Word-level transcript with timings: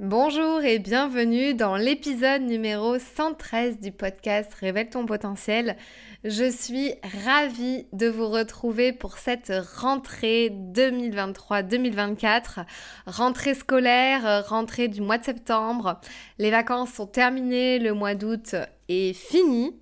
Bonjour 0.00 0.60
et 0.64 0.80
bienvenue 0.80 1.54
dans 1.54 1.76
l'épisode 1.76 2.42
numéro 2.42 2.98
113 2.98 3.78
du 3.78 3.92
podcast 3.92 4.52
Révèle 4.54 4.90
ton 4.90 5.06
potentiel. 5.06 5.76
Je 6.24 6.50
suis 6.50 6.94
ravie 7.24 7.86
de 7.92 8.08
vous 8.08 8.28
retrouver 8.28 8.92
pour 8.92 9.18
cette 9.18 9.52
rentrée 9.76 10.50
2023-2024, 10.74 12.64
rentrée 13.06 13.54
scolaire, 13.54 14.44
rentrée 14.48 14.88
du 14.88 15.00
mois 15.00 15.18
de 15.18 15.24
septembre. 15.24 16.00
Les 16.38 16.50
vacances 16.50 16.94
sont 16.94 17.06
terminées, 17.06 17.78
le 17.78 17.94
mois 17.94 18.16
d'août 18.16 18.56
est 18.88 19.12
fini. 19.12 19.76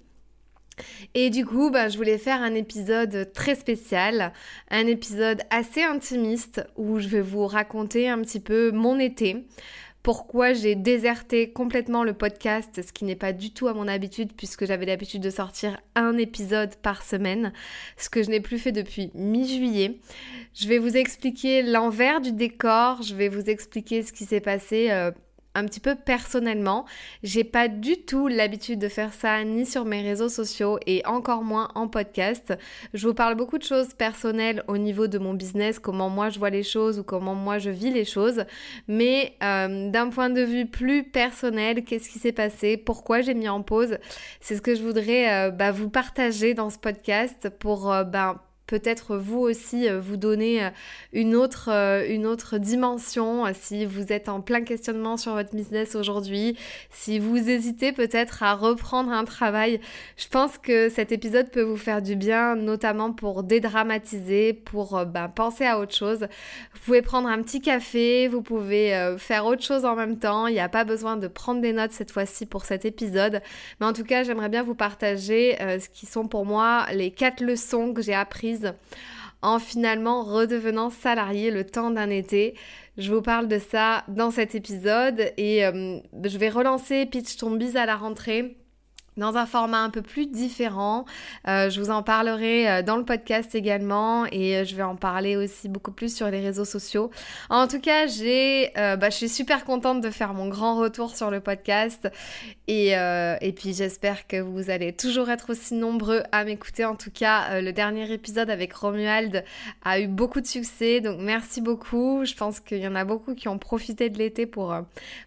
Et 1.15 1.31
du 1.31 1.47
coup, 1.47 1.71
bah, 1.71 1.89
je 1.89 1.97
voulais 1.97 2.19
faire 2.19 2.43
un 2.43 2.55
épisode 2.55 3.33
très 3.33 3.55
spécial, 3.55 4.35
un 4.71 4.87
épisode 4.87 5.41
assez 5.51 5.83
intimiste 5.83 6.63
où 6.77 6.99
je 6.99 7.09
vais 7.09 7.23
vous 7.23 7.47
raconter 7.47 8.11
un 8.11 8.21
petit 8.21 8.41
peu 8.41 8.73
mon 8.73 8.99
été, 8.99 9.47
pourquoi 10.03 10.53
j'ai 10.53 10.75
déserté 10.75 11.53
complètement 11.53 12.03
le 12.03 12.13
podcast, 12.13 12.83
ce 12.85 12.93
qui 12.93 13.05
n'est 13.05 13.17
pas 13.17 13.33
du 13.33 13.53
tout 13.53 13.69
à 13.69 13.75
mon 13.75 13.87
habitude 13.87 14.33
puisque 14.37 14.67
j'avais 14.67 14.87
l'habitude 14.87 15.23
de 15.23 15.31
sortir 15.31 15.81
un 15.95 16.17
épisode 16.19 16.75
par 16.77 17.03
semaine, 17.03 17.53
ce 17.97 18.11
que 18.11 18.23
je 18.23 18.31
n'ai 18.31 18.41
plus 18.41 18.59
fait 18.59 18.73
depuis 18.73 19.13
mi-juillet. 19.15 20.01
Je 20.55 20.67
vais 20.67 20.79
vous 20.79 20.97
expliquer 20.97 21.63
l'envers 21.63 22.21
du 22.21 22.33
décor, 22.33 23.03
je 23.03 23.15
vais 23.15 23.29
vous 23.29 23.49
expliquer 23.49 24.03
ce 24.03 24.13
qui 24.13 24.25
s'est 24.25 24.41
passé. 24.41 24.89
Euh, 24.91 25.13
un 25.55 25.67
petit 25.67 25.81
peu 25.81 25.95
personnellement. 25.95 26.85
J'ai 27.23 27.45
pas 27.45 27.69
du 27.69 27.97
tout 28.05 28.29
l'habitude 28.29 28.79
de 28.79 28.89
faire 28.89 29.13
ça 29.13 29.43
ni 29.45 29.67
sur 29.67 29.85
mes 29.85 30.03
réseaux 30.03 30.29
sociaux 30.29 30.79
et 30.87 31.05
encore 31.07 31.43
moins 31.43 31.69
en 31.75 31.89
podcast. 31.89 32.55
Je 32.95 33.07
vous 33.07 33.15
parle 33.15 33.35
beaucoup 33.35 33.59
de 33.59 33.65
choses 33.65 33.95
personnelles 33.95 34.63
au 34.69 34.79
niveau 34.79 35.07
de 35.07 35.19
mon 35.19 35.35
business, 35.35 35.79
comment 35.79 36.09
moi 36.09 36.31
je 36.31 36.39
vois 36.39 36.51
les 36.51 36.63
choses 36.63 36.99
ou 36.99 37.03
comment 37.03 37.35
moi 37.35 37.59
je 37.59 37.71
vis 37.71 37.91
les 37.91 38.05
choses. 38.05 38.45
Mais 38.89 39.35
euh, 39.43 39.91
d'un 39.91 40.09
point 40.09 40.31
de 40.31 40.43
vue 40.43 40.67
plus 40.67 41.05
personnel, 41.05 41.85
qu'est-ce 41.85 42.09
qui 42.09 42.19
s'est 42.19 42.33
passé? 42.33 42.77
Pourquoi 42.77 43.21
j'ai 43.21 43.35
mis 43.35 43.49
en 43.49 43.63
pause? 43.63 43.99
C'est 44.41 44.57
ce 44.57 44.63
que 44.63 44.75
je 44.75 44.83
voudrais 44.83 45.33
euh, 45.33 45.51
bah, 45.51 45.73
vous 45.73 45.91
partager 45.91 46.55
dans 46.55 46.71
ce 46.71 46.79
podcast 46.79 47.49
pour 47.59 47.93
euh, 47.93 48.05
ben, 48.05 48.41
peut-être 48.73 49.19
vous 49.19 49.41
aussi 49.41 49.87
euh, 49.87 50.01
vous 50.01 50.17
donner 50.17 50.65
euh, 50.65 50.71
une 51.13 51.37
autre, 51.37 51.69
euh, 51.71 52.07
une 52.09 52.25
autre 52.25 52.57
dimension 52.57 53.45
si 53.53 53.85
vous 53.85 54.15
êtes 54.15 54.31
en 54.31 54.41
plein 54.41 54.63
questionnement 54.63 55.19
sur 55.19 55.35
votre 55.35 55.55
business 55.55 55.95
aujourd'hui, 55.95 56.57
si 56.89 57.19
vous 57.19 57.51
hésitez 57.51 57.93
peut-être 57.93 58.43
à 58.43 58.55
reprendre 58.55 59.13
un 59.13 59.27
travail. 59.27 59.79
Je 60.17 60.27
pense 60.29 60.57
que 60.57 60.89
cet 60.89 61.13
épisode 61.13 61.51
peut 61.51 61.61
vous 61.61 61.77
faire 61.77 62.01
du 62.01 62.17
bien, 62.17 62.57
notamment 62.57 63.13
pour 63.13 63.43
dédramatiser, 63.43 64.55
pour 64.55 65.05
ben, 65.05 65.29
penser 65.29 65.67
à 65.67 65.79
autre 65.79 65.95
chose. 65.95 66.21
Vous 66.73 66.81
pouvez 66.87 67.03
prendre 67.03 67.29
un 67.29 67.43
petit 67.43 67.61
café, 67.61 68.27
vous 68.29 68.41
pouvez 68.41 69.17
faire 69.19 69.45
autre 69.45 69.63
chose 69.63 69.85
en 69.85 69.97
même 69.97 70.19
temps. 70.19 70.47
Il 70.47 70.55
n'y 70.55 70.61
a 70.61 70.71
pas 70.71 70.85
besoin 70.85 71.19
de 71.19 71.29
prendre 71.29 71.61
des 71.61 71.75
notes 71.75 71.93
cette 71.93 72.11
fois-ci 72.11 72.47
pour 72.47 72.65
cet 72.65 72.87
épisode. 72.87 73.43
Mais 73.81 73.87
en 73.87 73.93
tout 73.93 74.05
cas, 74.05 74.23
j'aimerais 74.23 74.49
bien 74.49 74.63
vous 74.63 74.75
partager 74.75 75.57
ce 75.59 75.89
qui 75.91 76.07
sont 76.07 76.27
pour 76.27 76.47
moi 76.47 76.87
les 76.93 77.11
quatre 77.11 77.43
leçons 77.43 77.93
que 77.93 78.01
j'ai 78.01 78.15
apprises 78.15 78.62
en 79.43 79.59
finalement 79.59 80.23
redevenant 80.23 80.91
salarié 80.91 81.51
le 81.51 81.65
temps 81.65 81.91
d'un 81.91 82.11
été. 82.11 82.55
Je 82.97 83.13
vous 83.13 83.23
parle 83.23 83.49
de 83.49 83.59
ça 83.59 84.05
dans 84.09 84.31
cet 84.31 84.55
épisode 84.55 85.33
et 85.37 85.65
euh, 85.65 85.99
je 86.25 86.39
vais 86.39 86.49
relancer 86.49 87.07
Pitch 87.07 87.37
Ton 87.37 87.59
à 87.75 87.87
la 87.87 87.97
rentrée 87.97 88.57
dans 89.17 89.37
un 89.37 89.47
format 89.47 89.81
un 89.81 89.91
peu 89.91 90.03
plus 90.03 90.27
différent. 90.27 91.05
Euh, 91.49 91.69
je 91.69 91.81
vous 91.81 91.91
en 91.91 92.03
parlerai 92.03 92.71
euh, 92.71 92.83
dans 92.83 92.97
le 92.97 93.05
podcast 93.05 93.55
également 93.55 94.27
et 94.27 94.57
euh, 94.57 94.65
je 94.65 94.75
vais 94.75 94.83
en 94.83 94.97
parler 94.97 95.37
aussi 95.37 95.69
beaucoup 95.69 95.93
plus 95.93 96.15
sur 96.15 96.31
les 96.31 96.41
réseaux 96.41 96.65
sociaux. 96.65 97.11
En 97.51 97.69
tout 97.69 97.81
cas, 97.81 98.07
j'ai, 98.07 98.71
bah, 98.75 99.11
je 99.11 99.17
suis 99.17 99.29
super 99.29 99.65
contente 99.65 100.01
de 100.01 100.11
faire 100.11 100.35
mon 100.35 100.49
grand 100.49 100.77
retour 100.77 101.15
sur 101.15 101.31
le 101.31 101.41
podcast 101.41 102.09
et, 102.69 102.93
et 102.93 103.53
puis 103.53 103.75
j'espère 103.75 104.27
que 104.27 104.41
vous 104.41 104.71
allez 104.71 104.93
toujours 104.93 105.31
être 105.31 105.51
aussi 105.51 105.75
nombreux 105.75 106.23
à 106.33 106.45
m'écouter. 106.45 106.85
En 106.85 106.95
tout 106.95 107.11
cas, 107.11 107.61
le 107.61 107.73
dernier 107.73 108.11
épisode 108.13 108.51
avec 108.51 108.73
Romuald 108.73 109.45
a 109.85 110.01
eu 110.01 110.07
beaucoup 110.07 110.41
de 110.41 110.47
succès, 110.47 111.01
donc 111.01 111.19
merci 111.21 111.61
beaucoup. 111.61 112.25
Je 112.25 112.35
pense 112.35 112.61
qu'il 112.61 112.79
y 112.79 112.89
en 112.89 112.95
a 112.95 113.05
beaucoup 113.05 113.35
qui 113.35 113.49
ont 113.49 113.59
profité 113.59 114.11
de 114.11 114.19
l'été 114.19 114.47
pour, 114.47 114.75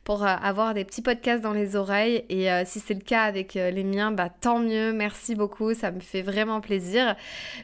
pour 0.03 0.25
avoir 0.25 0.73
des 0.73 0.85
petits 0.85 1.02
podcasts 1.02 1.44
dans 1.44 1.53
les 1.53 1.75
oreilles 1.75 2.23
et 2.29 2.50
si 2.66 2.79
c'est 2.79 2.96
le 2.96 3.02
cas 3.02 3.23
avec 3.23 3.56
les 3.75 3.84
miens, 3.84 4.12
bah 4.12 4.30
tant 4.30 4.58
mieux, 4.59 4.94
merci 4.94 5.36
beaucoup, 5.36 5.74
ça 5.74 5.91
me 5.91 6.00
fait 6.00 6.22
vraiment 6.22 6.62
plaisir. 6.62 7.16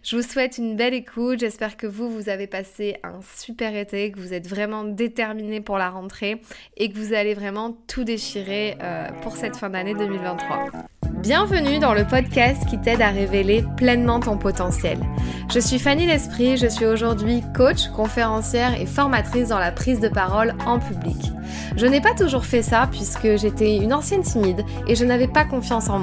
Je 0.03 0.17
vous 0.17 0.21
souhaite 0.21 0.57
une 0.57 0.75
belle 0.75 0.93
écoute, 0.93 1.39
j'espère 1.39 1.77
que 1.77 1.87
vous, 1.87 2.09
vous 2.09 2.29
avez 2.29 2.47
passé 2.47 2.97
un 3.03 3.21
super 3.21 3.75
été, 3.75 4.11
que 4.11 4.19
vous 4.19 4.33
êtes 4.33 4.47
vraiment 4.47 4.83
déterminés 4.83 5.61
pour 5.61 5.77
la 5.77 5.89
rentrée 5.89 6.41
et 6.77 6.91
que 6.91 6.97
vous 6.97 7.13
allez 7.13 7.33
vraiment 7.33 7.77
tout 7.87 8.03
déchirer 8.03 8.77
euh, 8.83 9.07
pour 9.21 9.37
cette 9.37 9.55
fin 9.55 9.69
d'année 9.69 9.95
2023. 9.95 10.67
Bienvenue 11.21 11.77
dans 11.77 11.93
le 11.93 12.03
podcast 12.03 12.67
qui 12.67 12.79
t'aide 12.79 13.01
à 13.01 13.09
révéler 13.09 13.63
pleinement 13.77 14.19
ton 14.19 14.37
potentiel. 14.37 14.97
Je 15.53 15.59
suis 15.59 15.77
Fanny 15.77 16.07
L'Esprit, 16.07 16.57
je 16.57 16.65
suis 16.65 16.85
aujourd'hui 16.85 17.43
coach, 17.55 17.89
conférencière 17.89 18.79
et 18.79 18.87
formatrice 18.87 19.49
dans 19.49 19.59
la 19.59 19.71
prise 19.71 19.99
de 19.99 20.07
parole 20.07 20.55
en 20.65 20.79
public. 20.79 21.31
Je 21.75 21.85
n'ai 21.85 22.01
pas 22.01 22.15
toujours 22.15 22.45
fait 22.45 22.63
ça 22.63 22.87
puisque 22.91 23.35
j'étais 23.35 23.77
une 23.77 23.93
ancienne 23.93 24.23
timide 24.23 24.63
et 24.87 24.95
je 24.95 25.05
n'avais 25.05 25.27
pas 25.27 25.45
confiance 25.45 25.89
en 25.89 25.99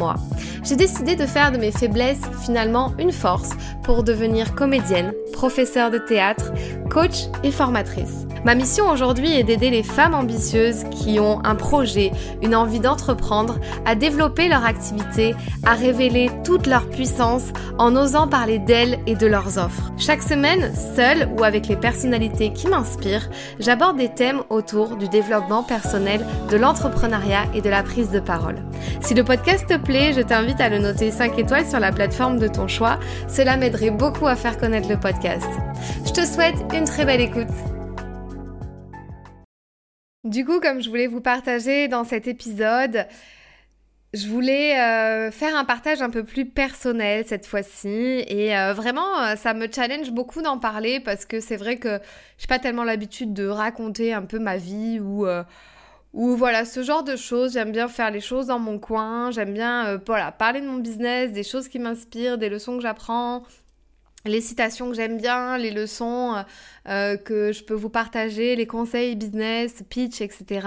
J'ai 0.64 0.76
décidé 0.76 1.16
de 1.16 1.26
faire 1.26 1.52
de 1.52 1.56
mes 1.56 1.72
faiblesses 1.72 2.20
finalement 2.44 2.92
une 2.98 3.12
force 3.12 3.50
pour 3.82 4.02
devenir 4.02 4.54
comédienne, 4.54 5.12
professeure 5.32 5.90
de 5.90 5.98
théâtre, 5.98 6.52
coach 6.90 7.26
et 7.42 7.50
formatrice. 7.50 8.26
Ma 8.44 8.54
mission 8.54 8.88
aujourd'hui 8.88 9.32
est 9.32 9.42
d'aider 9.42 9.70
les 9.70 9.82
femmes 9.82 10.14
ambitieuses 10.14 10.84
qui 10.90 11.18
ont 11.18 11.44
un 11.44 11.54
projet, 11.54 12.12
une 12.42 12.54
envie 12.54 12.80
d'entreprendre, 12.80 13.58
à 13.84 13.94
développer 13.94 14.48
leur 14.48 14.64
activité, 14.64 15.34
à 15.66 15.74
révéler 15.74 16.30
toute 16.44 16.66
leur 16.66 16.88
puissance 16.88 17.44
en 17.78 17.96
osant 17.96 18.28
parler 18.28 18.58
d'elles 18.58 18.98
et 19.06 19.16
de 19.16 19.26
leurs 19.26 19.58
offres. 19.58 19.92
Chaque 19.96 20.22
semaine, 20.22 20.72
seule 20.94 21.28
ou 21.36 21.44
avec 21.44 21.66
les 21.66 21.76
personnalités 21.76 22.52
qui 22.52 22.68
m'inspirent, 22.68 23.28
j'aborde 23.58 23.96
des 23.96 24.08
thèmes 24.08 24.42
autour 24.50 24.96
du 24.96 25.08
développement 25.08 25.62
personnel, 25.62 26.24
de 26.50 26.56
l'entrepreneuriat 26.56 27.44
et 27.54 27.60
de 27.60 27.70
la 27.70 27.82
prise 27.82 28.10
de 28.10 28.20
parole. 28.20 28.62
Si 29.00 29.14
le 29.14 29.24
podcast 29.24 29.66
te 29.66 29.76
je 29.88 30.20
t'invite 30.20 30.60
à 30.60 30.68
le 30.68 30.78
noter 30.78 31.10
5 31.10 31.38
étoiles 31.38 31.66
sur 31.66 31.80
la 31.80 31.92
plateforme 31.92 32.38
de 32.38 32.46
ton 32.46 32.68
choix. 32.68 33.00
Cela 33.26 33.56
m'aiderait 33.56 33.90
beaucoup 33.90 34.26
à 34.26 34.36
faire 34.36 34.58
connaître 34.58 34.86
le 34.86 35.00
podcast. 35.00 35.48
Je 36.04 36.12
te 36.12 36.26
souhaite 36.26 36.56
une 36.74 36.84
très 36.84 37.06
belle 37.06 37.22
écoute. 37.22 37.48
Du 40.24 40.44
coup, 40.44 40.60
comme 40.60 40.82
je 40.82 40.90
voulais 40.90 41.06
vous 41.06 41.22
partager 41.22 41.88
dans 41.88 42.04
cet 42.04 42.26
épisode, 42.26 43.06
je 44.12 44.28
voulais 44.28 44.78
euh, 44.78 45.30
faire 45.30 45.56
un 45.56 45.64
partage 45.64 46.02
un 46.02 46.10
peu 46.10 46.22
plus 46.22 46.44
personnel 46.44 47.24
cette 47.26 47.46
fois-ci 47.46 47.88
et 47.88 48.54
euh, 48.56 48.74
vraiment 48.74 49.22
euh, 49.22 49.36
ça 49.36 49.54
me 49.54 49.68
challenge 49.72 50.10
beaucoup 50.10 50.42
d'en 50.42 50.58
parler 50.58 51.00
parce 51.00 51.24
que 51.24 51.40
c'est 51.40 51.56
vrai 51.56 51.76
que 51.76 51.98
j'ai 52.36 52.46
pas 52.46 52.58
tellement 52.58 52.84
l'habitude 52.84 53.32
de 53.32 53.46
raconter 53.46 54.12
un 54.12 54.22
peu 54.22 54.38
ma 54.38 54.58
vie 54.58 55.00
ou 55.00 55.26
ou 56.12 56.36
voilà 56.36 56.64
ce 56.64 56.82
genre 56.82 57.04
de 57.04 57.16
choses 57.16 57.52
j'aime 57.52 57.72
bien 57.72 57.88
faire 57.88 58.10
les 58.10 58.20
choses 58.20 58.46
dans 58.46 58.58
mon 58.58 58.78
coin 58.78 59.30
j'aime 59.30 59.52
bien 59.52 60.00
voilà 60.06 60.32
parler 60.32 60.60
de 60.60 60.66
mon 60.66 60.78
business 60.78 61.32
des 61.32 61.42
choses 61.42 61.68
qui 61.68 61.78
m'inspirent 61.78 62.38
des 62.38 62.48
leçons 62.48 62.76
que 62.76 62.82
j'apprends 62.82 63.44
les 64.24 64.40
citations 64.40 64.90
que 64.90 64.96
j'aime 64.96 65.16
bien, 65.16 65.58
les 65.58 65.70
leçons 65.70 66.34
euh, 66.34 66.42
euh, 66.88 67.16
que 67.16 67.52
je 67.52 67.62
peux 67.62 67.74
vous 67.74 67.88
partager, 67.88 68.56
les 68.56 68.66
conseils 68.66 69.16
business, 69.16 69.82
pitch, 69.88 70.20
etc. 70.20 70.66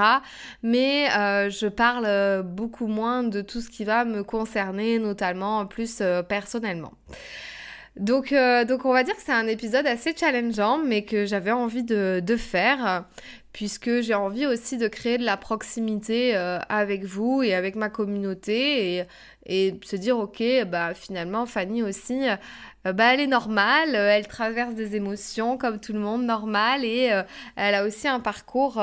Mais 0.63 1.07
euh, 1.17 1.49
je 1.49 1.67
parle 1.67 2.43
beaucoup 2.43 2.87
moins 2.87 3.23
de 3.23 3.41
tout 3.41 3.61
ce 3.61 3.69
qui 3.69 3.83
va 3.83 4.05
me 4.05 4.23
concerner, 4.23 4.99
notamment 4.99 5.65
plus 5.65 6.01
personnellement. 6.27 6.93
Donc, 7.97 8.33
donc 8.67 8.85
on 8.85 8.93
va 8.93 9.03
dire 9.03 9.15
que 9.15 9.21
c'est 9.21 9.33
un 9.33 9.47
épisode 9.47 9.85
assez 9.85 10.15
challengeant, 10.15 10.77
mais 10.77 11.03
que 11.03 11.25
j'avais 11.25 11.51
envie 11.51 11.83
de, 11.83 12.21
de 12.25 12.35
faire, 12.37 13.05
puisque 13.51 14.01
j'ai 14.01 14.13
envie 14.13 14.45
aussi 14.45 14.77
de 14.77 14.87
créer 14.87 15.17
de 15.17 15.25
la 15.25 15.35
proximité 15.35 16.33
avec 16.35 17.03
vous 17.03 17.43
et 17.43 17.53
avec 17.53 17.75
ma 17.75 17.89
communauté, 17.89 18.95
et, 18.95 19.03
et 19.45 19.79
se 19.83 19.95
dire, 19.95 20.17
ok, 20.17 20.41
bah 20.67 20.93
finalement, 20.93 21.45
Fanny 21.45 21.83
aussi, 21.83 22.27
euh, 22.87 22.93
bah, 22.93 23.13
elle 23.13 23.19
est 23.19 23.27
normale, 23.27 23.95
euh, 23.95 24.09
elle 24.09 24.27
traverse 24.27 24.73
des 24.73 24.95
émotions 24.95 25.57
comme 25.57 25.79
tout 25.79 25.93
le 25.93 25.99
monde, 25.99 26.23
normal, 26.23 26.85
et 26.85 27.11
euh, 27.11 27.23
elle 27.55 27.75
a 27.75 27.83
aussi 27.85 28.07
un 28.07 28.19
parcours 28.19 28.81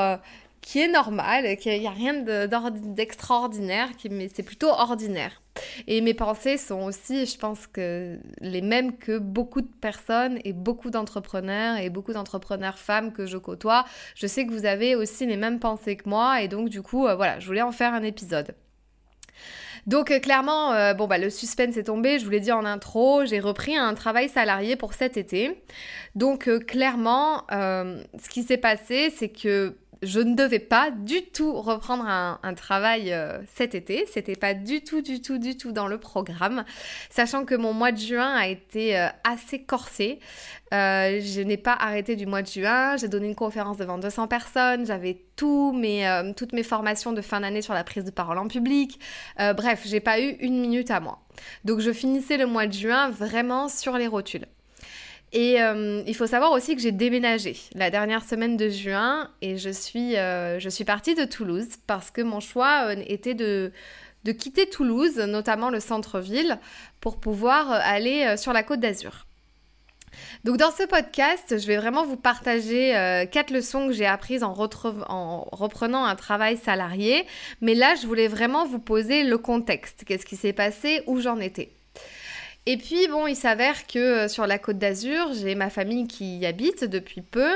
qui 0.61 0.81
est 0.81 0.89
normal, 0.89 1.57
qu'il 1.57 1.79
n'y 1.79 1.87
a 1.87 1.91
rien 1.91 2.15
d'extraordinaire, 2.15 3.89
mais 4.11 4.29
c'est 4.33 4.43
plutôt 4.43 4.69
ordinaire. 4.69 5.41
Et 5.87 6.01
mes 6.01 6.15
pensées 6.15 6.57
sont 6.57 6.83
aussi, 6.83 7.27
je 7.27 7.39
pense 7.39 7.67
que 7.67 8.19
les 8.41 8.63
mêmes 8.63 8.97
que 8.97 9.19
beaucoup 9.19 9.61
de 9.61 9.71
personnes 9.81 10.39
et 10.45 10.53
beaucoup 10.53 10.91
d'entrepreneurs 10.91 11.79
et 11.79 11.91
beaucoup 11.91 12.13
d'entrepreneurs 12.13 12.79
femmes 12.79 13.13
que 13.13 13.27
je 13.27 13.39
côtoie. 13.39 13.85
Je 14.15 14.27
sais 14.27 14.47
que 14.47 14.53
vous 14.53 14.67
avez 14.67 14.95
aussi 14.95 15.27
les 15.27 15.37
mêmes 15.37 15.59
pensées 15.59 15.97
que 15.97 16.09
moi 16.09 16.43
et 16.43 16.49
donc 16.49 16.69
du 16.69 16.83
coup, 16.83 17.03
voilà, 17.03 17.39
je 17.41 17.47
voulais 17.47 17.63
en 17.63 17.73
faire 17.73 17.95
un 17.95 18.03
épisode. 18.03 18.55
Donc 19.89 20.11
euh, 20.11 20.19
clairement, 20.19 20.75
euh, 20.75 20.93
bon 20.93 21.07
bah 21.07 21.17
le 21.17 21.31
suspense 21.31 21.79
est 21.79 21.85
tombé, 21.85 22.19
je 22.19 22.25
vous 22.27 22.31
l'ai 22.31 22.41
dit 22.41 22.53
en 22.53 22.67
intro, 22.67 23.25
j'ai 23.25 23.41
repris 23.41 23.75
un 23.75 23.95
travail 23.95 24.29
salarié 24.29 24.77
pour 24.77 24.93
cet 24.93 25.17
été. 25.17 25.63
Donc 26.15 26.47
euh, 26.47 26.59
clairement, 26.59 27.45
ce 27.51 28.29
qui 28.29 28.43
s'est 28.43 28.59
passé, 28.59 29.11
c'est 29.17 29.31
que 29.31 29.79
je 30.03 30.21
ne 30.21 30.35
devais 30.35 30.59
pas 30.59 30.91
du 30.91 31.23
tout 31.23 31.61
reprendre 31.61 32.05
un, 32.07 32.55
travail 32.55 33.13
euh, 33.13 33.39
cet 33.47 33.75
été. 33.75 34.07
C'était 34.07 34.37
pas 34.37 34.55
du 34.55 34.83
tout, 34.83 35.03
du 35.03 35.21
tout, 35.21 35.39
du 35.39 35.57
tout 35.57 35.73
dans 35.73 35.87
le 35.87 35.99
programme. 35.99 36.65
Sachant 37.11 37.45
que 37.45 37.55
mon 37.55 37.73
mois 37.73 37.93
de 37.93 37.99
juin 37.99 38.35
a 38.35 38.47
été 38.47 38.99
euh, 38.99 39.09
assez 39.25 39.63
corsé. 39.63 40.21
Euh, 40.73 41.21
je 41.23 41.41
n'ai 41.41 41.57
pas 41.57 41.73
arrêté 41.73 42.17
du 42.17 42.27
mois 42.27 42.43
de 42.43 42.47
juin. 42.47 42.97
J'ai 42.97 43.09
donné 43.09 43.27
une 43.29 43.35
conférence 43.35 43.77
devant 43.77 43.99
200 43.99 44.29
personnes. 44.29 44.87
J'avais 44.87 45.23
tout 45.37 45.73
mes, 45.73 46.33
toutes 46.37 46.53
mes 46.53 46.63
formations 46.63 47.13
de 47.13 47.21
fin 47.21 47.41
d'année 47.41 47.63
sur 47.63 47.75
la 47.75 47.85
prise 47.85 48.05
de 48.05 48.11
parole 48.11 48.39
en 48.39 48.49
public. 48.49 49.01
bref, 49.39 49.83
j'ai 49.87 50.01
pas 50.01 50.21
eu 50.21 50.31
une 50.41 50.61
minute 50.61 50.91
à 50.91 51.01
moi. 51.01 51.21
Donc 51.65 51.81
je 51.81 51.93
finissais 51.93 52.37
le 52.37 52.47
mois 52.47 52.67
de 52.67 52.73
juin 52.73 53.11
vraiment 53.11 53.69
sur 53.69 53.97
les 53.97 54.07
rotules. 54.07 54.47
Et 55.33 55.61
euh, 55.61 56.03
il 56.07 56.15
faut 56.15 56.27
savoir 56.27 56.53
aussi 56.53 56.75
que 56.75 56.81
j'ai 56.81 56.93
déménagé 56.93 57.57
la 57.75 57.91
dernière 57.91 58.25
semaine 58.25 58.57
de 58.57 58.71
juin 58.71 59.31
et 59.43 59.59
je 59.59 59.69
suis, 59.69 60.17
euh, 60.17 60.59
je 60.59 60.69
suis 60.71 60.85
partie 60.85 61.15
de 61.15 61.25
Toulouse 61.25 61.69
parce 61.87 62.11
que 62.11 62.23
mon 62.23 62.41
choix 62.41 62.89
euh, 62.89 63.03
était 63.07 63.35
de, 63.35 63.71
de 64.25 64.33
quitter 64.33 64.69
Toulouse, 64.69 65.19
notamment 65.19 65.69
le 65.69 65.81
centre-ville, 65.81 66.59
pour 67.01 67.19
pouvoir 67.19 67.71
aller 67.71 68.37
sur 68.39 68.55
la 68.55 68.63
côte 68.63 68.81
d'Azur. 68.81 69.27
Donc 70.45 70.57
dans 70.57 70.71
ce 70.71 70.85
podcast, 70.85 71.59
je 71.59 71.67
vais 71.67 71.77
vraiment 71.77 72.05
vous 72.05 72.17
partager 72.17 72.93
quatre 73.31 73.51
leçons 73.51 73.89
que 73.89 73.93
j'ai 73.93 74.07
apprises 74.07 74.43
en, 74.43 74.55
en, 75.09 75.49
reprenant 75.53 76.05
un 76.05 76.17
travail 76.17 76.57
salarié. 76.57 77.27
Mais 77.61 77.75
là, 77.75 77.95
je 77.95 78.07
voulais 78.07 78.27
vraiment 78.27 78.67
vous 78.67 78.79
poser 78.79 79.25
le 79.25 79.37
contexte. 79.37 80.05
Qu'est-ce 80.07 80.27
qui 80.27 80.37
s'est 80.37 80.55
passé, 80.55 81.03
où 81.07 81.21
j'en 81.21 81.39
étais? 81.39 81.78
Et 82.71 82.77
puis, 82.77 83.09
bon, 83.09 83.27
il 83.27 83.35
s'avère 83.35 83.87
que 83.87 83.99
euh, 83.99 84.29
sur 84.29 84.47
la 84.47 84.59
côte 84.59 84.77
d'Azur, 84.77 85.33
j'ai 85.33 85.55
ma 85.55 85.71
famille 85.71 86.07
qui 86.07 86.37
y 86.37 86.45
habite 86.45 86.85
depuis 86.85 87.23
peu. 87.23 87.49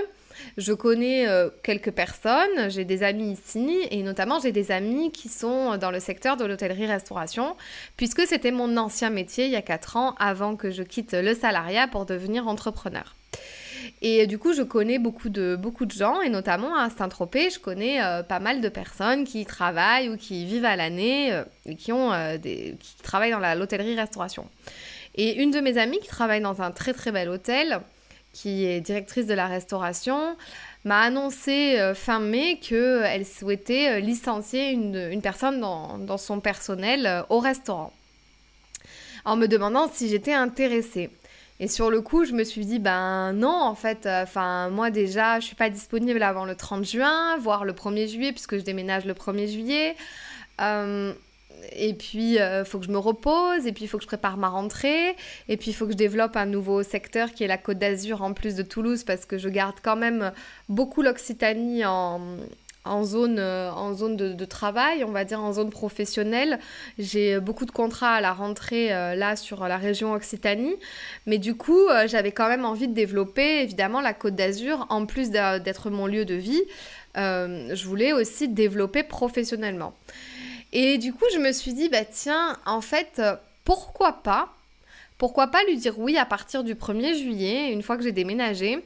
Je 0.56 0.73
connais 0.73 1.29
euh, 1.29 1.50
quelques 1.62 1.91
personnes, 1.91 2.70
j'ai 2.70 2.87
des 2.87 3.03
amis 3.03 3.32
ici 3.32 3.79
et 3.91 4.03
notamment 4.03 4.41
j'ai 4.41 4.53
des 4.53 4.73
amis 4.73 5.12
qui 5.12 5.29
sont 5.29 5.76
dans 5.76 5.91
le 5.91 6.00
secteur 6.00 6.38
de 6.38 6.47
l'hôtellerie-restauration 6.47 7.56
puisque 7.99 8.26
c'était 8.26 8.53
mon 8.53 8.79
ancien 8.79 9.11
métier 9.11 9.44
il 9.44 9.50
y 9.50 9.56
a 9.56 9.61
4 9.61 9.99
ans 9.99 10.14
avant 10.19 10.56
que 10.56 10.70
je 10.70 10.82
quitte 10.82 11.12
le 11.12 11.35
salariat 11.35 11.87
pour 11.88 12.06
devenir 12.06 12.49
entrepreneur. 12.49 13.14
Et 14.00 14.26
du 14.26 14.38
coup, 14.38 14.55
je 14.55 14.62
connais 14.62 14.99
beaucoup 14.99 15.29
de, 15.29 15.56
beaucoup 15.56 15.85
de 15.85 15.93
gens, 15.93 16.23
et 16.23 16.31
notamment 16.31 16.75
à 16.75 16.88
Saint-Tropez, 16.88 17.50
je 17.50 17.59
connais 17.59 18.03
euh, 18.03 18.23
pas 18.23 18.41
mal 18.41 18.62
de 18.62 18.69
personnes 18.70 19.25
qui 19.25 19.44
travaillent 19.44 20.09
ou 20.09 20.17
qui 20.17 20.47
vivent 20.47 20.64
à 20.64 20.76
l'année 20.76 21.38
et 21.67 21.76
qui, 21.76 21.93
ont, 21.93 22.11
des, 22.38 22.76
qui 22.81 22.97
travaillent 23.03 23.32
dans 23.32 23.59
l'hôtellerie-restauration. 23.59 24.49
Et 25.14 25.43
une 25.43 25.50
de 25.50 25.61
mes 25.61 25.79
amies 25.79 26.00
qui 26.00 26.09
travaille 26.09 26.41
dans 26.41 26.62
un 26.62 26.70
très 26.70 26.94
très 26.94 27.12
bel 27.12 27.29
hôtel, 27.29 27.81
qui 28.32 28.64
est 28.64 28.81
directrice 28.81 29.26
de 29.26 29.35
la 29.35 29.47
restauration, 29.47 30.37
m'a 30.85 31.03
annoncé 31.03 31.79
euh, 31.79 31.94
fin 31.94 32.19
mai 32.19 32.59
qu'elle 32.61 33.26
souhaitait 33.26 33.91
euh, 33.91 34.00
licencier 34.00 34.70
une, 34.70 35.20
personne 35.20 35.61
dans, 35.61 36.19
son 36.19 36.41
personnel 36.41 37.06
euh, 37.06 37.23
au 37.29 37.38
restaurant, 37.38 37.93
en 39.25 39.37
me 39.37 39.47
demandant 39.47 39.88
si 39.93 40.09
j'étais 40.09 40.32
intéressée. 40.32 41.11
Et 41.61 41.69
sur 41.69 41.91
le 41.91 42.00
coup, 42.00 42.25
je 42.25 42.32
me 42.32 42.43
suis 42.43 42.64
dit, 42.64 42.81
ben 42.81 43.32
non, 43.35 43.55
en 43.55 43.76
fait, 43.76 44.09
enfin, 44.09 44.69
moi 44.70 44.91
déjà, 44.91 45.38
je 45.38 45.47
suis 45.47 45.55
pas 45.55 45.70
disponible 45.70 46.23
avant 46.23 46.44
le 46.44 46.56
30 46.56 46.85
juin, 46.85 47.37
voire 47.38 47.64
le 47.64 47.73
1er 47.73 48.09
juillet, 48.09 48.32
puisque 48.32 48.56
je 48.56 48.62
déménage 48.62 49.05
le 49.05 49.14
1er 49.14 49.47
juillet 49.47 49.94
et 51.76 51.94
puis 51.94 52.34
il 52.34 52.38
euh, 52.38 52.64
faut 52.64 52.78
que 52.78 52.87
je 52.87 52.90
me 52.90 52.99
repose, 52.99 53.66
et 53.66 53.72
puis 53.72 53.84
il 53.84 53.88
faut 53.88 53.99
que 53.99 54.02
je 54.02 54.08
prépare 54.08 54.37
ma 54.37 54.49
rentrée, 54.49 55.16
et 55.49 55.56
puis 55.56 55.70
il 55.70 55.75
faut 55.75 55.87
que 55.87 55.93
je 55.93 55.96
développe 55.96 56.37
un 56.37 56.46
nouveau 56.46 56.82
secteur 56.82 57.32
qui 57.32 57.44
est 57.44 57.49
la 57.49 57.58
Côte 57.58 57.78
d'Azur 57.78 58.22
en 58.22 58.32
plus 58.32 58.54
de 58.54 58.62
Toulouse, 58.62 59.04
parce 59.04 59.25
que 59.25 59.38
je 59.38 59.49
garde 59.49 59.76
quand 59.82 59.96
même 59.96 60.32
beaucoup 60.69 61.02
l'Occitanie 61.02 61.84
en, 61.84 62.20
zone, 63.04 63.38
euh, 63.38 63.70
en 63.70 63.94
zone 63.94 64.16
de, 64.16 64.44
travail, 64.44 65.04
on 65.04 65.12
va 65.12 65.25
dire 65.25 65.40
en 65.40 65.52
zone 65.52 65.70
professionnelle. 65.70 66.58
J'ai 66.99 67.40
beaucoup 67.40 67.64
de 67.64 67.70
contrats 67.70 68.14
à 68.14 68.20
la 68.20 68.32
rentrée 68.32 68.93
euh, 68.93 69.14
là 69.14 69.37
sur 69.37 69.66
la 69.66 69.76
région 69.76 70.12
Occitanie, 70.12 70.76
mais 71.26 71.38
du 71.38 71.54
coup 71.54 71.88
j'avais 72.06 72.32
quand 72.32 72.49
même 72.49 72.64
envie 72.64 72.88
de 72.88 72.94
développer 72.94 73.62
évidemment 73.62 74.00
la 74.00 74.14
Côte 74.14 74.34
d'Azur 74.34 74.87
en 74.90 75.06
plus 75.06 75.31
d'être 75.31 75.90
mon 75.90 76.06
lieu 76.06 76.25
de 76.25 76.34
vie. 76.34 76.62
je 77.14 77.87
voulais 77.87 78.12
aussi 78.12 78.49
développer 78.49 79.02
professionnellement. 79.02 79.94
Et 80.73 80.99
du 80.99 81.13
coup, 81.13 81.25
je 81.33 81.39
me 81.39 81.53
suis 81.53 81.75
dit, 81.75 81.89
bah 81.89 82.05
tiens, 82.05 82.57
en 82.65 82.81
fait, 82.81 83.19
euh, 83.19 83.37
pourquoi 83.65 84.23
pas 84.23 84.55
Pourquoi 85.19 85.49
pas 85.49 85.63
lui 85.65 85.77
dire 85.77 85.99
oui 85.99 86.17
à 86.17 86.25
partir 86.25 86.65
du 86.65 86.75
1er 86.75 87.15
juillet, 87.15 87.73
une 87.73 87.83
fois 87.83 87.97
que 87.97 88.03
j'ai 88.03 88.13
déménagé. 88.13 88.83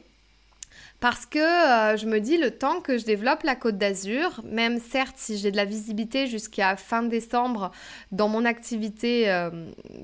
Parce 0.98 1.26
que 1.26 1.38
euh, 1.38 1.96
je 1.96 2.06
me 2.06 2.20
dis 2.20 2.38
le 2.38 2.50
temps 2.50 2.80
que 2.80 2.98
je 2.98 3.04
développe 3.04 3.42
la 3.42 3.54
Côte 3.54 3.78
d'Azur, 3.78 4.40
même 4.44 4.80
certes 4.80 5.16
si 5.16 5.36
j'ai 5.36 5.50
de 5.50 5.56
la 5.56 5.66
visibilité 5.66 6.26
jusqu'à 6.26 6.74
fin 6.76 7.02
décembre 7.02 7.70
dans 8.12 8.28
mon 8.28 8.44
activité 8.46 9.30
euh, 9.30 9.50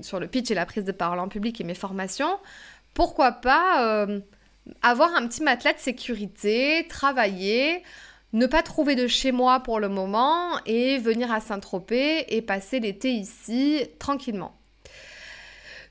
sur 0.01 0.19
le 0.19 0.27
pitch 0.27 0.51
et 0.51 0.55
la 0.55 0.67
prise 0.67 0.85
de 0.85 0.91
parole 0.91 1.19
en 1.19 1.27
public 1.27 1.59
et 1.59 1.63
mes 1.63 1.73
formations, 1.73 2.39
pourquoi 2.93 3.31
pas 3.31 4.07
avoir 4.83 5.15
un 5.15 5.27
petit 5.27 5.41
matelas 5.41 5.73
de 5.73 5.79
sécurité, 5.79 6.85
travailler, 6.87 7.81
ne 8.33 8.47
pas 8.47 8.63
trouver 8.63 8.95
de 8.95 9.07
chez 9.07 9.31
moi 9.31 9.59
pour 9.61 9.79
le 9.79 9.89
moment 9.89 10.57
et 10.65 10.97
venir 10.97 11.31
à 11.31 11.39
Saint-Tropez 11.39 12.25
et 12.35 12.41
passer 12.41 12.79
l'été 12.79 13.11
ici 13.11 13.85
tranquillement. 13.99 14.55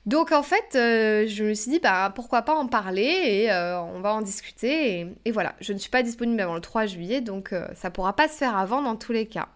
Donc 0.05 0.33
en 0.33 0.43
fait, 0.43 0.75
euh, 0.75 1.25
je 1.27 1.45
me 1.45 1.53
suis 1.53 1.71
dit, 1.71 1.79
bah, 1.79 2.11
pourquoi 2.13 2.41
pas 2.41 2.53
en 2.53 2.67
parler 2.67 3.03
et 3.03 3.51
euh, 3.51 3.79
on 3.79 4.01
va 4.01 4.13
en 4.13 4.21
discuter. 4.21 5.07
Et, 5.23 5.31
voilà, 5.31 5.55
je 5.61 5.71
ne 5.71 5.77
suis 5.77 5.89
pas 5.89 6.03
disponible 6.03 6.41
avant 6.41 6.55
le 6.55 6.61
3 6.61 6.85
juillet, 6.87 7.21
donc 7.21 7.49
ça 7.49 7.55
euh, 7.55 7.67
ça 7.75 7.89
pourra 7.89 8.13
pas 8.13 8.27
se 8.27 8.35
faire 8.35 8.57
avant 8.57 8.81
dans 8.81 8.97
tous 8.97 9.13
les 9.13 9.25
cas. 9.25 9.47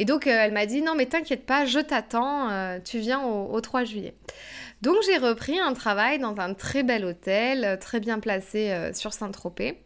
Et 0.00 0.04
donc 0.04 0.26
elle 0.26 0.52
m'a 0.52 0.66
dit, 0.66 0.82
non 0.82 0.94
mais 0.96 1.06
t'inquiète 1.06 1.44
pas, 1.44 1.66
je 1.66 1.78
t'attends, 1.78 2.48
tu 2.80 2.98
viens 2.98 3.22
au, 3.22 3.52
au 3.52 3.60
3 3.60 3.84
juillet. 3.84 4.14
Donc 4.80 4.96
j'ai 5.04 5.18
repris 5.18 5.60
un 5.60 5.74
travail 5.74 6.18
dans 6.18 6.38
un 6.40 6.54
très 6.54 6.82
bel 6.82 7.04
hôtel, 7.04 7.78
très 7.80 8.00
bien 8.00 8.18
placé 8.18 8.90
sur 8.94 9.12
Saint-Tropez 9.12 9.78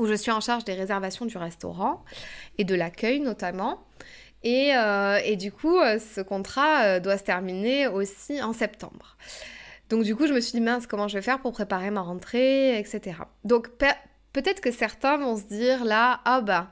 où 0.00 0.06
je 0.06 0.14
suis 0.14 0.30
en 0.30 0.40
charge 0.40 0.64
des 0.64 0.74
réservations 0.74 1.26
du 1.26 1.36
restaurant 1.36 2.04
et 2.58 2.64
de 2.64 2.74
l'accueil 2.74 3.20
notamment. 3.20 3.84
Et, 4.42 4.72
euh, 4.74 5.36
du 5.36 5.52
coup, 5.52 5.78
euh, 5.78 5.98
ce 5.98 6.22
contrat 6.22 6.84
euh, 6.84 7.00
doit 7.00 7.18
se 7.18 7.24
terminer 7.24 7.86
aussi 7.86 8.42
en 8.42 8.52
septembre. 8.52 9.16
Donc 9.90 10.04
du 10.04 10.16
coup, 10.16 10.26
je 10.26 10.32
me 10.32 10.40
suis 10.40 10.52
dit, 10.52 10.60
mince, 10.60 10.86
comment 10.86 11.08
je 11.08 11.18
vais 11.18 11.22
faire 11.22 11.40
pour 11.40 11.52
préparer 11.52 11.90
ma 11.90 12.00
rentrée, 12.00 12.78
etc. 12.78 13.18
Donc 13.44 13.68
peut-être 14.32 14.60
que 14.60 14.70
certains 14.70 15.18
vont 15.18 15.36
se 15.36 15.44
dire 15.44 15.84
là, 15.84 16.20
ah 16.24 16.40
bah, 16.40 16.68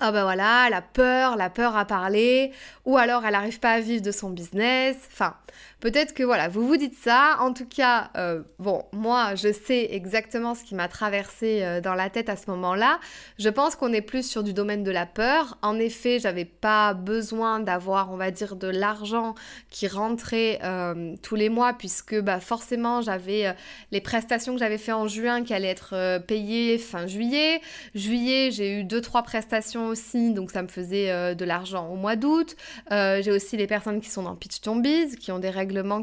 ah 0.00 0.10
bah 0.10 0.22
voilà, 0.22 0.68
la 0.70 0.80
peur, 0.80 1.36
la 1.36 1.50
peur 1.50 1.76
à 1.76 1.84
parler, 1.84 2.52
ou 2.86 2.96
alors 2.96 3.26
elle 3.26 3.32
n'arrive 3.32 3.60
pas 3.60 3.72
à 3.72 3.80
vivre 3.80 4.02
de 4.02 4.10
son 4.10 4.30
business. 4.30 4.96
Enfin, 5.12 5.36
peut-être 5.80 6.14
que 6.14 6.22
voilà, 6.22 6.48
vous 6.48 6.66
vous 6.66 6.76
dites 6.76 6.96
ça. 6.96 7.36
En 7.40 7.52
tout 7.52 7.66
cas, 7.66 8.10
euh, 8.16 8.42
bon, 8.58 8.84
moi, 8.92 9.34
je 9.34 9.52
sais 9.52 9.88
exactement 9.90 10.54
ce 10.54 10.62
qui 10.62 10.74
m'a 10.74 10.88
traversé 10.88 11.62
euh, 11.62 11.80
dans 11.80 11.94
la 11.94 12.10
tête 12.10 12.28
à 12.28 12.36
ce 12.36 12.50
moment-là. 12.50 13.00
Je 13.38 13.48
pense 13.48 13.76
qu'on 13.76 13.92
est 13.92 14.02
plus 14.02 14.28
sur 14.28 14.42
du 14.42 14.52
domaine 14.52 14.84
de 14.84 14.90
la 14.90 15.06
peur. 15.06 15.58
En 15.62 15.78
effet, 15.78 16.18
j'avais 16.18 16.44
pas 16.44 16.94
besoin 16.94 17.60
d'avoir, 17.60 18.12
on 18.12 18.16
va 18.16 18.30
dire, 18.30 18.56
de 18.56 18.68
l'argent 18.68 19.34
qui 19.70 19.88
rentrait 19.88 20.60
euh, 20.62 21.14
tous 21.22 21.34
les 21.34 21.48
mois, 21.48 21.72
puisque 21.72 22.18
bah 22.20 22.40
forcément, 22.40 23.00
j'avais 23.00 23.54
les 23.90 24.00
prestations 24.00 24.54
que 24.54 24.60
j'avais 24.60 24.78
fait 24.78 24.92
en 24.92 25.08
juin 25.08 25.42
qui 25.42 25.54
allaient 25.54 25.68
être 25.68 26.18
payées 26.26 26.78
fin 26.78 27.06
juillet. 27.06 27.60
Juillet, 27.94 28.50
j'ai 28.50 28.78
eu 28.78 28.84
deux 28.84 29.00
trois 29.00 29.22
prestations 29.22 29.86
aussi, 29.86 30.32
donc 30.32 30.50
ça 30.50 30.62
me 30.62 30.68
faisait 30.68 31.34
de 31.34 31.44
l'argent 31.44 31.88
au 31.88 31.96
mois 31.96 32.16
d'août. 32.16 32.56
J'ai 32.90 33.30
aussi 33.30 33.56
les 33.56 33.66
personnes 33.66 34.00
qui 34.00 34.10
sont 34.10 34.22
dans 34.22 34.34
Pitch 34.34 34.60
Tombies, 34.60 35.16
qui 35.16 35.32
ont 35.32 35.38
des 35.38 35.50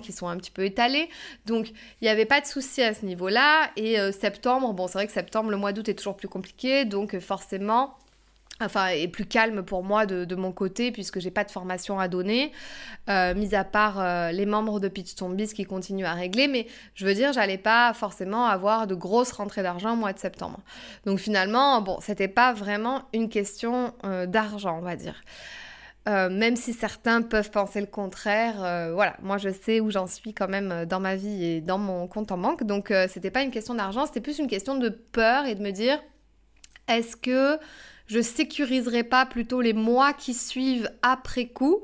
qui 0.02 0.12
sont 0.12 0.28
un 0.28 0.38
petit 0.38 0.52
peu 0.52 0.66
étalés. 0.66 1.10
Donc 1.46 1.70
il 1.70 2.04
n'y 2.04 2.10
avait 2.10 2.26
pas 2.26 2.42
de 2.42 2.46
souci 2.46 2.82
à 2.82 2.94
ce 2.94 3.06
niveau-là. 3.06 3.70
Et 3.76 4.00
euh, 4.00 4.12
septembre, 4.12 4.74
bon, 4.74 4.88
c'est 4.88 4.94
vrai 4.94 5.08
que 5.08 5.14
septembre, 5.14 5.50
le 5.50 5.58
mois 5.58 5.74
d'août 5.74 5.88
est 5.90 5.96
toujours 5.96 6.18
plus 6.18 6.28
compliqué, 6.28 6.86
donc 6.86 7.18
forcément 7.20 7.98
enfin 8.62 8.88
est 8.88 9.08
plus 9.08 9.26
calme 9.26 9.64
pour 9.64 9.84
moi 9.84 10.06
de, 10.06 10.36
mon 10.36 10.52
côté 10.52 10.92
puisque 10.92 11.20
j'ai 11.20 11.32
pas 11.32 11.44
de 11.44 11.52
formation 11.52 12.00
à 12.00 12.08
donner, 12.08 12.52
euh, 13.10 13.34
mis 13.34 13.56
à 13.56 13.64
part 13.64 14.00
euh, 14.00 14.32
les 14.32 14.46
membres 14.46 14.80
de 14.80 14.88
Pitch 14.88 15.16
Tombies 15.16 15.54
qui 15.54 15.66
continuent 15.66 16.06
à 16.06 16.14
régler, 16.14 16.48
mais 16.48 16.68
je 16.96 17.06
veux 17.06 17.14
dire 17.14 17.34
j'allais 17.34 17.58
pas 17.58 17.94
forcément 17.94 18.46
avoir 18.46 18.88
de 18.88 18.96
grosses 18.96 19.32
rentrées 19.32 19.64
d'argent 19.64 19.94
au 19.94 19.96
mois 19.96 20.14
de 20.14 20.20
septembre. 20.20 20.60
Donc 21.06 21.20
finalement 21.20 21.82
bon 21.82 22.00
c'était 22.02 22.28
pas 22.28 22.54
vraiment 22.54 23.04
une 23.14 23.30
question 23.30 23.94
euh, 24.04 24.26
d'argent 24.26 24.78
on 24.80 24.84
va 24.84 24.96
dire. 24.96 25.22
Même 26.08 26.56
si 26.56 26.74
certains 26.74 27.22
peuvent 27.22 27.52
penser 27.52 27.82
le 27.82 27.88
contraire, 27.88 28.56
voilà, 28.94 29.18
moi 29.22 29.38
je 29.38 29.50
sais 29.50 29.80
où 29.80 29.92
j'en 29.92 30.08
suis 30.08 30.34
quand 30.34 30.48
même 30.48 30.86
dans 30.86 31.00
ma 31.00 31.16
vie 31.16 31.44
et 31.44 31.62
dans 31.62 31.78
mon 31.78 32.08
compte 32.08 32.32
en 32.32 32.38
banque, 32.38 32.64
donc 32.64 32.94
c'était 33.10 33.32
pas 33.32 33.44
une 33.44 33.52
question 33.52 33.76
d'argent, 33.76 34.06
c'était 34.06 34.22
plus 34.22 34.40
une 34.40 34.48
question 34.48 34.78
de 34.78 34.90
peur 34.90 35.46
et 35.46 35.56
de 35.56 35.62
me 35.62 35.72
dire 35.72 36.00
est-ce 36.88 37.16
que 37.18 37.60
je 38.08 38.22
sécuriserai 38.22 39.04
pas 39.04 39.26
plutôt 39.26 39.60
les 39.60 39.74
mois 39.74 40.14
qui 40.14 40.34
suivent 40.34 40.90
après 41.02 41.48
coup? 41.48 41.84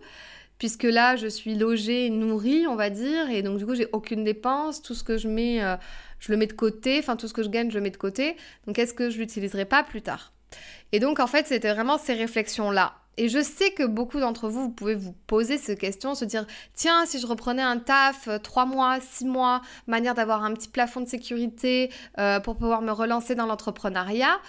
Puisque 0.59 0.83
là 0.83 1.17
je 1.17 1.27
suis 1.27 1.55
logée, 1.55 2.09
nourrie, 2.09 2.65
on 2.67 2.75
va 2.75 2.89
dire, 2.89 3.29
et 3.29 3.41
donc 3.41 3.57
du 3.57 3.65
coup 3.65 3.75
j'ai 3.75 3.87
aucune 3.91 4.23
dépense, 4.23 4.81
tout 4.81 4.93
ce 4.93 5.03
que 5.03 5.17
je 5.17 5.27
mets, 5.27 5.61
euh, 5.61 5.75
je 6.19 6.31
le 6.31 6.37
mets 6.37 6.47
de 6.47 6.53
côté, 6.53 6.99
enfin 6.99 7.17
tout 7.17 7.27
ce 7.27 7.33
que 7.33 7.43
je 7.43 7.49
gagne, 7.49 7.69
je 7.69 7.75
le 7.75 7.81
mets 7.81 7.89
de 7.89 7.97
côté. 7.97 8.37
Donc 8.65 8.79
est-ce 8.79 8.93
que 8.93 9.09
je 9.09 9.17
l'utiliserai 9.17 9.65
pas 9.65 9.83
plus 9.83 10.01
tard? 10.01 10.31
Et 10.93 11.01
donc 11.01 11.19
en 11.19 11.27
fait, 11.27 11.47
c'était 11.47 11.73
vraiment 11.73 11.97
ces 11.97 12.13
réflexions-là. 12.13 12.93
Et 13.17 13.29
je 13.29 13.41
sais 13.41 13.71
que 13.71 13.83
beaucoup 13.83 14.19
d'entre 14.19 14.49
vous, 14.49 14.63
vous 14.63 14.69
pouvez 14.71 14.95
vous 14.95 15.13
poser 15.27 15.57
ces 15.57 15.75
questions, 15.75 16.15
se 16.15 16.25
dire, 16.25 16.45
tiens, 16.73 17.05
si 17.05 17.19
je 17.19 17.27
reprenais 17.27 17.61
un 17.61 17.77
taf, 17.77 18.27
euh, 18.27 18.39
trois 18.39 18.65
mois, 18.65 18.99
six 19.01 19.25
mois, 19.25 19.61
manière 19.87 20.15
d'avoir 20.15 20.43
un 20.43 20.53
petit 20.53 20.69
plafond 20.69 21.01
de 21.01 21.07
sécurité 21.07 21.91
euh, 22.17 22.39
pour 22.39 22.55
pouvoir 22.57 22.81
me 22.81 22.91
relancer 22.91 23.35
dans 23.35 23.45
l'entrepreneuriat. 23.45 24.39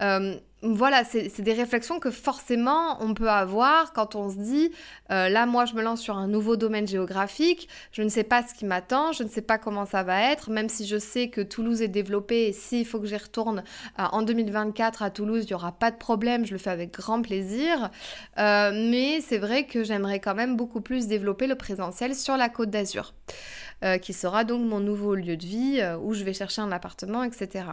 Euh, 0.00 0.36
voilà, 0.64 1.04
c'est 1.04 1.42
des 1.42 1.52
réflexions 1.52 2.00
que 2.00 2.10
forcément 2.10 2.96
on 3.02 3.12
peut 3.12 3.28
avoir 3.28 3.92
quand 3.92 4.14
on 4.14 4.30
se 4.30 4.36
dit, 4.36 4.70
euh, 5.10 5.28
là 5.28 5.44
moi 5.44 5.66
je 5.66 5.74
me 5.74 5.82
lance 5.82 6.00
sur 6.00 6.16
un 6.16 6.26
nouveau 6.26 6.56
domaine 6.56 6.88
géographique, 6.88 7.68
je 7.92 8.02
ne 8.02 8.08
sais 8.08 8.24
pas 8.24 8.42
ce 8.42 8.54
qui 8.54 8.64
m'attend, 8.64 9.12
je 9.12 9.24
ne 9.24 9.28
sais 9.28 9.42
pas 9.42 9.58
comment 9.58 9.84
ça 9.84 10.02
va 10.02 10.32
être, 10.32 10.50
même 10.50 10.70
si 10.70 10.86
je 10.86 10.98
sais 10.98 11.28
que 11.28 11.42
Toulouse 11.42 11.82
est 11.82 11.88
développée 11.88 12.46
et 12.46 12.52
s'il 12.52 12.86
faut 12.86 12.98
que 12.98 13.06
j'y 13.06 13.16
retourne 13.16 13.62
euh, 13.98 14.04
en 14.10 14.22
2024 14.22 15.02
à 15.02 15.10
Toulouse, 15.10 15.44
il 15.44 15.48
n'y 15.48 15.54
aura 15.54 15.72
pas 15.72 15.90
de 15.90 15.96
problème, 15.96 16.46
je 16.46 16.52
le 16.52 16.58
fais 16.58 16.70
avec 16.70 16.92
grand 16.92 17.20
plaisir. 17.20 17.90
mais 18.38 19.20
c'est 19.20 19.38
vrai 19.38 19.66
que 19.66 19.84
j'aimerais 19.84 20.20
quand 20.20 20.34
même 20.34 20.56
beaucoup 20.56 20.80
plus 20.80 21.06
développer 21.06 21.46
le 21.46 21.56
présentiel 21.56 22.14
sur 22.14 22.36
la 22.36 22.48
côte 22.48 22.70
d'Azur. 22.70 23.12
qui 24.00 24.12
sera 24.14 24.44
donc 24.44 24.66
mon 24.66 24.80
nouveau 24.80 25.14
lieu 25.14 25.36
de 25.36 25.44
vie 25.44 25.82
où 26.02 26.14
je 26.14 26.24
vais 26.24 26.32
chercher 26.32 26.62
un 26.62 26.72
appartement, 26.72 27.22
etc. 27.22 27.64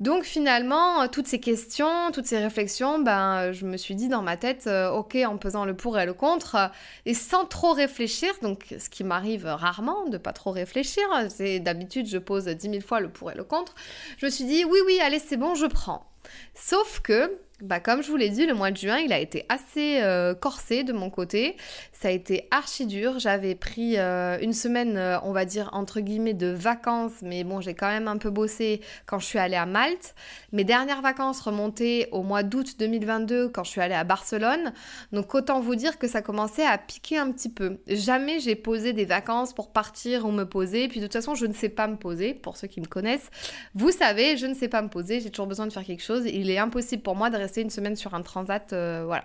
Donc 0.00 0.22
finalement, 0.24 1.02
euh, 1.02 1.06
toutes 1.08 1.26
ces 1.26 1.40
questions, 1.40 2.12
toutes 2.12 2.26
ces 2.26 2.38
réflexions, 2.38 3.00
ben, 3.00 3.50
je 3.52 3.66
me 3.66 3.76
suis 3.76 3.96
dit 3.96 4.08
dans 4.08 4.22
ma 4.22 4.36
tête, 4.36 4.68
euh, 4.68 4.90
ok, 4.90 5.16
en 5.26 5.36
pesant 5.38 5.64
le 5.64 5.74
pour 5.74 5.98
et 5.98 6.06
le 6.06 6.14
contre, 6.14 6.54
euh, 6.54 6.66
et 7.04 7.14
sans 7.14 7.44
trop 7.44 7.72
réfléchir, 7.72 8.32
donc 8.42 8.74
ce 8.78 8.88
qui 8.88 9.02
m'arrive 9.02 9.46
rarement 9.46 10.06
de 10.06 10.16
pas 10.16 10.32
trop 10.32 10.52
réfléchir, 10.52 11.02
c'est 11.30 11.58
d'habitude 11.58 12.06
je 12.06 12.18
pose 12.18 12.44
dix 12.44 12.68
mille 12.68 12.82
fois 12.82 13.00
le 13.00 13.08
pour 13.08 13.32
et 13.32 13.34
le 13.34 13.42
contre, 13.42 13.74
je 14.18 14.26
me 14.26 14.30
suis 14.30 14.44
dit, 14.44 14.64
oui, 14.64 14.78
oui, 14.86 15.00
allez, 15.00 15.18
c'est 15.18 15.36
bon, 15.36 15.56
je 15.56 15.66
prends. 15.66 16.06
Sauf 16.54 17.00
que 17.00 17.38
bah, 17.60 17.80
comme 17.80 18.02
je 18.02 18.10
vous 18.10 18.16
l'ai 18.16 18.28
dit, 18.28 18.46
le 18.46 18.54
mois 18.54 18.70
de 18.70 18.76
juin, 18.76 18.98
il 18.98 19.12
a 19.12 19.18
été 19.18 19.44
assez 19.48 20.00
euh, 20.00 20.32
corsé 20.34 20.84
de 20.84 20.92
mon 20.92 21.10
côté. 21.10 21.56
Ça 22.00 22.08
a 22.08 22.10
été 22.12 22.46
archi 22.52 22.86
dur. 22.86 23.18
J'avais 23.18 23.56
pris 23.56 23.98
euh, 23.98 24.38
une 24.40 24.52
semaine, 24.52 24.96
euh, 24.96 25.18
on 25.24 25.32
va 25.32 25.44
dire, 25.44 25.68
entre 25.72 25.98
guillemets, 25.98 26.32
de 26.32 26.46
vacances. 26.46 27.22
Mais 27.22 27.42
bon, 27.42 27.60
j'ai 27.60 27.74
quand 27.74 27.88
même 27.88 28.06
un 28.06 28.18
peu 28.18 28.30
bossé 28.30 28.82
quand 29.06 29.18
je 29.18 29.26
suis 29.26 29.38
allée 29.40 29.56
à 29.56 29.66
Malte. 29.66 30.14
Mes 30.52 30.62
dernières 30.62 31.02
vacances 31.02 31.40
remontaient 31.40 32.08
au 32.12 32.22
mois 32.22 32.44
d'août 32.44 32.76
2022 32.78 33.48
quand 33.48 33.64
je 33.64 33.70
suis 33.70 33.80
allée 33.80 33.96
à 33.96 34.04
Barcelone. 34.04 34.72
Donc 35.10 35.34
autant 35.34 35.58
vous 35.58 35.74
dire 35.74 35.98
que 35.98 36.06
ça 36.06 36.22
commençait 36.22 36.64
à 36.64 36.78
piquer 36.78 37.18
un 37.18 37.32
petit 37.32 37.48
peu. 37.48 37.78
Jamais 37.88 38.38
j'ai 38.38 38.54
posé 38.54 38.92
des 38.92 39.04
vacances 39.04 39.52
pour 39.52 39.72
partir 39.72 40.24
ou 40.24 40.30
me 40.30 40.44
poser. 40.44 40.86
Puis 40.86 41.00
de 41.00 41.06
toute 41.06 41.14
façon, 41.14 41.34
je 41.34 41.46
ne 41.46 41.52
sais 41.52 41.68
pas 41.68 41.88
me 41.88 41.96
poser, 41.96 42.32
pour 42.32 42.56
ceux 42.56 42.68
qui 42.68 42.80
me 42.80 42.86
connaissent. 42.86 43.28
Vous 43.74 43.90
savez, 43.90 44.36
je 44.36 44.46
ne 44.46 44.54
sais 44.54 44.68
pas 44.68 44.82
me 44.82 44.88
poser. 44.88 45.18
J'ai 45.18 45.30
toujours 45.30 45.48
besoin 45.48 45.66
de 45.66 45.72
faire 45.72 45.84
quelque 45.84 46.04
chose. 46.04 46.26
Il 46.26 46.48
est 46.48 46.58
impossible 46.58 47.02
pour 47.02 47.16
moi 47.16 47.28
de 47.28 47.38
une 47.58 47.70
semaine 47.70 47.96
sur 47.96 48.14
un 48.14 48.22
transat, 48.22 48.72
euh, 48.72 49.02
voilà 49.04 49.24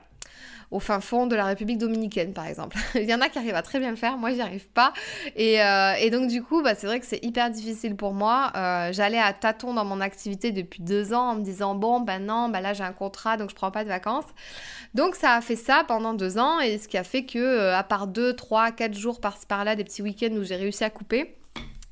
au 0.73 0.79
fin 0.79 0.99
fond 0.99 1.27
de 1.27 1.35
la 1.35 1.45
République 1.45 1.77
dominicaine, 1.77 2.33
par 2.33 2.47
exemple. 2.47 2.77
Il 2.95 3.03
y 3.03 3.13
en 3.13 3.21
a 3.21 3.29
qui 3.29 3.37
arrivent 3.37 3.55
à 3.55 3.61
très 3.61 3.79
bien 3.79 3.91
le 3.91 3.95
faire, 3.95 4.17
moi 4.17 4.31
j'y 4.31 4.41
arrive 4.41 4.67
pas. 4.67 4.91
Et, 5.35 5.61
euh, 5.61 6.09
donc 6.09 6.27
du 6.27 6.43
coup, 6.43 6.63
bah, 6.63 6.73
c'est 6.75 6.87
vrai 6.87 6.99
que 6.99 7.05
c'est 7.05 7.23
hyper 7.23 7.51
difficile 7.51 7.95
pour 7.95 8.13
moi. 8.13 8.51
Euh, 8.55 8.89
j'allais 8.91 9.19
à 9.19 9.31
tâtons 9.33 9.73
dans 9.73 9.85
mon 9.85 10.01
activité 10.01 10.51
depuis 10.51 10.81
deux 10.81 11.13
ans 11.13 11.31
en 11.31 11.35
me 11.35 11.43
disant 11.43 11.75
bon, 11.75 12.01
ben 12.01 12.25
non, 12.25 12.49
ben 12.49 12.59
là 12.59 12.73
j'ai 12.73 12.83
un 12.83 12.91
contrat 12.91 13.37
donc 13.37 13.51
je 13.51 13.55
prends 13.55 13.71
pas 13.71 13.83
de 13.83 13.89
vacances. 13.89 14.25
Donc 14.95 15.15
ça 15.15 15.35
a 15.35 15.41
fait 15.41 15.55
ça 15.55 15.83
pendant 15.87 16.13
deux 16.13 16.39
ans 16.39 16.59
et 16.59 16.79
ce 16.79 16.87
qui 16.87 16.97
a 16.97 17.03
fait 17.03 17.23
que 17.23 17.69
à 17.69 17.83
part 17.83 18.07
deux, 18.07 18.33
trois, 18.35 18.71
quatre 18.71 18.95
jours 18.95 19.21
par-ci 19.21 19.45
par-là, 19.45 19.75
des 19.75 19.83
petits 19.83 20.01
week-ends 20.01 20.35
où 20.35 20.43
j'ai 20.43 20.55
réussi 20.55 20.83
à 20.83 20.89
couper, 20.89 21.35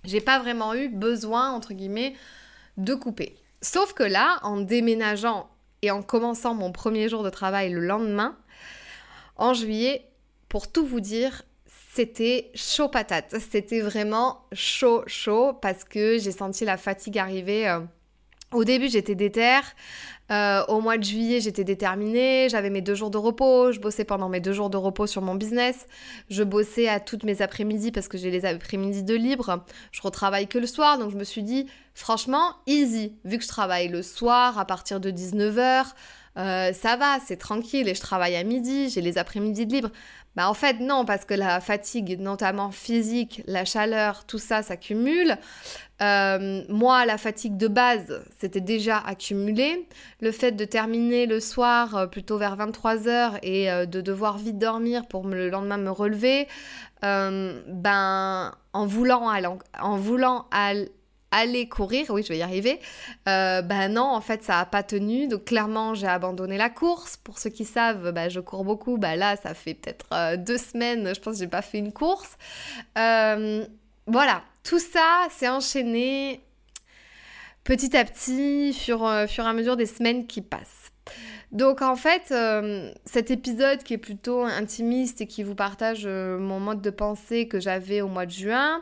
j'ai 0.03 0.21
pas 0.21 0.39
vraiment 0.39 0.73
eu 0.73 0.89
besoin 0.89 1.51
entre 1.51 1.73
guillemets 1.73 2.15
de 2.77 2.95
couper. 2.95 3.35
Sauf 3.61 3.93
que 3.93 4.03
là, 4.03 4.39
en 4.41 4.57
déménageant 4.59 5.49
et 5.83 5.91
en 5.91 6.01
commençant 6.01 6.55
mon 6.55 6.71
premier 6.71 7.09
jour 7.09 7.23
de 7.23 7.29
travail 7.29 7.71
le 7.71 7.79
lendemain, 7.79 8.35
en 9.35 9.53
juillet, 9.53 10.07
pour 10.49 10.71
tout 10.71 10.85
vous 10.85 10.99
dire, 10.99 11.43
c'était 11.93 12.51
chaud 12.55 12.89
patate. 12.89 13.35
C'était 13.51 13.81
vraiment 13.81 14.45
chaud, 14.53 15.03
chaud 15.07 15.53
parce 15.53 15.83
que 15.83 16.17
j'ai 16.17 16.31
senti 16.31 16.65
la 16.65 16.77
fatigue 16.77 17.17
arriver. 17.17 17.67
Euh, 17.67 17.79
au 18.53 18.63
début, 18.63 18.89
j'étais 18.89 19.15
déterre. 19.15 19.63
Euh, 20.31 20.63
au 20.67 20.79
mois 20.79 20.97
de 20.97 21.03
juillet, 21.03 21.41
j'étais 21.41 21.65
déterminée, 21.65 22.47
j'avais 22.49 22.69
mes 22.69 22.81
deux 22.81 22.95
jours 22.95 23.09
de 23.09 23.17
repos, 23.17 23.73
je 23.73 23.81
bossais 23.81 24.05
pendant 24.05 24.29
mes 24.29 24.39
deux 24.39 24.53
jours 24.53 24.69
de 24.69 24.77
repos 24.77 25.05
sur 25.05 25.21
mon 25.21 25.35
business, 25.35 25.87
je 26.29 26.43
bossais 26.43 26.87
à 26.87 27.01
toutes 27.01 27.25
mes 27.25 27.41
après-midi 27.41 27.91
parce 27.91 28.07
que 28.07 28.17
j'ai 28.17 28.31
les 28.31 28.45
après-midi 28.45 29.03
de 29.03 29.13
libre, 29.13 29.65
je 29.91 30.01
retravaille 30.01 30.47
que 30.47 30.57
le 30.57 30.67
soir, 30.67 30.97
donc 30.97 31.11
je 31.11 31.17
me 31.17 31.25
suis 31.25 31.43
dit, 31.43 31.67
franchement, 31.95 32.55
easy, 32.65 33.13
vu 33.25 33.39
que 33.39 33.43
je 33.43 33.49
travaille 33.49 33.89
le 33.89 34.01
soir 34.01 34.57
à 34.57 34.63
partir 34.63 35.01
de 35.01 35.11
19h, 35.11 35.87
euh, 36.37 36.71
ça 36.73 36.95
va, 36.95 37.19
c'est 37.19 37.37
tranquille 37.37 37.87
et 37.87 37.95
je 37.95 38.01
travaille 38.01 38.35
à 38.35 38.43
midi, 38.43 38.89
j'ai 38.89 39.01
les 39.01 39.17
après-midi 39.17 39.65
de 39.65 39.73
libre. 39.73 39.89
Bah 40.35 40.49
en 40.49 40.53
fait 40.53 40.79
non, 40.79 41.03
parce 41.03 41.25
que 41.25 41.33
la 41.33 41.59
fatigue, 41.59 42.17
notamment 42.19 42.71
physique, 42.71 43.43
la 43.47 43.65
chaleur, 43.65 44.23
tout 44.25 44.37
ça 44.37 44.61
s'accumule. 44.61 45.37
Euh, 46.01 46.63
moi, 46.69 47.05
la 47.05 47.17
fatigue 47.17 47.57
de 47.57 47.67
base, 47.67 48.23
c'était 48.39 48.61
déjà 48.61 48.97
accumulé. 48.97 49.87
Le 50.21 50.31
fait 50.31 50.53
de 50.53 50.63
terminer 50.63 51.25
le 51.25 51.41
soir 51.41 51.95
euh, 51.95 52.07
plutôt 52.07 52.37
vers 52.37 52.55
23h 52.55 53.39
et 53.43 53.85
de 53.85 54.01
devoir 54.01 54.37
vite 54.37 54.57
dormir 54.57 55.05
pour 55.07 55.27
le 55.27 55.49
lendemain 55.49 55.77
me 55.77 55.91
relever, 55.91 56.47
ben 57.01 58.55
en 58.73 58.85
voulant, 58.85 59.29
en 59.81 59.97
voulant 59.97 60.45
aller 60.51 60.89
courir, 61.69 62.05
oui, 62.09 62.23
je 62.23 62.29
vais 62.29 62.37
y 62.37 62.41
arriver. 62.41 62.79
Ben 63.25 63.87
non, 63.89 64.03
en 64.03 64.21
fait, 64.21 64.43
ça 64.43 64.57
n'a 64.57 64.65
pas 64.65 64.83
tenu. 64.83 65.27
Donc, 65.27 65.45
clairement, 65.45 65.95
j'ai 65.95 66.07
abandonné 66.07 66.57
la 66.57 66.69
course. 66.69 67.17
Pour 67.17 67.39
ceux 67.39 67.49
qui 67.49 67.65
savent, 67.65 68.11
ben, 68.11 68.29
je 68.29 68.39
cours 68.39 68.63
beaucoup. 68.63 68.97
Ben, 68.97 69.15
là, 69.15 69.35
ça 69.35 69.53
fait 69.53 69.73
peut-être 69.73 70.07
euh, 70.13 70.37
deux 70.37 70.57
semaines, 70.57 71.13
je 71.13 71.19
pense 71.19 71.35
que 71.35 71.39
j'ai 71.39 71.47
pas 71.47 71.61
fait 71.61 71.79
une 71.79 71.91
course. 71.91 72.37
Euh, 72.97 73.65
voilà, 74.07 74.43
tout 74.63 74.79
ça 74.79 75.27
s'est 75.29 75.47
enchaîné 75.47 76.41
petit 77.63 77.95
à 77.95 78.03
petit, 78.03 78.73
fur, 78.73 78.99
fur 79.27 79.45
et 79.45 79.47
à 79.47 79.53
mesure 79.53 79.77
des 79.77 79.85
semaines 79.85 80.27
qui 80.27 80.41
passent. 80.41 80.91
Donc 81.51 81.81
en 81.81 81.95
fait, 81.95 82.33
cet 83.05 83.29
épisode 83.29 83.83
qui 83.83 83.93
est 83.93 83.99
plutôt 83.99 84.43
intimiste 84.43 85.21
et 85.21 85.27
qui 85.27 85.43
vous 85.43 85.53
partage 85.53 86.07
mon 86.07 86.59
mode 86.59 86.81
de 86.81 86.89
pensée 86.89 87.47
que 87.47 87.59
j'avais 87.59 88.01
au 88.01 88.07
mois 88.07 88.25
de 88.25 88.31
juin, 88.31 88.81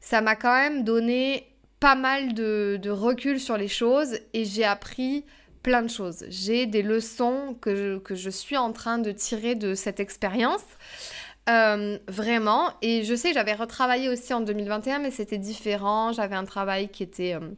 ça 0.00 0.20
m'a 0.20 0.36
quand 0.36 0.54
même 0.54 0.84
donné 0.84 1.46
pas 1.80 1.94
mal 1.94 2.34
de, 2.34 2.88
recul 2.90 3.40
sur 3.40 3.56
les 3.56 3.68
choses 3.68 4.18
et 4.32 4.44
j'ai 4.44 4.64
appris 4.64 5.24
plein 5.62 5.82
de 5.82 5.90
choses. 5.90 6.24
J'ai 6.28 6.66
des 6.66 6.82
leçons 6.82 7.56
que 7.60 8.00
je, 8.10 8.30
suis 8.30 8.56
en 8.56 8.72
train 8.72 8.98
de 8.98 9.10
tirer 9.12 9.54
de 9.54 9.74
cette 9.74 10.00
expérience. 10.00 10.64
Euh, 11.48 11.98
vraiment. 12.08 12.72
Et 12.82 13.04
je 13.04 13.14
sais, 13.14 13.32
j'avais 13.32 13.54
retravaillé 13.54 14.08
aussi 14.08 14.34
en 14.34 14.40
2021, 14.40 14.98
mais 14.98 15.12
c'était 15.12 15.38
différent. 15.38 16.12
J'avais 16.12 16.36
un 16.36 16.44
travail 16.44 16.88
qui 16.88 17.02
était... 17.02 17.34
Euh, 17.34 17.50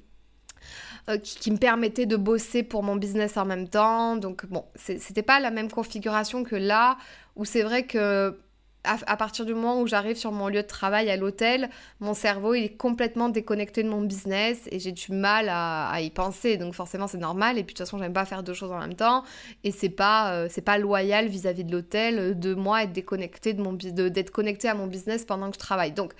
euh, 1.08 1.16
qui, 1.16 1.50
me 1.50 1.56
permettait 1.56 2.04
de 2.04 2.16
bosser 2.16 2.62
pour 2.62 2.82
mon 2.82 2.96
business 2.96 3.38
en 3.38 3.46
même 3.46 3.66
temps. 3.66 4.16
Donc 4.16 4.44
bon, 4.46 4.66
c'était 4.74 5.22
pas 5.22 5.40
la 5.40 5.50
même 5.50 5.70
configuration 5.70 6.44
que 6.44 6.56
là, 6.56 6.98
où 7.34 7.46
c'est 7.46 7.62
vrai 7.62 7.84
que 7.84 8.38
à, 8.84 9.16
partir 9.16 9.44
du 9.44 9.54
moment 9.54 9.80
où 9.80 9.86
j'arrive 9.86 10.16
sur 10.16 10.32
mon 10.32 10.48
lieu 10.48 10.62
de 10.62 10.66
travail 10.66 11.10
à 11.10 11.16
l'hôtel, 11.16 11.68
mon 12.00 12.14
cerveau 12.14 12.54
est 12.54 12.70
complètement 12.70 13.28
déconnecté 13.28 13.82
de 13.82 13.88
mon 13.88 14.00
business 14.00 14.68
et 14.70 14.78
j'ai 14.78 14.92
du 14.92 15.12
mal 15.12 15.48
à, 15.50 16.00
y 16.00 16.10
penser. 16.10 16.56
Donc 16.56 16.74
forcément 16.74 17.06
c'est 17.06 17.18
normal. 17.18 17.58
Et 17.58 17.64
puis 17.64 17.74
de 17.74 17.78
toute 17.78 17.86
façon 17.86 17.98
j'aime 17.98 18.12
pas 18.12 18.24
faire 18.24 18.42
deux 18.42 18.54
choses 18.54 18.72
en 18.72 18.78
même 18.78 18.94
temps 18.94 19.24
et 19.64 19.72
c'est 19.72 19.88
pas 19.88 20.32
euh, 20.32 20.48
pas 20.64 20.78
loyal 20.78 21.28
vis-à-vis 21.28 21.64
de 21.64 21.72
l'hôtel 21.72 22.18
euh, 22.18 22.34
de 22.34 22.54
moi 22.54 22.84
être 22.84 22.92
déconnecté 22.92 23.52
de 23.52 23.62
mon 23.62 23.72
d'être 23.72 24.30
connecté 24.30 24.68
à 24.68 24.74
mon 24.74 24.86
business 24.86 25.24
pendant 25.24 25.48
que 25.48 25.54
je 25.54 25.60
travaille. 25.60 25.92
Donc 25.92 26.12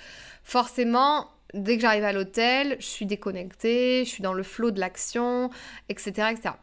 forcément 0.43 1.29
dès 1.55 1.77
que 1.77 1.83
j'arrive 1.83 2.05
à 2.05 2.13
l'hôtel, 2.13 2.77
je 2.79 2.87
suis 2.87 3.07
déconnectée, 3.07 4.05
je 4.05 4.11
suis 4.11 4.23
dans 4.23 4.33
le 4.33 4.43
flot 4.43 4.71
de 4.71 4.81
l'action, 4.81 5.51
etc., 5.89 6.29
etc. 6.31 6.55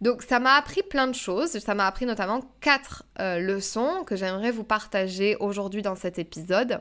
Donc 0.00 0.22
ça 0.22 0.40
m'a 0.40 0.54
appris 0.54 0.82
plein 0.82 1.06
de 1.06 1.14
choses. 1.14 1.58
Ça 1.58 1.74
m'a 1.74 1.86
appris 1.86 2.06
notamment 2.06 2.40
quatre 2.60 3.04
euh, 3.20 3.38
leçons 3.38 4.02
que 4.04 4.16
j'aimerais 4.16 4.50
vous 4.50 4.64
partager 4.64 5.36
aujourd'hui 5.36 5.82
dans 5.82 5.94
cet 5.94 6.18
épisode. 6.18 6.80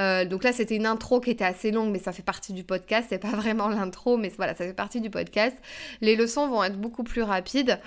Euh, 0.00 0.24
donc 0.24 0.44
là, 0.44 0.52
c'était 0.52 0.76
une 0.76 0.86
intro 0.86 1.20
qui 1.20 1.30
était 1.30 1.44
assez 1.44 1.70
longue, 1.70 1.90
mais 1.90 1.98
ça 1.98 2.12
fait 2.12 2.22
partie 2.22 2.52
du 2.52 2.64
podcast. 2.64 3.08
C'est 3.10 3.18
pas 3.18 3.28
vraiment 3.36 3.68
l'intro, 3.68 4.16
mais 4.16 4.32
voilà, 4.36 4.54
ça 4.54 4.64
fait 4.64 4.74
partie 4.74 5.00
du 5.00 5.10
podcast. 5.10 5.56
Les 6.00 6.16
leçons 6.16 6.48
vont 6.48 6.64
être 6.64 6.80
beaucoup 6.80 7.04
plus 7.04 7.22
rapides. 7.22 7.78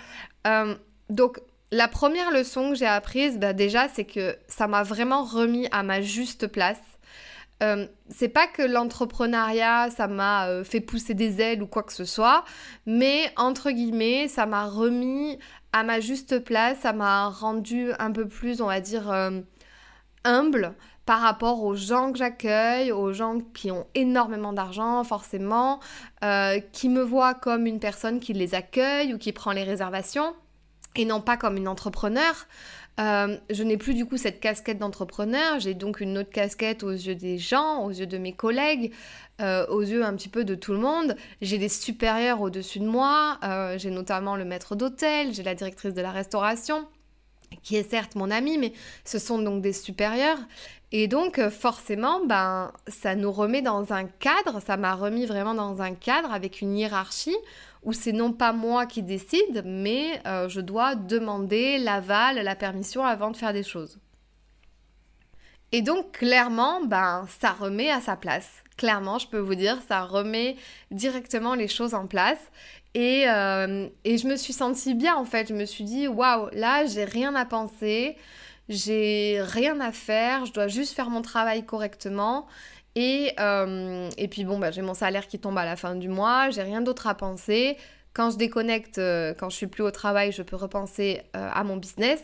Euh, 0.47 0.75
donc 1.09 1.39
la 1.71 1.87
première 1.87 2.31
leçon 2.31 2.69
que 2.69 2.75
j'ai 2.75 2.85
apprise, 2.85 3.39
bah, 3.39 3.53
déjà, 3.53 3.89
c'est 3.89 4.05
que 4.05 4.37
ça 4.47 4.67
m'a 4.67 4.83
vraiment 4.83 5.23
remis 5.23 5.67
à 5.71 5.81
ma 5.83 6.01
juste 6.01 6.47
place 6.47 6.79
euh, 7.63 7.87
c'est 8.09 8.29
pas 8.29 8.47
que 8.47 8.61
l'entrepreneuriat, 8.61 9.89
ça 9.89 10.07
m'a 10.07 10.47
euh, 10.47 10.63
fait 10.63 10.81
pousser 10.81 11.13
des 11.13 11.41
ailes 11.41 11.63
ou 11.63 11.67
quoi 11.67 11.83
que 11.83 11.93
ce 11.93 12.05
soit, 12.05 12.43
mais 12.85 13.31
entre 13.37 13.71
guillemets, 13.71 14.27
ça 14.27 14.45
m'a 14.45 14.65
remis 14.65 15.39
à 15.71 15.83
ma 15.83 15.99
juste 15.99 16.39
place, 16.39 16.79
ça 16.81 16.93
m'a 16.93 17.29
rendu 17.29 17.91
un 17.99 18.11
peu 18.11 18.27
plus, 18.27 18.61
on 18.61 18.67
va 18.67 18.81
dire, 18.81 19.09
euh, 19.11 19.41
humble 20.25 20.73
par 21.05 21.21
rapport 21.21 21.63
aux 21.63 21.75
gens 21.75 22.11
que 22.11 22.17
j'accueille, 22.17 22.91
aux 22.91 23.13
gens 23.13 23.39
qui 23.53 23.71
ont 23.71 23.87
énormément 23.95 24.53
d'argent 24.53 25.03
forcément, 25.03 25.81
qui 26.71 26.87
me 26.87 27.01
voient 27.01 27.33
comme 27.33 27.65
une 27.65 27.81
personne 27.81 28.21
qui 28.21 28.31
les 28.31 28.55
accueille 28.55 29.13
ou 29.13 29.17
qui 29.17 29.33
prend 29.33 29.51
les 29.51 29.63
réservations 29.63 30.33
et 30.95 31.05
non 31.05 31.21
pas 31.21 31.37
comme 31.37 31.57
une 31.57 31.67
entrepreneur. 31.67 32.47
Euh, 32.99 33.37
je 33.49 33.63
n'ai 33.63 33.77
plus 33.77 33.95
du 33.95 34.05
coup 34.05 34.17
cette 34.17 34.39
casquette 34.39 34.77
d'entrepreneur, 34.77 35.59
j'ai 35.59 35.73
donc 35.73 35.99
une 35.99 36.17
autre 36.19 36.29
casquette 36.29 36.83
aux 36.83 36.91
yeux 36.91 37.15
des 37.15 37.39
gens, 37.39 37.83
aux 37.85 37.89
yeux 37.89 38.05
de 38.05 38.19
mes 38.19 38.33
collègues, 38.33 38.91
euh, 39.41 39.65
aux 39.67 39.81
yeux 39.81 40.05
un 40.05 40.15
petit 40.15 40.29
peu 40.29 40.43
de 40.43 40.53
tout 40.53 40.73
le 40.73 40.79
monde. 40.79 41.15
J'ai 41.41 41.57
des 41.57 41.69
supérieurs 41.69 42.41
au-dessus 42.41 42.79
de 42.79 42.85
moi, 42.85 43.39
j'ai 43.77 43.89
notamment 43.89 44.35
le 44.35 44.45
maître 44.45 44.75
d'hôtel, 44.75 45.33
j'ai 45.33 45.43
la 45.43 45.55
directrice 45.55 45.93
de 45.93 46.01
la 46.01 46.11
restauration 46.11 46.85
qui 47.61 47.75
est 47.75 47.89
certes 47.89 48.15
mon 48.15 48.31
ami, 48.31 48.57
mais 48.57 48.73
ce 49.05 49.19
sont 49.19 49.39
donc 49.39 49.61
des 49.61 49.73
supérieurs. 49.73 50.39
Et 50.91 51.07
donc, 51.07 51.39
euh, 51.39 51.49
forcément, 51.49 52.23
ben, 52.25 52.71
ça 52.87 53.15
nous 53.15 53.31
remet 53.31 53.61
dans 53.61 53.93
un 53.93 54.05
cadre, 54.05 54.61
ça 54.61 54.77
m'a 54.77 54.93
remis 54.93 55.25
vraiment 55.25 55.53
dans 55.53 55.81
un 55.81 55.93
cadre 55.93 56.31
avec 56.31 56.61
une 56.61 56.77
hiérarchie 56.77 57.35
où 57.83 57.93
c'est 57.93 58.11
non 58.11 58.31
pas 58.31 58.53
moi 58.53 58.85
qui 58.85 59.03
décide, 59.03 59.63
mais 59.65 60.21
euh, 60.25 60.49
je 60.49 60.61
dois 60.61 60.95
demander 60.95 61.77
l'aval, 61.77 62.37
la 62.37 62.55
permission 62.55 63.03
avant 63.03 63.31
de 63.31 63.37
faire 63.37 63.53
des 63.53 63.63
choses. 63.63 63.99
Et 65.71 65.81
donc, 65.81 66.11
clairement, 66.11 66.81
ben, 66.85 67.25
ça 67.39 67.51
remet 67.51 67.89
à 67.89 67.99
sa 67.99 68.15
place. 68.15 68.63
Clairement, 68.77 69.17
je 69.17 69.27
peux 69.27 69.39
vous 69.39 69.55
dire, 69.55 69.79
ça 69.87 70.03
remet 70.03 70.55
directement 70.91 71.55
les 71.55 71.67
choses 71.67 71.93
en 71.93 72.05
place. 72.05 72.39
Et, 72.93 73.25
euh, 73.27 73.87
et 74.03 74.17
je 74.19 74.27
me 74.27 74.35
suis 74.35 74.53
sentie 74.53 74.93
bien 74.93 75.15
en 75.15 75.25
fait. 75.25 75.49
Je 75.49 75.53
me 75.53 75.65
suis 75.65 75.83
dit, 75.83 76.07
waouh, 76.07 76.49
là, 76.53 76.85
j'ai 76.85 77.05
rien 77.05 77.33
à 77.33 77.45
penser 77.45 78.17
j'ai 78.69 79.41
rien 79.41 79.79
à 79.81 79.91
faire, 79.91 80.45
je 80.45 80.53
dois 80.53 80.67
juste 80.67 80.93
faire 80.95 81.09
mon 81.09 81.21
travail 81.21 81.65
correctement. 81.65 82.47
Et, 82.95 83.33
euh, 83.39 84.09
et 84.17 84.27
puis 84.27 84.43
bon, 84.43 84.59
bah, 84.59 84.71
j'ai 84.71 84.81
mon 84.81 84.93
salaire 84.93 85.27
qui 85.27 85.39
tombe 85.39 85.57
à 85.57 85.65
la 85.65 85.75
fin 85.75 85.95
du 85.95 86.09
mois, 86.09 86.49
j'ai 86.49 86.61
rien 86.61 86.81
d'autre 86.81 87.07
à 87.07 87.15
penser. 87.15 87.77
Quand 88.13 88.29
je 88.29 88.37
déconnecte, 88.37 88.99
euh, 88.99 89.33
quand 89.33 89.49
je 89.49 89.55
suis 89.55 89.67
plus 89.67 89.83
au 89.83 89.89
travail, 89.89 90.31
je 90.31 90.43
peux 90.43 90.55
repenser 90.55 91.21
euh, 91.35 91.49
à 91.51 91.63
mon 91.63 91.77
business. 91.77 92.21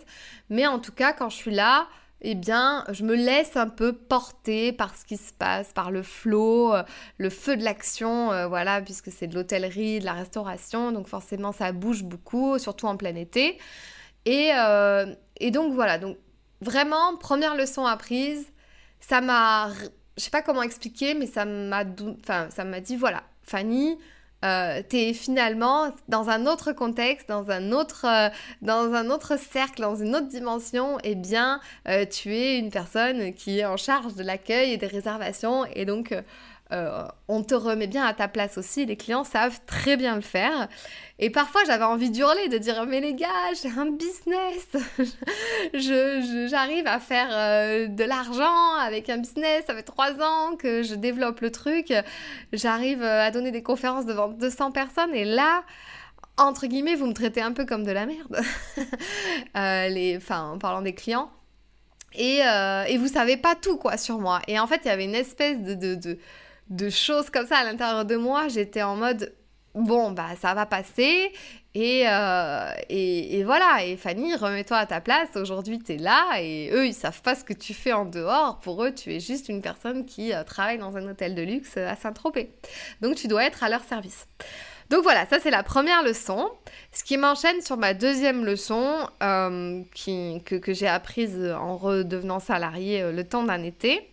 Mais 0.49 0.67
en 0.67 0.79
tout 0.79 0.91
cas, 0.91 1.13
quand 1.13 1.29
je 1.29 1.35
suis 1.35 1.51
là, 1.51 1.87
eh 2.21 2.35
bien, 2.35 2.83
je 2.91 3.03
me 3.03 3.15
laisse 3.15 3.57
un 3.57 3.67
peu 3.69 3.93
porter 3.93 4.71
par 4.71 4.95
ce 4.95 5.05
qui 5.05 5.17
se 5.17 5.33
passe, 5.33 5.73
par 5.73 5.89
le 5.89 6.03
flow, 6.03 6.73
le 7.17 7.29
feu 7.29 7.55
de 7.55 7.63
l'action, 7.63 8.47
voilà, 8.49 8.81
puisque 8.81 9.09
c'est 9.09 9.27
de 9.27 9.35
l'hôtellerie, 9.35 9.99
de 9.99 10.05
la 10.05 10.11
restauration, 10.11 10.91
donc 10.91 11.07
forcément 11.07 11.53
ça 11.53 11.71
bouge 11.71 12.03
beaucoup, 12.03 12.59
surtout 12.59 12.87
en 12.87 12.97
plein 12.97 13.15
été. 13.15 13.57
Et, 14.25 14.51
et 15.39 15.51
donc 15.51 15.73
voilà, 15.73 15.97
donc 15.97 16.17
Vraiment, 16.61 17.15
première 17.15 17.55
leçon 17.55 17.85
apprise, 17.85 18.45
ça 18.99 19.21
m'a... 19.21 19.69
Je 20.19 20.25
sais 20.25 20.31
pas 20.31 20.41
comment 20.41 20.63
expliquer, 20.63 21.13
mais 21.13 21.27
ça 21.27 21.45
m'a 21.45 21.85
enfin, 22.21 22.49
ça 22.49 22.65
m'a 22.65 22.81
dit, 22.81 22.97
voilà, 22.97 23.23
Fanny, 23.41 23.97
euh, 24.43 24.81
t'es 24.87 25.13
finalement 25.13 25.93
dans 26.09 26.29
un 26.29 26.45
autre 26.45 26.73
contexte, 26.73 27.29
dans 27.29 27.49
un 27.51 27.71
autre, 27.71 28.05
euh, 28.05 28.29
dans 28.61 28.93
un 28.93 29.09
autre 29.11 29.39
cercle, 29.39 29.81
dans 29.81 29.95
une 29.95 30.13
autre 30.17 30.27
dimension, 30.27 30.99
et 30.99 31.11
eh 31.11 31.15
bien, 31.15 31.61
euh, 31.87 32.05
tu 32.05 32.35
es 32.35 32.59
une 32.59 32.69
personne 32.69 33.33
qui 33.33 33.59
est 33.59 33.65
en 33.65 33.77
charge 33.77 34.15
de 34.15 34.23
l'accueil 34.23 34.73
et 34.73 34.77
des 34.77 34.87
réservations, 34.87 35.65
et 35.73 35.85
donc 35.85 36.13
euh, 36.71 37.07
on 37.27 37.41
te 37.41 37.55
remet 37.55 37.87
bien 37.87 38.05
à 38.05 38.13
ta 38.13 38.27
place 38.27 38.59
aussi. 38.59 38.85
Les 38.85 38.95
clients 38.95 39.23
savent 39.23 39.59
très 39.65 39.97
bien 39.97 40.15
le 40.15 40.21
faire. 40.21 40.67
Et 41.17 41.31
parfois, 41.31 41.61
j'avais 41.65 41.83
envie 41.83 42.11
d'hurler, 42.11 42.47
de 42.47 42.59
dire 42.59 42.85
Mais 42.85 43.01
les 43.01 43.15
gars, 43.15 43.27
j'ai 43.61 43.69
un 43.69 43.87
business. 43.87 44.67
J'arrive 46.49 46.85
à 46.85 46.99
faire 46.99 47.27
euh, 47.31 47.87
de 47.87 48.03
l'argent 48.03 48.75
avec 48.79 49.09
un 49.09 49.17
business. 49.17 49.63
Ça 49.65 49.73
fait 49.73 49.83
trois 49.83 50.11
ans 50.21 50.55
que 50.57 50.83
je 50.83 50.93
développe 50.93 51.39
le 51.41 51.51
truc. 51.51 51.91
J'arrive 52.53 53.01
euh, 53.01 53.23
à 53.23 53.31
donner 53.31 53.51
des 53.51 53.63
conférences 53.63 54.05
devant 54.05 54.27
200 54.27 54.71
personnes. 54.71 55.15
Et 55.15 55.25
là, 55.25 55.63
entre 56.37 56.67
guillemets, 56.67 56.95
vous 56.95 57.07
me 57.07 57.13
traitez 57.13 57.41
un 57.41 57.51
peu 57.51 57.65
comme 57.65 57.83
de 57.83 57.91
la 57.91 58.05
merde. 58.05 58.41
en 60.29 60.59
parlant 60.59 60.83
des 60.83 60.93
clients. 60.93 61.31
Et, 62.13 62.41
et 62.87 62.97
vous 62.97 63.07
savez 63.07 63.37
pas 63.37 63.55
tout, 63.55 63.77
quoi, 63.77 63.97
sur 63.97 64.19
moi. 64.19 64.41
Et 64.47 64.59
en 64.59 64.65
fait, 64.65 64.81
il 64.83 64.87
y 64.87 64.91
avait 64.91 65.05
une 65.05 65.15
espèce 65.15 65.61
de, 65.61 65.73
de 65.75 65.95
de 65.95 66.17
choses 66.89 67.29
comme 67.29 67.47
ça 67.47 67.57
à 67.57 67.63
l'intérieur 67.63 68.05
de 68.05 68.15
moi, 68.15 68.47
j'étais 68.47 68.83
en 68.83 68.95
mode 68.95 69.33
bon 69.75 70.11
bah 70.11 70.29
ça 70.39 70.53
va 70.53 70.65
passer. 70.65 71.31
Et, 71.75 72.03
euh, 72.07 72.71
et, 72.89 73.43
voilà. 73.43 73.85
Et 73.85 73.95
Fanny 73.95 74.35
remets-toi 74.35 74.77
à 74.77 74.85
ta 74.85 75.01
place. 75.01 75.29
Aujourd'hui 75.35 75.79
tu 75.79 75.93
es 75.93 75.97
là. 75.97 76.39
Et 76.39 76.71
eux 76.73 76.87
ils 76.87 76.93
savent 76.93 77.21
pas 77.21 77.35
ce 77.35 77.43
que 77.43 77.53
tu 77.53 77.73
fais 77.73 77.93
en 77.93 78.05
dehors. 78.05 78.59
Pour 78.59 78.83
eux 78.83 78.93
tu 78.93 79.13
es 79.13 79.19
juste 79.19 79.49
une 79.49 79.61
personne 79.61 80.05
qui 80.05 80.33
euh, 80.33 80.43
travaille 80.43 80.79
dans 80.79 80.97
un 80.97 81.07
hôtel 81.07 81.35
de 81.35 81.41
luxe 81.41 81.77
à 81.77 81.95
Saint-Tropez. 81.95 82.51
Donc 83.01 83.15
tu 83.15 83.27
dois 83.27 83.45
être 83.45 83.63
à 83.63 83.69
leur 83.69 83.83
service. 83.83 84.27
Donc 84.89 85.03
voilà, 85.03 85.27
ça 85.27 85.39
c'est 85.39 85.51
la 85.51 85.61
première 85.61 86.01
leçon. 86.01 86.49
Ce 86.91 87.03
qui 87.03 87.17
m'enchaîne 87.17 87.61
sur 87.61 87.77
ma 87.77 87.93
deuxième 87.93 88.43
leçon 88.43 89.07
euh, 89.21 89.83
qui, 89.93 90.41
que, 90.43 90.55
que 90.55 90.73
j'ai 90.73 90.87
apprise 90.87 91.39
en 91.55 91.77
redevenant 91.77 92.39
salarié 92.39 93.11
le 93.11 93.23
temps 93.23 93.43
d'un 93.43 93.61
été, 93.61 94.09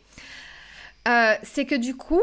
c'est 1.42 1.64
que 1.64 1.76
du 1.76 1.96
coup, 1.96 2.20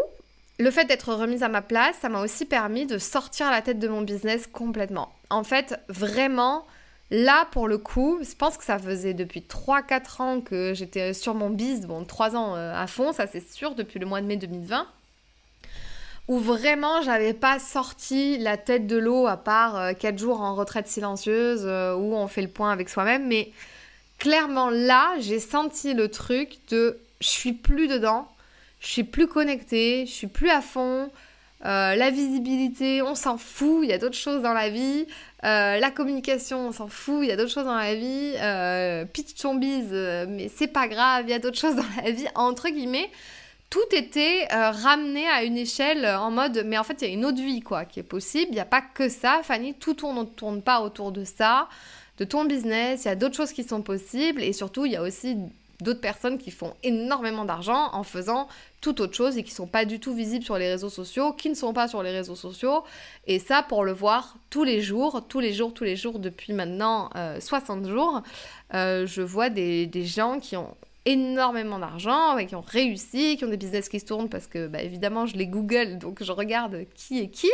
le 0.59 0.71
fait 0.71 0.85
d'être 0.85 1.13
remise 1.13 1.43
à 1.43 1.49
ma 1.49 1.61
place, 1.61 1.95
ça 2.01 2.09
m'a 2.09 2.21
aussi 2.21 2.45
permis 2.45 2.85
de 2.85 2.97
sortir 2.97 3.49
la 3.49 3.61
tête 3.61 3.79
de 3.79 3.87
mon 3.87 4.01
business 4.01 4.47
complètement. 4.47 5.11
En 5.29 5.43
fait, 5.43 5.79
vraiment, 5.89 6.65
là 7.09 7.47
pour 7.51 7.67
le 7.67 7.77
coup, 7.77 8.19
je 8.21 8.35
pense 8.35 8.57
que 8.57 8.63
ça 8.63 8.77
faisait 8.77 9.13
depuis 9.13 9.41
3-4 9.41 10.21
ans 10.21 10.41
que 10.41 10.73
j'étais 10.73 11.13
sur 11.13 11.33
mon 11.33 11.49
biz, 11.49 11.87
bon 11.87 12.05
3 12.05 12.35
ans 12.35 12.55
euh, 12.55 12.73
à 12.75 12.87
fond, 12.87 13.13
ça 13.13 13.27
c'est 13.27 13.51
sûr, 13.51 13.75
depuis 13.75 13.99
le 13.99 14.05
mois 14.05 14.21
de 14.21 14.27
mai 14.27 14.37
2020 14.37 14.87
où 16.27 16.39
vraiment 16.39 17.01
j'avais 17.01 17.33
pas 17.33 17.59
sorti 17.59 18.37
la 18.37 18.57
tête 18.57 18.87
de 18.87 18.97
l'eau 18.97 19.27
à 19.27 19.37
part 19.37 19.95
4 19.97 20.13
euh, 20.13 20.17
jours 20.17 20.41
en 20.41 20.55
retraite 20.55 20.87
silencieuse 20.87 21.63
euh, 21.65 21.95
où 21.95 22.15
on 22.15 22.27
fait 22.27 22.41
le 22.41 22.47
point 22.47 22.71
avec 22.71 22.89
soi-même 22.89 23.27
mais 23.27 23.51
clairement 24.19 24.69
là 24.69 25.15
j'ai 25.19 25.39
senti 25.39 25.93
le 25.93 26.07
truc 26.07 26.59
de 26.69 26.97
je 27.19 27.27
suis 27.27 27.53
plus 27.53 27.87
dedans 27.87 28.27
je 28.83 28.89
suis 28.89 29.03
plus 29.03 29.27
connectée, 29.27 30.05
je 30.05 30.11
suis 30.11 30.27
plus 30.27 30.49
à 30.49 30.61
fond. 30.61 31.09
Euh, 31.65 31.95
la 31.95 32.09
visibilité, 32.09 33.01
on 33.01 33.15
s'en 33.15 33.37
fout, 33.37 33.79
il 33.83 33.89
y 33.89 33.93
a 33.93 33.97
d'autres 33.97 34.17
choses 34.17 34.41
dans 34.41 34.51
la 34.51 34.69
vie. 34.69 35.07
Euh, 35.45 35.79
la 35.79 35.89
communication, 35.89 36.67
on 36.67 36.71
s'en 36.73 36.89
fout, 36.89 37.19
il 37.23 37.29
y 37.29 37.31
a 37.31 37.37
d'autres 37.37 37.51
choses 37.51 37.65
dans 37.65 37.77
la 37.77 37.95
vie. 37.95 38.33
Euh, 38.41 39.05
pitch 39.05 39.45
bise, 39.55 39.87
euh, 39.93 40.25
mais 40.27 40.51
c'est 40.53 40.67
pas 40.67 40.89
grave, 40.89 41.23
il 41.27 41.31
y 41.31 41.33
a 41.33 41.39
d'autres 41.39 41.57
choses 41.59 41.77
dans 41.77 42.03
la 42.03 42.11
vie. 42.11 42.27
Entre 42.35 42.67
guillemets, 42.69 43.09
tout 43.69 43.79
était 43.93 44.47
ramené 44.51 45.27
à 45.29 45.43
une 45.43 45.57
échelle 45.57 46.05
en 46.05 46.29
mode, 46.29 46.63
mais 46.65 46.77
en 46.77 46.83
fait, 46.83 47.01
il 47.01 47.07
y 47.07 47.11
a 47.11 47.13
une 47.13 47.25
autre 47.25 47.41
vie, 47.41 47.61
quoi, 47.61 47.85
qui 47.85 48.01
est 48.01 48.03
possible. 48.03 48.47
Il 48.49 48.55
n'y 48.55 48.59
a 48.59 48.65
pas 48.65 48.81
que 48.81 49.07
ça, 49.07 49.39
Fanny, 49.43 49.73
tout 49.73 49.93
tourne, 49.93 50.19
ne 50.19 50.25
tourne 50.25 50.61
pas 50.61 50.81
autour 50.81 51.13
de 51.13 51.23
ça, 51.23 51.69
de 52.17 52.25
ton 52.25 52.43
business. 52.43 53.05
Il 53.05 53.07
y 53.07 53.11
a 53.11 53.15
d'autres 53.15 53.35
choses 53.35 53.53
qui 53.53 53.63
sont 53.63 53.81
possibles. 53.81 54.43
Et 54.43 54.53
surtout, 54.53 54.85
il 54.85 54.91
y 54.91 54.95
a 54.95 55.01
aussi 55.01 55.37
d'autres 55.83 56.01
personnes 56.01 56.37
qui 56.37 56.49
font 56.49 56.73
énormément 56.81 57.45
d'argent 57.45 57.89
en 57.93 58.03
faisant 58.03 58.47
tout 58.83 59.01
autre 59.01 59.15
chose 59.15 59.37
et 59.37 59.43
qui 59.43 59.51
sont 59.51 59.65
pas 59.67 59.85
du 59.85 59.99
tout 59.99 60.13
visibles 60.13 60.43
sur 60.43 60.57
les 60.57 60.67
réseaux 60.67 60.89
sociaux, 60.89 61.31
qui 61.31 61.49
ne 61.49 61.55
sont 61.55 61.73
pas 61.73 61.87
sur 61.87 62.03
les 62.03 62.11
réseaux 62.11 62.35
sociaux. 62.35 62.83
Et 63.27 63.39
ça, 63.39 63.63
pour 63.63 63.85
le 63.85 63.93
voir 63.93 64.35
tous 64.49 64.63
les 64.63 64.81
jours, 64.81 65.25
tous 65.27 65.39
les 65.39 65.53
jours, 65.53 65.73
tous 65.73 65.85
les 65.85 65.95
jours, 65.95 66.19
depuis 66.19 66.51
maintenant 66.51 67.09
60 67.39 67.85
euh, 67.85 67.89
jours, 67.89 68.21
euh, 68.73 69.07
je 69.07 69.21
vois 69.21 69.49
des, 69.49 69.89
gens 70.03 70.39
qui 70.39 70.57
ont 70.57 70.75
énormément 71.05 71.79
d'argent 71.79 72.37
et 72.37 72.45
qui 72.45 72.55
ont 72.55 72.63
réussi, 72.65 73.37
qui 73.37 73.45
ont 73.45 73.49
des 73.49 73.57
business 73.57 73.89
qui 73.89 73.99
se 73.99 74.05
tournent 74.05 74.29
parce 74.29 74.47
que 74.47 74.67
bah, 74.67 74.81
évidemment 74.81 75.25
je 75.25 75.35
les 75.35 75.47
google 75.47 75.97
donc 75.97 76.23
je 76.23 76.31
regarde 76.31 76.85
qui 76.95 77.19
est 77.19 77.27
qui 77.27 77.51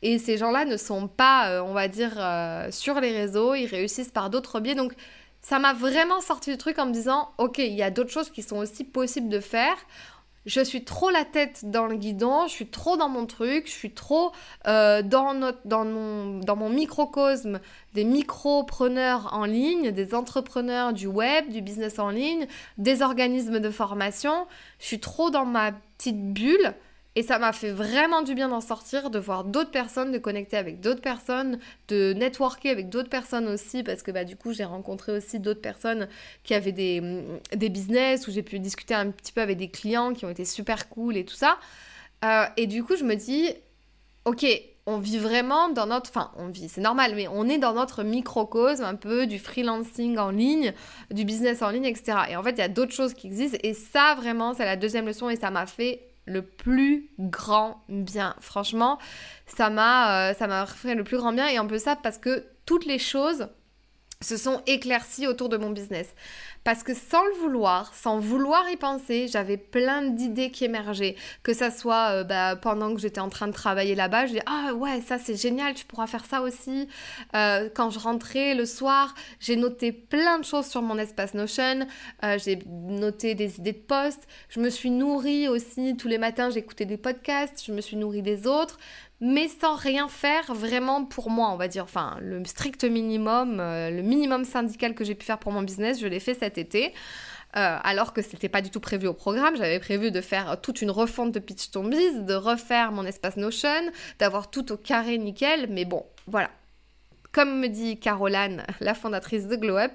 et 0.00 0.18
ces 0.18 0.38
gens-là 0.38 0.64
ne 0.64 0.78
sont 0.78 1.06
pas 1.06 1.50
euh, 1.50 1.62
on 1.62 1.74
va 1.74 1.88
dire 1.88 2.12
sur 2.72 2.98
les 3.00 3.12
réseaux, 3.12 3.54
ils 3.54 3.66
réussissent 3.66 4.10
par 4.10 4.30
d'autres 4.30 4.60
biais 4.60 4.74
donc 4.74 4.94
ça 5.42 5.58
m'a 5.58 5.72
vraiment 5.72 6.20
sorti 6.20 6.50
du 6.50 6.58
truc 6.58 6.78
en 6.78 6.86
me 6.86 6.92
disant, 6.92 7.30
ok, 7.38 7.58
il 7.58 7.74
y 7.74 7.82
a 7.82 7.90
d'autres 7.90 8.10
choses 8.10 8.30
qui 8.30 8.42
sont 8.42 8.58
aussi 8.58 8.84
possibles 8.84 9.28
de 9.28 9.40
faire. 9.40 9.76
Je 10.46 10.62
suis 10.62 10.84
trop 10.84 11.10
la 11.10 11.26
tête 11.26 11.70
dans 11.70 11.86
le 11.86 11.96
guidon, 11.96 12.46
je 12.46 12.52
suis 12.52 12.66
trop 12.66 12.96
dans 12.96 13.10
mon 13.10 13.26
truc, 13.26 13.66
je 13.66 13.72
suis 13.72 13.92
trop 13.92 14.32
euh, 14.66 15.02
dans, 15.02 15.34
notre, 15.34 15.60
dans, 15.66 15.84
mon, 15.84 16.38
dans 16.38 16.56
mon 16.56 16.70
microcosme 16.70 17.60
des 17.92 18.04
micropreneurs 18.04 19.34
en 19.34 19.44
ligne, 19.44 19.90
des 19.90 20.14
entrepreneurs 20.14 20.94
du 20.94 21.06
web, 21.06 21.50
du 21.50 21.60
business 21.60 21.98
en 21.98 22.08
ligne, 22.08 22.46
des 22.78 23.02
organismes 23.02 23.60
de 23.60 23.70
formation. 23.70 24.46
Je 24.78 24.86
suis 24.86 25.00
trop 25.00 25.30
dans 25.30 25.44
ma 25.44 25.72
petite 25.98 26.32
bulle 26.32 26.74
et 27.16 27.22
ça 27.22 27.38
m'a 27.38 27.52
fait 27.52 27.72
vraiment 27.72 28.22
du 28.22 28.34
bien 28.34 28.48
d'en 28.48 28.60
sortir, 28.60 29.10
de 29.10 29.18
voir 29.18 29.44
d'autres 29.44 29.72
personnes, 29.72 30.12
de 30.12 30.18
connecter 30.18 30.56
avec 30.56 30.80
d'autres 30.80 31.00
personnes, 31.00 31.58
de 31.88 32.12
networker 32.12 32.70
avec 32.70 32.88
d'autres 32.88 33.08
personnes 33.08 33.48
aussi, 33.48 33.82
parce 33.82 34.02
que 34.02 34.12
bah, 34.12 34.24
du 34.24 34.36
coup 34.36 34.52
j'ai 34.52 34.64
rencontré 34.64 35.12
aussi 35.12 35.40
d'autres 35.40 35.60
personnes 35.60 36.08
qui 36.44 36.54
avaient 36.54 36.72
des, 36.72 37.00
mm, 37.00 37.56
des 37.56 37.68
business, 37.68 38.28
où 38.28 38.30
j'ai 38.30 38.44
pu 38.44 38.60
discuter 38.60 38.94
un 38.94 39.10
petit 39.10 39.32
peu 39.32 39.40
avec 39.40 39.58
des 39.58 39.68
clients 39.68 40.12
qui 40.14 40.24
ont 40.24 40.30
été 40.30 40.44
super 40.44 40.88
cool 40.88 41.16
et 41.16 41.24
tout 41.24 41.34
ça. 41.34 41.58
Euh, 42.24 42.44
et 42.56 42.66
du 42.66 42.84
coup 42.84 42.94
je 42.96 43.04
me 43.04 43.16
dis, 43.16 43.50
ok, 44.24 44.46
on 44.86 44.98
vit 44.98 45.18
vraiment 45.18 45.68
dans 45.68 45.86
notre, 45.86 46.10
enfin 46.10 46.30
on 46.36 46.46
vit, 46.48 46.68
c'est 46.68 46.80
normal, 46.80 47.14
mais 47.16 47.26
on 47.28 47.48
est 47.48 47.58
dans 47.58 47.74
notre 47.74 48.04
microcosme 48.04 48.84
un 48.84 48.94
peu 48.94 49.26
du 49.26 49.40
freelancing 49.40 50.16
en 50.18 50.30
ligne, 50.30 50.72
du 51.10 51.24
business 51.24 51.60
en 51.62 51.70
ligne, 51.70 51.86
etc. 51.86 52.18
Et 52.30 52.36
en 52.36 52.42
fait, 52.44 52.52
il 52.52 52.58
y 52.58 52.62
a 52.62 52.68
d'autres 52.68 52.92
choses 52.92 53.14
qui 53.14 53.26
existent. 53.26 53.58
Et 53.62 53.74
ça, 53.74 54.14
vraiment, 54.16 54.54
c'est 54.54 54.64
la 54.64 54.76
deuxième 54.76 55.06
leçon 55.06 55.28
et 55.28 55.36
ça 55.36 55.50
m'a 55.50 55.66
fait 55.66 56.09
le 56.26 56.42
plus 56.42 57.10
grand 57.18 57.82
bien. 57.88 58.34
Franchement, 58.40 58.98
ça 59.46 59.70
m'a, 59.70 60.30
euh, 60.30 60.34
ça 60.34 60.46
m'a 60.46 60.66
fait 60.66 60.94
le 60.94 61.04
plus 61.04 61.16
grand 61.16 61.32
bien. 61.32 61.48
Et 61.48 61.56
un 61.56 61.66
peu 61.66 61.78
ça 61.78 61.96
parce 61.96 62.18
que 62.18 62.46
toutes 62.66 62.86
les 62.86 62.98
choses 62.98 63.48
se 64.22 64.36
sont 64.36 64.60
éclaircies 64.66 65.26
autour 65.26 65.48
de 65.48 65.56
mon 65.56 65.70
business. 65.70 66.14
Parce 66.62 66.82
que 66.82 66.92
sans 66.92 67.24
le 67.24 67.32
vouloir, 67.40 67.94
sans 67.94 68.18
vouloir 68.18 68.68
y 68.70 68.76
penser, 68.76 69.28
j'avais 69.28 69.56
plein 69.56 70.02
d'idées 70.02 70.50
qui 70.50 70.66
émergeaient. 70.66 71.16
Que 71.42 71.54
ça 71.54 71.70
soit 71.70 72.10
euh, 72.10 72.24
bah, 72.24 72.54
pendant 72.56 72.94
que 72.94 73.00
j'étais 73.00 73.20
en 73.20 73.30
train 73.30 73.46
de 73.46 73.54
travailler 73.54 73.94
là-bas, 73.94 74.26
je 74.26 74.32
dis 74.34 74.40
Ah 74.44 74.74
ouais, 74.74 75.00
ça 75.00 75.16
c'est 75.18 75.36
génial, 75.36 75.72
tu 75.72 75.86
pourras 75.86 76.06
faire 76.06 76.26
ça 76.26 76.42
aussi. 76.42 76.86
Euh, 77.34 77.70
quand 77.74 77.88
je 77.88 77.98
rentrais 77.98 78.54
le 78.54 78.66
soir, 78.66 79.14
j'ai 79.38 79.56
noté 79.56 79.90
plein 79.90 80.38
de 80.38 80.44
choses 80.44 80.66
sur 80.66 80.82
mon 80.82 80.98
espace 80.98 81.32
Notion. 81.32 81.86
Euh, 82.22 82.38
j'ai 82.38 82.58
noté 82.66 83.34
des 83.34 83.58
idées 83.58 83.72
de 83.72 83.78
posts. 83.78 84.28
Je 84.50 84.60
me 84.60 84.68
suis 84.68 84.90
nourrie 84.90 85.48
aussi 85.48 85.96
tous 85.96 86.08
les 86.08 86.18
matins, 86.18 86.50
j'écoutais 86.50 86.84
des 86.84 86.98
podcasts. 86.98 87.64
Je 87.64 87.72
me 87.72 87.80
suis 87.80 87.96
nourrie 87.96 88.22
des 88.22 88.46
autres 88.46 88.78
mais 89.20 89.48
sans 89.48 89.74
rien 89.74 90.08
faire 90.08 90.54
vraiment 90.54 91.04
pour 91.04 91.30
moi, 91.30 91.50
on 91.50 91.56
va 91.56 91.68
dire. 91.68 91.84
Enfin, 91.84 92.16
le 92.20 92.42
strict 92.44 92.84
minimum, 92.84 93.60
euh, 93.60 93.90
le 93.90 94.02
minimum 94.02 94.44
syndical 94.44 94.94
que 94.94 95.04
j'ai 95.04 95.14
pu 95.14 95.26
faire 95.26 95.38
pour 95.38 95.52
mon 95.52 95.62
business, 95.62 96.00
je 96.00 96.06
l'ai 96.06 96.20
fait 96.20 96.34
cet 96.34 96.58
été. 96.58 96.94
Euh, 97.56 97.78
alors 97.82 98.12
que 98.12 98.22
c'était 98.22 98.48
pas 98.48 98.62
du 98.62 98.70
tout 98.70 98.80
prévu 98.80 99.08
au 99.08 99.12
programme. 99.12 99.56
J'avais 99.56 99.80
prévu 99.80 100.10
de 100.10 100.20
faire 100.20 100.60
toute 100.60 100.82
une 100.82 100.90
refonte 100.90 101.32
de 101.32 101.40
Pitch 101.40 101.70
Tombies, 101.70 102.22
de 102.22 102.34
refaire 102.34 102.92
mon 102.92 103.04
espace 103.04 103.36
Notion, 103.36 103.90
d'avoir 104.18 104.50
tout 104.50 104.72
au 104.72 104.76
carré 104.76 105.18
nickel, 105.18 105.66
mais 105.68 105.84
bon, 105.84 106.06
voilà. 106.26 106.50
Comme 107.32 107.60
me 107.60 107.68
dit 107.68 107.98
Caroline, 107.98 108.64
la 108.80 108.94
fondatrice 108.94 109.48
de 109.48 109.56
Glow 109.56 109.78
Up, 109.78 109.92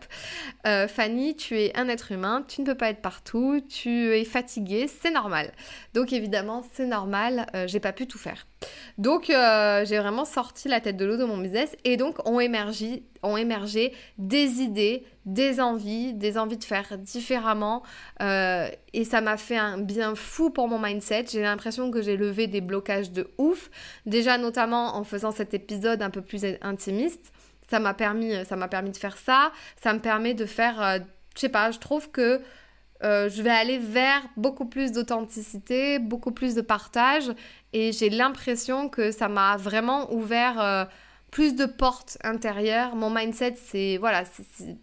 euh, 0.68 0.88
Fanny, 0.88 1.36
tu 1.36 1.58
es 1.58 1.76
un 1.78 1.88
être 1.88 2.12
humain, 2.12 2.44
tu 2.48 2.62
ne 2.62 2.66
peux 2.66 2.76
pas 2.76 2.90
être 2.90 3.02
partout, 3.02 3.62
tu 3.70 4.14
es 4.14 4.26
fatiguée, 4.26 4.88
c'est 4.88 5.12
normal. 5.12 5.52
Donc 5.94 6.14
évidemment, 6.14 6.64
c'est 6.74 6.86
normal, 6.86 7.48
j'ai 7.68 7.80
pas 7.80 7.94
pu 7.94 8.06
tout 8.06 8.20
faire. 8.20 8.46
Donc 8.98 9.30
euh, 9.30 9.86
j'ai 9.86 9.98
vraiment 9.98 10.26
sorti 10.26 10.68
la 10.68 10.80
tête 10.80 10.98
de 10.98 11.06
l'eau 11.06 11.18
de 11.18 11.26
mon 11.26 11.38
business 11.38 11.76
et 11.84 11.98
donc 11.98 12.28
ont 12.28 12.40
émergé, 12.40 13.04
ont 13.24 13.38
émergé 13.38 13.94
des 14.18 14.62
idées, 14.62 15.04
des 15.26 15.60
envies, 15.60 16.14
des 16.14 16.38
envies 16.38 16.58
de 16.58 16.64
faire 16.64 16.98
différemment 16.98 17.84
et 18.22 19.04
ça 19.04 19.22
m'a 19.22 19.38
fait 19.38 19.58
un 19.58 19.78
bien 19.78 20.16
fou 20.16 20.50
pour 20.50 20.68
mon 20.68 20.80
mindset. 20.80 21.26
J'ai 21.32 21.42
l'impression 21.42 21.92
que 21.92 22.02
j'ai 22.02 22.16
levé 22.16 22.48
des 22.48 22.62
blocages 22.62 23.12
de 23.12 23.28
ouf, 23.38 23.70
déjà 24.06 24.38
notamment 24.38 24.96
en 24.96 25.04
faisant 25.04 25.32
cet 25.32 25.54
épisode 25.54 26.02
un 26.02 26.10
peu 26.10 26.22
plus 26.22 26.46
intimiste 26.62 27.32
ça 27.70 27.80
m'a 27.80 27.94
permis, 27.94 28.34
m'a 28.56 28.68
permis 28.68 28.92
de 28.92 28.98
faire 28.98 29.18
ça. 29.18 29.52
Ça 29.82 29.94
me 29.94 30.00
permet 30.00 30.34
de 30.34 30.46
faire, 30.46 30.82
euh, 30.82 31.00
je 31.36 31.42
sais 31.42 31.50
pas, 31.50 31.72
je 31.72 31.80
trouve 31.80 32.12
que 32.12 32.42
euh, 33.04 33.30
je 33.30 33.42
vais 33.42 33.50
aller 33.50 33.78
vers 33.78 34.22
beaucoup 34.38 34.66
plus 34.66 34.92
d'authenticité, 34.92 36.00
beaucoup 36.00 36.32
plus 36.32 36.56
de 36.56 36.62
partage. 36.62 37.30
Et 37.78 37.92
j'ai 37.92 38.10
l'impression 38.10 38.88
que 38.88 39.12
ça 39.12 39.28
m'a 39.28 39.58
vraiment 39.58 40.14
ouvert 40.14 40.62
euh, 40.62 40.86
plus 41.30 41.58
de 41.58 41.66
portes 41.66 42.18
intérieures. 42.24 42.96
Mon 42.96 43.10
mindset, 43.10 43.56
c'est, 43.62 43.98
voilà, 43.98 44.24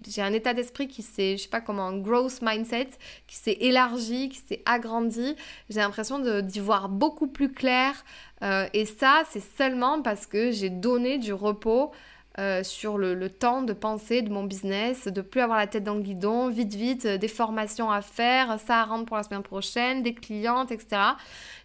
j'ai 0.07 0.21
un 0.21 0.35
état 0.35 0.53
d'esprit 0.53 0.89
qui 0.89 1.01
s'est, 1.01 1.39
je 1.39 1.45
sais 1.45 1.49
pas 1.49 1.63
comment, 1.63 1.87
un 1.87 1.97
growth 1.97 2.43
mindset, 2.43 2.91
qui 3.27 3.37
s'est 3.37 3.57
élargi, 3.61 4.29
qui 4.29 4.41
s'est 4.47 4.61
agrandi. 4.67 5.37
J'ai 5.71 5.81
l'impression 5.81 6.19
d'y 6.43 6.61
voir 6.61 6.91
beaucoup 6.91 7.29
plus 7.29 7.51
clair. 7.51 8.05
et 8.43 8.85
ça, 8.85 9.23
c'est 9.31 9.43
seulement 9.57 10.03
parce 10.03 10.27
que 10.27 10.51
j'ai 10.51 10.69
donné 10.69 11.17
du 11.17 11.33
repos 11.33 11.93
euh, 12.39 12.63
sur 12.63 12.97
le, 12.97 13.29
temps 13.29 13.61
de 13.61 13.75
penser 13.75 14.23
de 14.23 14.31
mon 14.31 14.45
business, 14.45 15.07
de 15.07 15.21
plus 15.21 15.43
avoir 15.43 15.59
la 15.59 15.67
tête 15.67 15.85
dans 15.85 15.95
le 15.95 16.01
guidon, 16.01 16.49
vite 16.49 16.75
vite, 16.75 17.05
euh, 17.05 17.19
des 17.19 17.29
formations 17.29 17.91
à 17.91 18.01
faire, 18.01 18.59
ça 18.59 18.81
à 18.81 18.85
rendre 18.85 19.05
pour 19.05 19.19
la 19.19 19.23
semaine 19.23 19.43
prochaine, 19.43 20.03
des 20.03 20.15
clientes, 20.15 20.73
etc. 20.73 21.03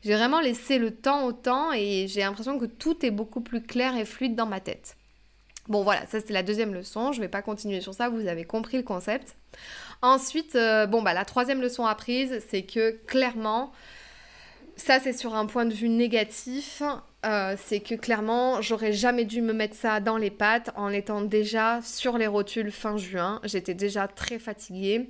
J'ai 0.03 0.13
vraiment 0.15 0.41
laissé 0.41 0.77
le 0.77 0.91
temps 0.91 1.25
au 1.25 1.31
temps 1.31 1.71
et 1.71 2.07
j'ai 2.09 2.19
l'impression 2.19 2.59
que 2.59 2.65
tout 2.65 3.05
est 3.05 3.11
beaucoup 3.11 3.39
plus 3.39 3.61
clair 3.61 3.95
et 3.95 4.03
fluide 4.03 4.35
dans 4.35 4.45
ma 4.45 4.59
tête. 4.59 4.97
Bon 5.69 5.83
voilà, 5.83 6.05
ça 6.05 6.19
c'est 6.19 6.33
la 6.33 6.43
deuxième 6.43 6.73
leçon, 6.73 7.13
je 7.13 7.19
ne 7.19 7.23
vais 7.23 7.29
pas 7.29 7.41
continuer 7.41 7.79
sur 7.79 7.93
ça, 7.93 8.09
vous 8.09 8.27
avez 8.27 8.43
compris 8.43 8.75
le 8.75 8.83
concept. 8.83 9.37
Ensuite, 10.01 10.55
euh, 10.55 10.85
bon 10.85 11.01
bah 11.01 11.13
la 11.13 11.23
troisième 11.23 11.61
leçon 11.61 11.85
apprise, 11.85 12.43
c'est 12.49 12.63
que 12.63 12.91
clairement, 13.05 13.71
ça 14.75 14.99
c'est 14.99 15.13
sur 15.13 15.33
un 15.33 15.45
point 15.45 15.65
de 15.65 15.73
vue 15.73 15.89
négatif, 15.89 16.81
euh, 17.27 17.55
c'est 17.57 17.81
que 17.81 17.95
clairement, 17.95 18.61
j'aurais 18.61 18.93
jamais 18.93 19.25
dû 19.25 19.41
me 19.41 19.53
mettre 19.53 19.75
ça 19.75 19.99
dans 19.99 20.17
les 20.17 20.31
pattes 20.31 20.71
en 20.75 20.89
étant 20.89 21.21
déjà 21.21 21.81
sur 21.83 22.17
les 22.17 22.27
rotules 22.27 22.71
fin 22.71 22.97
juin. 22.97 23.41
J'étais 23.43 23.73
déjà 23.73 24.07
très 24.07 24.39
fatiguée. 24.39 25.09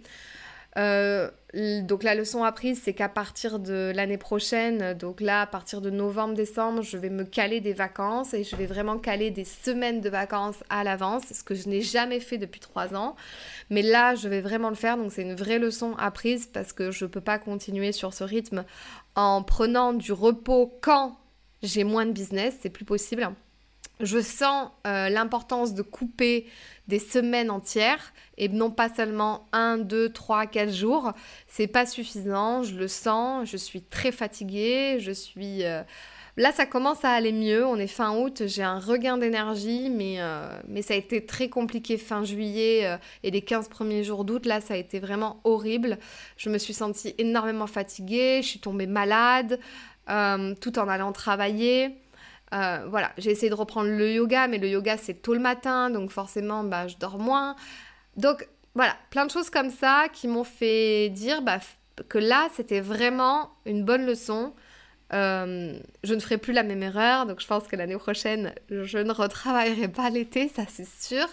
Euh, 0.77 1.30
donc 1.53 2.03
la 2.03 2.15
leçon 2.15 2.43
apprise, 2.43 2.82
c'est 2.84 2.93
qu'à 2.93 3.10
partir 3.10 3.60
de 3.60 3.91
l'année 3.95 4.17
prochaine, 4.17 4.93
donc 4.93 5.21
là, 5.21 5.41
à 5.41 5.45
partir 5.47 5.82
de 5.82 5.89
novembre-décembre, 5.89 6.82
je 6.82 6.97
vais 6.97 7.10
me 7.10 7.23
caler 7.23 7.62
des 7.62 7.73
vacances 7.73 8.34
et 8.34 8.43
je 8.43 8.56
vais 8.56 8.67
vraiment 8.67 8.97
caler 8.97 9.32
des 9.32 9.45
semaines 9.45 10.01
de 10.01 10.10
vacances 10.10 10.63
à 10.69 10.84
l'avance, 10.84 11.23
ce 11.32 11.43
que 11.43 11.56
je 11.56 11.69
n'ai 11.69 11.82
jamais 11.82 12.19
fait 12.19 12.38
depuis 12.38 12.60
trois 12.60 12.95
ans. 12.95 13.15
Mais 13.69 13.82
là, 13.82 14.15
je 14.15 14.27
vais 14.27 14.41
vraiment 14.41 14.69
le 14.69 14.75
faire, 14.75 14.97
donc 14.97 15.12
c'est 15.12 15.23
une 15.23 15.36
vraie 15.36 15.60
leçon 15.60 15.95
apprise 15.97 16.47
parce 16.47 16.73
que 16.73 16.91
je 16.91 17.06
ne 17.06 17.10
peux 17.10 17.21
pas 17.21 17.39
continuer 17.39 17.91
sur 17.91 18.13
ce 18.13 18.23
rythme 18.23 18.63
en 19.15 19.41
prenant 19.41 19.93
du 19.93 20.12
repos 20.12 20.77
quand 20.82 21.17
j'ai 21.63 21.84
moins 21.84 22.06
de 22.06 22.12
business, 22.12 22.56
c'est 22.62 22.70
plus 22.70 22.86
possible. 22.86 23.30
Je 24.00 24.22
sens 24.22 24.70
euh, 24.86 25.10
l'importance 25.10 25.74
de 25.74 25.82
couper 25.82 26.46
des 26.88 27.00
semaines 27.00 27.50
entières 27.50 28.13
et 28.38 28.48
non 28.48 28.70
pas 28.70 28.89
seulement 28.93 29.48
1, 29.54 29.80
2, 29.80 30.10
3, 30.10 30.46
4 30.46 30.72
jours. 30.72 31.13
C'est 31.48 31.65
pas 31.67 31.88
suffisant, 31.88 32.62
je 32.62 32.76
le 32.76 32.88
sens, 32.88 33.50
je 33.50 33.58
suis 33.58 33.82
très 33.82 34.12
fatiguée, 34.12 34.98
je 35.00 35.12
suis. 35.12 35.63
Euh, 35.63 35.82
là, 36.36 36.52
ça 36.52 36.67
commence 36.67 37.04
à 37.06 37.10
aller 37.10 37.32
mieux. 37.32 37.65
On 37.65 37.78
est 37.78 37.88
fin 37.88 38.15
août, 38.15 38.43
j'ai 38.46 38.62
un 38.62 38.78
regain 38.78 39.17
d'énergie, 39.17 39.89
mais, 39.89 40.17
euh, 40.20 40.48
mais 40.67 40.84
ça 40.84 40.93
a 40.93 40.98
été 40.98 41.26
très 41.26 41.50
compliqué 41.50 41.98
fin 41.98 42.24
juillet 42.24 43.00
et 43.24 43.32
les 43.32 43.41
15 43.41 43.67
premiers 43.67 44.04
jours 44.04 44.26
d'août. 44.26 44.46
Là, 44.46 44.62
ça 44.62 44.76
a 44.76 44.78
été 44.78 45.00
vraiment 45.00 45.41
horrible. 45.43 45.98
Je 46.38 46.52
me 46.52 46.60
suis 46.60 46.76
sentie 46.76 47.15
énormément 47.17 47.67
fatiguée, 47.67 48.41
je 48.43 48.48
suis 48.48 48.60
tombée 48.60 48.86
malade. 48.86 49.60
Euh, 50.10 50.56
tout 50.62 50.80
en 50.80 50.88
allant 50.88 51.12
travailler. 51.12 51.98
Euh, 52.54 52.86
voilà, 52.89 53.12
j'ai 53.17 53.32
essayé 53.32 53.50
de 53.50 53.56
reprendre 53.56 53.89
le 53.89 54.13
yoga, 54.13 54.48
mais 54.48 54.58
le 54.58 54.70
yoga 54.70 54.96
c'est 54.98 55.15
tôt 55.15 55.34
le 55.34 55.41
matin, 55.41 55.89
donc 55.89 56.12
forcément 56.12 56.63
bah, 56.63 56.88
je 56.88 56.96
dors 56.96 57.20
moins. 57.20 57.58
Donc 58.15 58.48
voilà, 58.74 58.96
plein 59.10 59.26
de 59.26 59.32
choses 59.32 59.50
comme 59.50 59.70
ça 59.70 60.08
qui 60.13 60.30
m'ont 60.30 60.46
fait 60.46 61.10
dire 61.10 61.41
bah, 61.41 61.60
que 62.08 62.17
là 62.17 62.48
c'était 62.54 62.80
vraiment 62.80 63.52
une 63.65 63.84
bonne 63.84 64.06
leçon. 64.06 64.54
Euh, 65.13 65.80
je 66.04 66.13
ne 66.13 66.20
ferai 66.20 66.38
plus 66.38 66.52
la 66.52 66.63
même 66.63 66.84
erreur, 66.84 67.26
donc 67.26 67.39
je 67.39 67.48
pense 67.48 67.67
que 67.67 67.78
l'année 67.78 67.96
prochaine, 67.96 68.54
je 68.70 68.98
ne 68.98 69.12
retravaillerai 69.12 69.88
pas 69.88 70.10
l'été, 70.10 70.50
ça 70.54 70.63
c'est 70.67 70.88
sûr, 70.88 71.26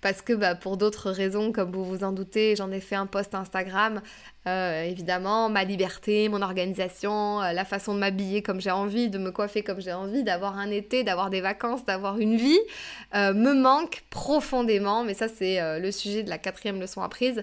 parce 0.00 0.22
que 0.22 0.32
bah, 0.32 0.54
pour 0.54 0.76
d'autres 0.76 1.10
raisons, 1.10 1.50
comme 1.50 1.72
vous 1.72 1.84
vous 1.84 2.04
en 2.04 2.12
doutez, 2.12 2.54
j'en 2.54 2.70
ai 2.70 2.78
fait 2.78 2.94
un 2.94 3.06
post 3.06 3.34
Instagram 3.34 4.00
euh, 4.46 4.84
évidemment, 4.84 5.50
ma 5.50 5.64
liberté, 5.64 6.28
mon 6.28 6.40
organisation, 6.40 7.42
euh, 7.42 7.52
la 7.52 7.66
façon 7.66 7.92
de 7.92 7.98
m'habiller 7.98 8.40
comme 8.40 8.60
j'ai 8.60 8.70
envie, 8.70 9.10
de 9.10 9.18
me 9.18 9.30
coiffer 9.30 9.62
comme 9.62 9.80
j'ai 9.80 9.92
envie, 9.92 10.22
d'avoir 10.22 10.56
un 10.56 10.70
été, 10.70 11.02
d'avoir 11.04 11.28
des 11.28 11.42
vacances, 11.42 11.84
d'avoir 11.84 12.18
une 12.18 12.36
vie, 12.36 12.60
me 13.14 13.52
manque 13.52 14.04
profondément. 14.08 15.04
Mais 15.04 15.12
ça, 15.12 15.28
c'est 15.28 15.78
le 15.80 15.90
sujet 15.90 16.22
de 16.22 16.30
la 16.30 16.38
quatrième 16.38 16.80
leçon 16.80 17.02
apprise. 17.02 17.42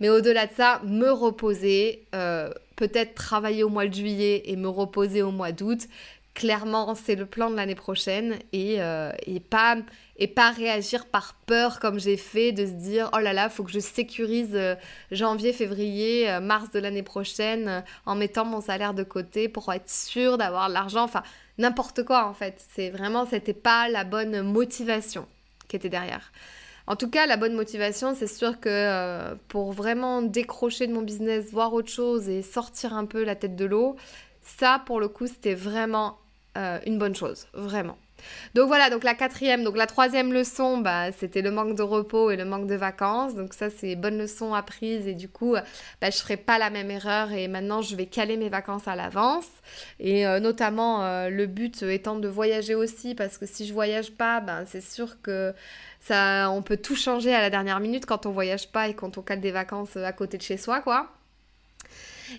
Mais 0.00 0.08
au-delà 0.08 0.46
de 0.46 0.52
ça, 0.52 0.80
me 0.84 1.10
reposer, 1.10 2.06
peut-être 2.76 3.14
travailler 3.14 3.64
au 3.64 3.68
mois 3.68 3.86
de 3.86 3.94
juillet 3.94 4.42
et 4.46 4.56
me 4.56 4.68
reposer 4.68 5.22
au 5.22 5.30
mois 5.30 5.52
d'août. 5.52 5.88
Clairement, 6.34 6.94
c'est 6.94 7.14
le 7.14 7.24
plan 7.24 7.50
de 7.50 7.56
l'année 7.56 7.74
prochaine 7.74 8.38
et, 8.52 8.78
et 9.26 9.40
pas 9.40 9.76
et 10.18 10.26
pas 10.26 10.50
réagir 10.50 11.06
par 11.06 11.34
peur 11.46 11.78
comme 11.78 11.98
j'ai 11.98 12.16
fait 12.16 12.52
de 12.52 12.66
se 12.66 12.72
dire 12.72 13.10
oh 13.14 13.18
là 13.18 13.32
là, 13.32 13.48
faut 13.48 13.64
que 13.64 13.70
je 13.70 13.80
sécurise 13.80 14.54
euh, 14.54 14.74
janvier, 15.10 15.52
février, 15.52 16.30
euh, 16.30 16.40
mars 16.40 16.70
de 16.70 16.78
l'année 16.78 17.02
prochaine 17.02 17.68
euh, 17.68 17.80
en 18.06 18.14
mettant 18.14 18.44
mon 18.44 18.60
salaire 18.60 18.94
de 18.94 19.02
côté 19.02 19.48
pour 19.48 19.72
être 19.72 19.90
sûr 19.90 20.38
d'avoir 20.38 20.68
l'argent, 20.68 21.02
enfin 21.02 21.22
n'importe 21.58 22.04
quoi 22.04 22.26
en 22.26 22.34
fait. 22.34 22.64
C'est 22.74 22.90
vraiment 22.90 23.26
c'était 23.26 23.52
pas 23.52 23.88
la 23.88 24.04
bonne 24.04 24.42
motivation 24.42 25.26
qui 25.68 25.76
était 25.76 25.88
derrière. 25.88 26.32
En 26.86 26.96
tout 26.96 27.10
cas, 27.10 27.26
la 27.26 27.36
bonne 27.36 27.54
motivation, 27.54 28.14
c'est 28.14 28.26
sûr 28.26 28.60
que 28.60 29.34
pour 29.48 29.72
vraiment 29.72 30.22
décrocher 30.22 30.86
de 30.86 30.92
mon 30.92 31.02
business, 31.02 31.50
voir 31.50 31.72
autre 31.72 31.90
chose 31.90 32.28
et 32.28 32.42
sortir 32.42 32.94
un 32.94 33.06
peu 33.06 33.24
la 33.24 33.34
tête 33.34 33.56
de 33.56 33.64
l'eau, 33.64 33.96
ça 34.40 34.82
pour 34.86 35.00
le 35.00 35.08
coup, 35.08 35.26
c'était 35.26 35.54
vraiment 35.54 36.18
une 36.54 36.98
bonne 36.98 37.14
chose, 37.14 37.46
vraiment. 37.54 37.98
Donc 38.54 38.68
voilà, 38.68 38.90
donc 38.90 39.04
la 39.04 39.14
quatrième, 39.14 39.64
donc 39.64 39.76
la 39.76 39.86
troisième 39.86 40.32
leçon, 40.32 40.78
bah, 40.78 41.12
c'était 41.12 41.42
le 41.42 41.50
manque 41.50 41.74
de 41.76 41.82
repos 41.82 42.30
et 42.30 42.36
le 42.36 42.44
manque 42.44 42.66
de 42.66 42.74
vacances. 42.74 43.34
Donc 43.34 43.54
ça, 43.54 43.70
c'est 43.70 43.96
bonne 43.96 44.18
leçon 44.18 44.54
apprise 44.54 45.06
et 45.06 45.14
du 45.14 45.28
coup, 45.28 45.54
bah, 46.00 46.10
je 46.10 46.18
ferai 46.18 46.36
pas 46.36 46.58
la 46.58 46.70
même 46.70 46.90
erreur 46.90 47.32
et 47.32 47.48
maintenant, 47.48 47.82
je 47.82 47.96
vais 47.96 48.06
caler 48.06 48.36
mes 48.36 48.48
vacances 48.48 48.88
à 48.88 48.96
l'avance. 48.96 49.48
Et 50.00 50.26
euh, 50.26 50.40
notamment, 50.40 51.04
euh, 51.04 51.28
le 51.28 51.46
but 51.46 51.82
étant 51.82 52.16
de 52.16 52.28
voyager 52.28 52.74
aussi 52.74 53.14
parce 53.14 53.38
que 53.38 53.46
si 53.46 53.66
je 53.66 53.72
voyage 53.72 54.12
pas, 54.12 54.40
ben, 54.40 54.64
c'est 54.66 54.80
sûr 54.80 55.20
que 55.22 55.54
ça, 56.00 56.50
on 56.50 56.62
peut 56.62 56.76
tout 56.76 56.96
changer 56.96 57.34
à 57.34 57.40
la 57.40 57.50
dernière 57.50 57.80
minute 57.80 58.06
quand 58.06 58.26
on 58.26 58.30
voyage 58.30 58.68
pas 58.70 58.88
et 58.88 58.94
quand 58.94 59.18
on 59.18 59.22
cale 59.22 59.40
des 59.40 59.50
vacances 59.50 59.96
à 59.96 60.12
côté 60.12 60.38
de 60.38 60.42
chez 60.42 60.56
soi, 60.56 60.80
quoi. 60.80 61.15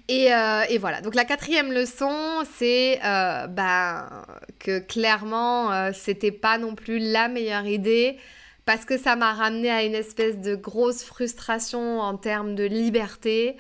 Euh, 0.10 0.64
et, 0.70 0.78
voilà, 0.78 1.02
donc 1.02 1.16
la 1.16 1.26
quatrième 1.26 1.72
leçon, 1.72 2.44
c'est 2.56 3.00
euh, 3.04 3.48
bah, 3.48 4.26
que 4.60 4.80
clairement, 4.80 5.72
euh, 5.72 5.92
c'était 5.94 6.32
pas 6.32 6.58
non 6.58 6.76
plus 6.76 7.00
la 7.00 7.28
meilleure 7.28 7.66
idée 7.66 8.18
parce 8.66 8.86
que 8.86 8.98
ça 8.98 9.16
m'a 9.16 9.34
ramené 9.34 9.70
à 9.70 9.84
une 9.84 9.96
espèce 9.96 10.40
de 10.40 10.56
grosse 10.56 11.04
frustration 11.04 12.02
en 12.02 12.18
termes 12.18 12.56
de 12.56 12.66
liberté. 12.66 13.56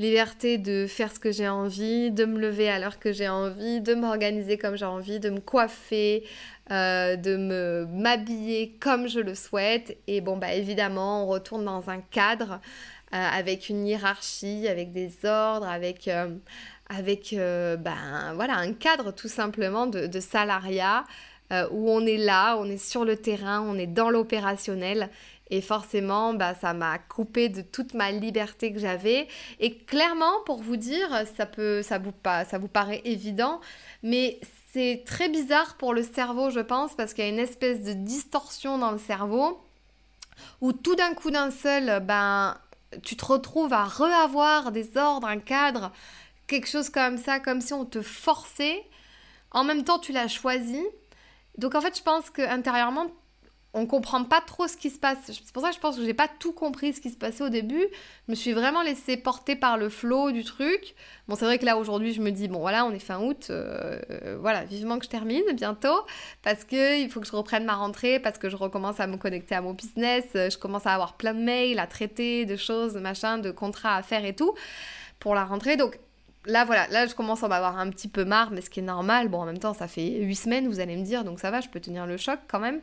Liberté 0.00 0.58
de 0.58 0.86
faire 0.86 1.12
ce 1.12 1.18
que 1.18 1.32
j'ai 1.32 1.48
envie, 1.48 2.12
de 2.12 2.24
me 2.24 2.38
lever 2.38 2.68
à 2.68 2.78
l'heure 2.78 3.00
que 3.00 3.12
j'ai 3.12 3.28
envie, 3.28 3.80
de 3.80 3.94
m'organiser 3.94 4.56
comme 4.56 4.76
j'ai 4.76 4.84
envie, 4.84 5.18
de 5.18 5.30
me 5.30 5.40
coiffer, 5.40 6.24
de 6.70 7.36
me 7.36 7.84
m'habiller 7.90 8.76
comme 8.78 9.08
je 9.08 9.18
le 9.18 9.34
souhaite. 9.34 9.96
Et 10.06 10.20
bon, 10.20 10.36
bah 10.36 10.54
évidemment, 10.54 11.24
on 11.24 11.26
retourne 11.26 11.64
dans 11.64 11.90
un 11.90 12.00
cadre 12.00 12.52
euh, 12.54 12.97
avec 13.12 13.68
une 13.68 13.86
hiérarchie, 13.86 14.68
avec 14.68 14.92
des 14.92 15.24
ordres, 15.24 15.66
avec, 15.66 16.08
euh, 16.08 16.34
avec 16.88 17.32
euh, 17.32 17.76
ben, 17.76 18.32
voilà, 18.34 18.56
un 18.56 18.72
cadre 18.72 19.12
tout 19.12 19.28
simplement 19.28 19.86
de, 19.86 20.06
de 20.06 20.20
salariat 20.20 21.04
où 21.70 21.90
on 21.90 22.04
est 22.04 22.18
là, 22.18 22.58
on 22.58 22.66
est 22.66 22.76
sur 22.76 23.06
le 23.06 23.16
terrain, 23.16 23.62
on 23.62 23.78
est 23.78 23.86
dans 23.86 24.10
l'opérationnel. 24.10 25.08
Et 25.50 25.62
forcément, 25.62 26.34
bah, 26.34 26.54
ça 26.54 26.74
m'a 26.74 26.98
coupé 26.98 27.48
de 27.48 27.62
toute 27.62 27.94
ma 27.94 28.12
liberté 28.12 28.70
que 28.70 28.78
j'avais. 28.78 29.28
Et 29.58 29.78
clairement, 29.78 30.42
pour 30.44 30.62
vous 30.62 30.76
dire, 30.76 31.08
ça, 31.38 31.46
peut, 31.46 31.82
ça, 31.82 31.98
vous, 31.98 32.12
ça 32.22 32.58
vous 32.58 32.68
paraît 32.68 33.00
évident, 33.06 33.62
mais 34.02 34.40
c'est 34.72 35.02
très 35.06 35.28
bizarre 35.28 35.76
pour 35.76 35.94
le 35.94 36.02
cerveau, 36.02 36.50
je 36.50 36.60
pense, 36.60 36.94
parce 36.94 37.14
qu'il 37.14 37.24
y 37.24 37.26
a 37.26 37.30
une 37.30 37.38
espèce 37.38 37.82
de 37.82 37.94
distorsion 37.94 38.78
dans 38.78 38.90
le 38.90 38.98
cerveau 38.98 39.58
où 40.60 40.72
tout 40.72 40.94
d'un 40.94 41.14
coup 41.14 41.30
d'un 41.30 41.50
seul, 41.50 42.00
ben, 42.04 42.56
tu 43.02 43.16
te 43.16 43.24
retrouves 43.24 43.72
à 43.72 43.84
reavoir 43.84 44.72
des 44.72 44.96
ordres, 44.96 45.26
un 45.26 45.38
cadre, 45.38 45.92
quelque 46.46 46.68
chose 46.68 46.90
comme 46.90 47.18
ça, 47.18 47.40
comme 47.40 47.60
si 47.60 47.72
on 47.72 47.84
te 47.84 48.02
forçait. 48.02 48.84
En 49.50 49.64
même 49.64 49.84
temps, 49.84 49.98
tu 49.98 50.12
l'as 50.12 50.28
choisi. 50.28 50.80
Donc 51.56 51.74
en 51.74 51.80
fait, 51.80 51.96
je 51.96 52.02
pense 52.02 52.30
qu'intérieurement, 52.30 53.06
on 53.74 53.86
comprend 53.86 54.24
pas 54.24 54.40
trop 54.40 54.66
ce 54.66 54.76
qui 54.76 54.90
se 54.90 54.98
passe. 54.98 55.18
C'est 55.26 55.52
pour 55.52 55.62
ça 55.62 55.68
que 55.68 55.74
je 55.74 55.80
pense 55.80 55.96
que 55.96 56.04
j'ai 56.04 56.14
pas 56.14 56.28
tout 56.28 56.52
compris 56.52 56.94
ce 56.94 57.00
qui 57.00 57.10
se 57.10 57.16
passait 57.16 57.44
au 57.44 57.50
début. 57.50 57.86
Je 58.26 58.32
me 58.32 58.34
suis 58.34 58.52
vraiment 58.52 58.82
laissée 58.82 59.16
porter 59.16 59.56
par 59.56 59.76
le 59.76 59.88
flow 59.90 60.30
du 60.30 60.42
truc. 60.42 60.94
Bon, 61.28 61.36
c'est 61.36 61.44
vrai 61.44 61.58
que 61.58 61.66
là 61.66 61.76
aujourd'hui, 61.76 62.14
je 62.14 62.22
me 62.22 62.30
dis 62.30 62.48
bon 62.48 62.60
voilà, 62.60 62.86
on 62.86 62.92
est 62.92 62.98
fin 62.98 63.20
août, 63.20 63.48
euh, 63.50 64.00
euh, 64.10 64.38
voilà, 64.40 64.64
vivement 64.64 64.98
que 64.98 65.04
je 65.04 65.10
termine 65.10 65.44
bientôt 65.52 66.06
parce 66.42 66.64
que 66.64 66.98
il 66.98 67.10
faut 67.10 67.20
que 67.20 67.26
je 67.26 67.32
reprenne 67.32 67.64
ma 67.64 67.74
rentrée 67.74 68.18
parce 68.18 68.38
que 68.38 68.48
je 68.48 68.56
recommence 68.56 69.00
à 69.00 69.06
me 69.06 69.16
connecter 69.16 69.54
à 69.54 69.60
mon 69.60 69.74
business, 69.74 70.24
je 70.34 70.56
commence 70.56 70.86
à 70.86 70.94
avoir 70.94 71.16
plein 71.16 71.34
de 71.34 71.40
mails 71.40 71.78
à 71.78 71.86
traiter, 71.86 72.46
de 72.46 72.56
choses, 72.56 72.94
machin, 72.96 73.38
de 73.38 73.50
contrats 73.50 73.96
à 73.96 74.02
faire 74.02 74.24
et 74.24 74.34
tout 74.34 74.54
pour 75.20 75.34
la 75.34 75.44
rentrée. 75.44 75.76
Donc 75.76 75.98
là, 76.46 76.64
voilà, 76.64 76.86
là, 76.88 77.06
je 77.06 77.14
commence 77.14 77.42
à 77.42 77.46
en 77.46 77.50
avoir 77.50 77.78
un 77.78 77.90
petit 77.90 78.08
peu 78.08 78.24
marre, 78.24 78.50
mais 78.50 78.60
ce 78.60 78.70
qui 78.70 78.80
est 78.80 78.84
normal. 78.84 79.28
Bon, 79.28 79.40
en 79.40 79.44
même 79.44 79.58
temps, 79.58 79.74
ça 79.74 79.88
fait 79.88 80.20
huit 80.20 80.36
semaines, 80.36 80.68
vous 80.68 80.80
allez 80.80 80.96
me 80.96 81.04
dire, 81.04 81.24
donc 81.24 81.40
ça 81.40 81.50
va, 81.50 81.60
je 81.60 81.68
peux 81.68 81.80
tenir 81.80 82.06
le 82.06 82.16
choc 82.16 82.38
quand 82.48 82.60
même. 82.60 82.80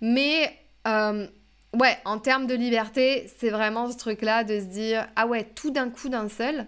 Mais, 0.00 0.56
euh, 0.86 1.26
ouais, 1.74 1.98
en 2.04 2.18
termes 2.18 2.46
de 2.46 2.54
liberté, 2.54 3.30
c'est 3.38 3.50
vraiment 3.50 3.90
ce 3.90 3.96
truc-là 3.96 4.44
de 4.44 4.60
se 4.60 4.66
dire, 4.66 5.06
ah 5.16 5.26
ouais, 5.26 5.44
tout 5.44 5.70
d'un 5.70 5.90
coup, 5.90 6.08
d'un 6.08 6.28
seul, 6.28 6.66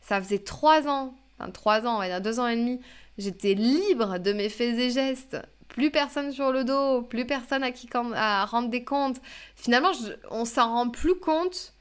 ça 0.00 0.20
faisait 0.20 0.38
trois 0.38 0.88
ans, 0.88 1.14
enfin 1.38 1.50
trois 1.50 1.86
ans, 1.86 1.96
on 1.96 1.98
va 1.98 2.08
dire 2.08 2.20
deux 2.20 2.40
ans 2.40 2.46
et 2.46 2.56
demi, 2.56 2.80
j'étais 3.18 3.54
libre 3.54 4.18
de 4.18 4.32
mes 4.32 4.48
faits 4.48 4.78
et 4.78 4.90
gestes. 4.90 5.38
Plus 5.68 5.90
personne 5.90 6.32
sur 6.32 6.52
le 6.52 6.64
dos, 6.64 7.00
plus 7.00 7.26
personne 7.26 7.62
à 7.62 7.72
qui 7.72 7.88
à 8.14 8.44
rendre 8.44 8.68
des 8.68 8.84
comptes. 8.84 9.22
Finalement, 9.56 9.92
on 10.30 10.44
s'en 10.44 10.70
rend 10.70 10.90
plus 10.90 11.14
compte 11.14 11.72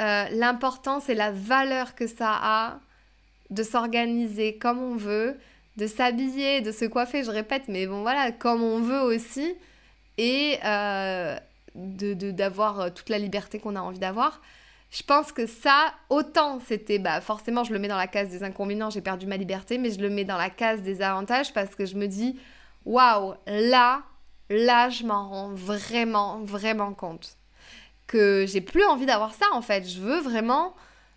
euh, 0.00 0.24
l'importance 0.30 1.10
et 1.10 1.14
la 1.14 1.30
valeur 1.30 1.94
que 1.94 2.06
ça 2.06 2.30
a 2.32 2.80
de 3.52 3.62
s'organiser 3.62 4.56
comme 4.56 4.78
on 4.78 4.96
veut, 4.96 5.38
de 5.76 5.86
s'habiller, 5.86 6.60
de 6.62 6.72
se 6.72 6.86
coiffer, 6.86 7.22
je 7.22 7.30
répète, 7.30 7.64
mais 7.68 7.86
bon 7.86 8.00
voilà, 8.00 8.32
comme 8.32 8.62
on 8.62 8.80
veut 8.80 9.00
aussi, 9.00 9.54
et 10.18 10.58
euh, 10.64 11.36
d'avoir 11.74 12.80
euh, 12.80 12.90
toute 12.90 13.10
la 13.10 13.18
liberté 13.18 13.58
qu'on 13.58 13.76
a 13.76 13.80
envie 13.80 13.98
d'avoir. 13.98 14.40
Je 14.90 15.02
pense 15.02 15.32
que 15.32 15.46
ça, 15.46 15.92
autant 16.10 16.60
c'était, 16.66 16.98
bah 16.98 17.20
forcément 17.20 17.64
je 17.64 17.72
le 17.72 17.78
mets 17.78 17.88
dans 17.88 17.96
la 17.96 18.06
case 18.06 18.28
des 18.28 18.42
inconvénients, 18.42 18.90
j'ai 18.90 19.00
perdu 19.00 19.26
ma 19.26 19.36
liberté, 19.36 19.78
mais 19.78 19.90
je 19.90 20.00
le 20.00 20.10
mets 20.10 20.24
dans 20.24 20.36
la 20.36 20.50
case 20.50 20.80
des 20.82 21.02
avantages 21.02 21.52
parce 21.52 21.74
que 21.74 21.86
je 21.86 21.96
me 21.96 22.06
dis, 22.06 22.38
waouh, 22.84 23.34
là, 23.46 24.02
là 24.50 24.88
je 24.88 25.04
m'en 25.04 25.28
rends 25.28 25.54
vraiment, 25.54 26.40
vraiment 26.40 26.92
compte. 26.94 27.36
Que 28.06 28.44
j'ai 28.46 28.60
plus 28.60 28.84
envie 28.84 29.06
d'avoir 29.06 29.34
ça 29.34 29.46
en 29.52 29.60
fait, 29.60 29.86
je 29.86 30.00
veux 30.00 30.20
vraiment... 30.20 30.74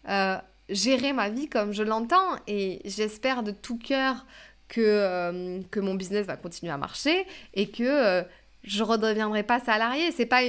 Euh, 0.09 0.37
gérer 0.69 1.13
ma 1.13 1.29
vie 1.29 1.47
comme 1.47 1.71
je 1.71 1.83
l'entends 1.83 2.35
et 2.47 2.81
j'espère 2.85 3.43
de 3.43 3.51
tout 3.51 3.77
cœur 3.77 4.25
que, 4.67 4.81
euh, 4.81 5.61
que 5.71 5.79
mon 5.79 5.93
business 5.93 6.25
va 6.25 6.37
continuer 6.37 6.71
à 6.71 6.77
marcher 6.77 7.25
et 7.53 7.69
que 7.69 7.83
euh, 7.83 8.23
je 8.63 8.83
redeviendrai 8.83 9.43
pas 9.43 9.59
salarié. 9.59 10.11
C'est 10.11 10.25
pas 10.25 10.41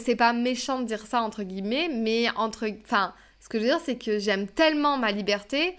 c'est 0.00 0.16
pas 0.16 0.32
méchant 0.32 0.80
de 0.80 0.86
dire 0.86 1.06
ça 1.06 1.22
entre 1.22 1.44
guillemets, 1.44 1.88
mais 1.88 2.28
entre 2.36 2.68
enfin 2.84 3.14
ce 3.40 3.48
que 3.48 3.58
je 3.58 3.64
veux 3.64 3.70
dire 3.70 3.80
c'est 3.84 3.96
que 3.96 4.18
j'aime 4.18 4.48
tellement 4.48 4.98
ma 4.98 5.12
liberté 5.12 5.76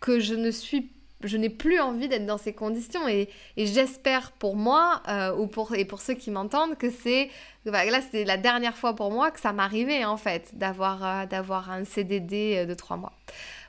que 0.00 0.20
je 0.20 0.34
ne 0.34 0.50
suis 0.50 0.90
je 1.24 1.36
n'ai 1.36 1.48
plus 1.48 1.80
envie 1.80 2.08
d'être 2.08 2.26
dans 2.26 2.38
ces 2.38 2.52
conditions 2.52 3.08
et, 3.08 3.28
j'espère 3.56 4.32
pour 4.32 4.56
moi 4.56 5.02
euh, 5.08 5.34
ou 5.34 5.46
pour, 5.46 5.74
et 5.74 5.84
pour 5.84 6.00
ceux 6.00 6.14
qui 6.14 6.30
m'entendent 6.30 6.76
que 6.76 6.90
c'est 6.90 7.30
bah, 7.66 7.84
là 7.84 8.00
c'est 8.10 8.24
la 8.24 8.36
dernière 8.36 8.76
fois 8.76 8.94
pour 8.94 9.10
moi 9.10 9.30
que 9.30 9.40
ça 9.40 9.52
m'arrivait 9.52 10.04
en 10.04 10.16
fait 10.16 10.56
d'avoir 10.56 11.04
euh, 11.04 11.26
d'avoir 11.26 11.70
un 11.70 11.84
CDD 11.84 12.56
euh, 12.58 12.66
de 12.66 12.74
trois 12.74 12.96
mois. 12.96 13.12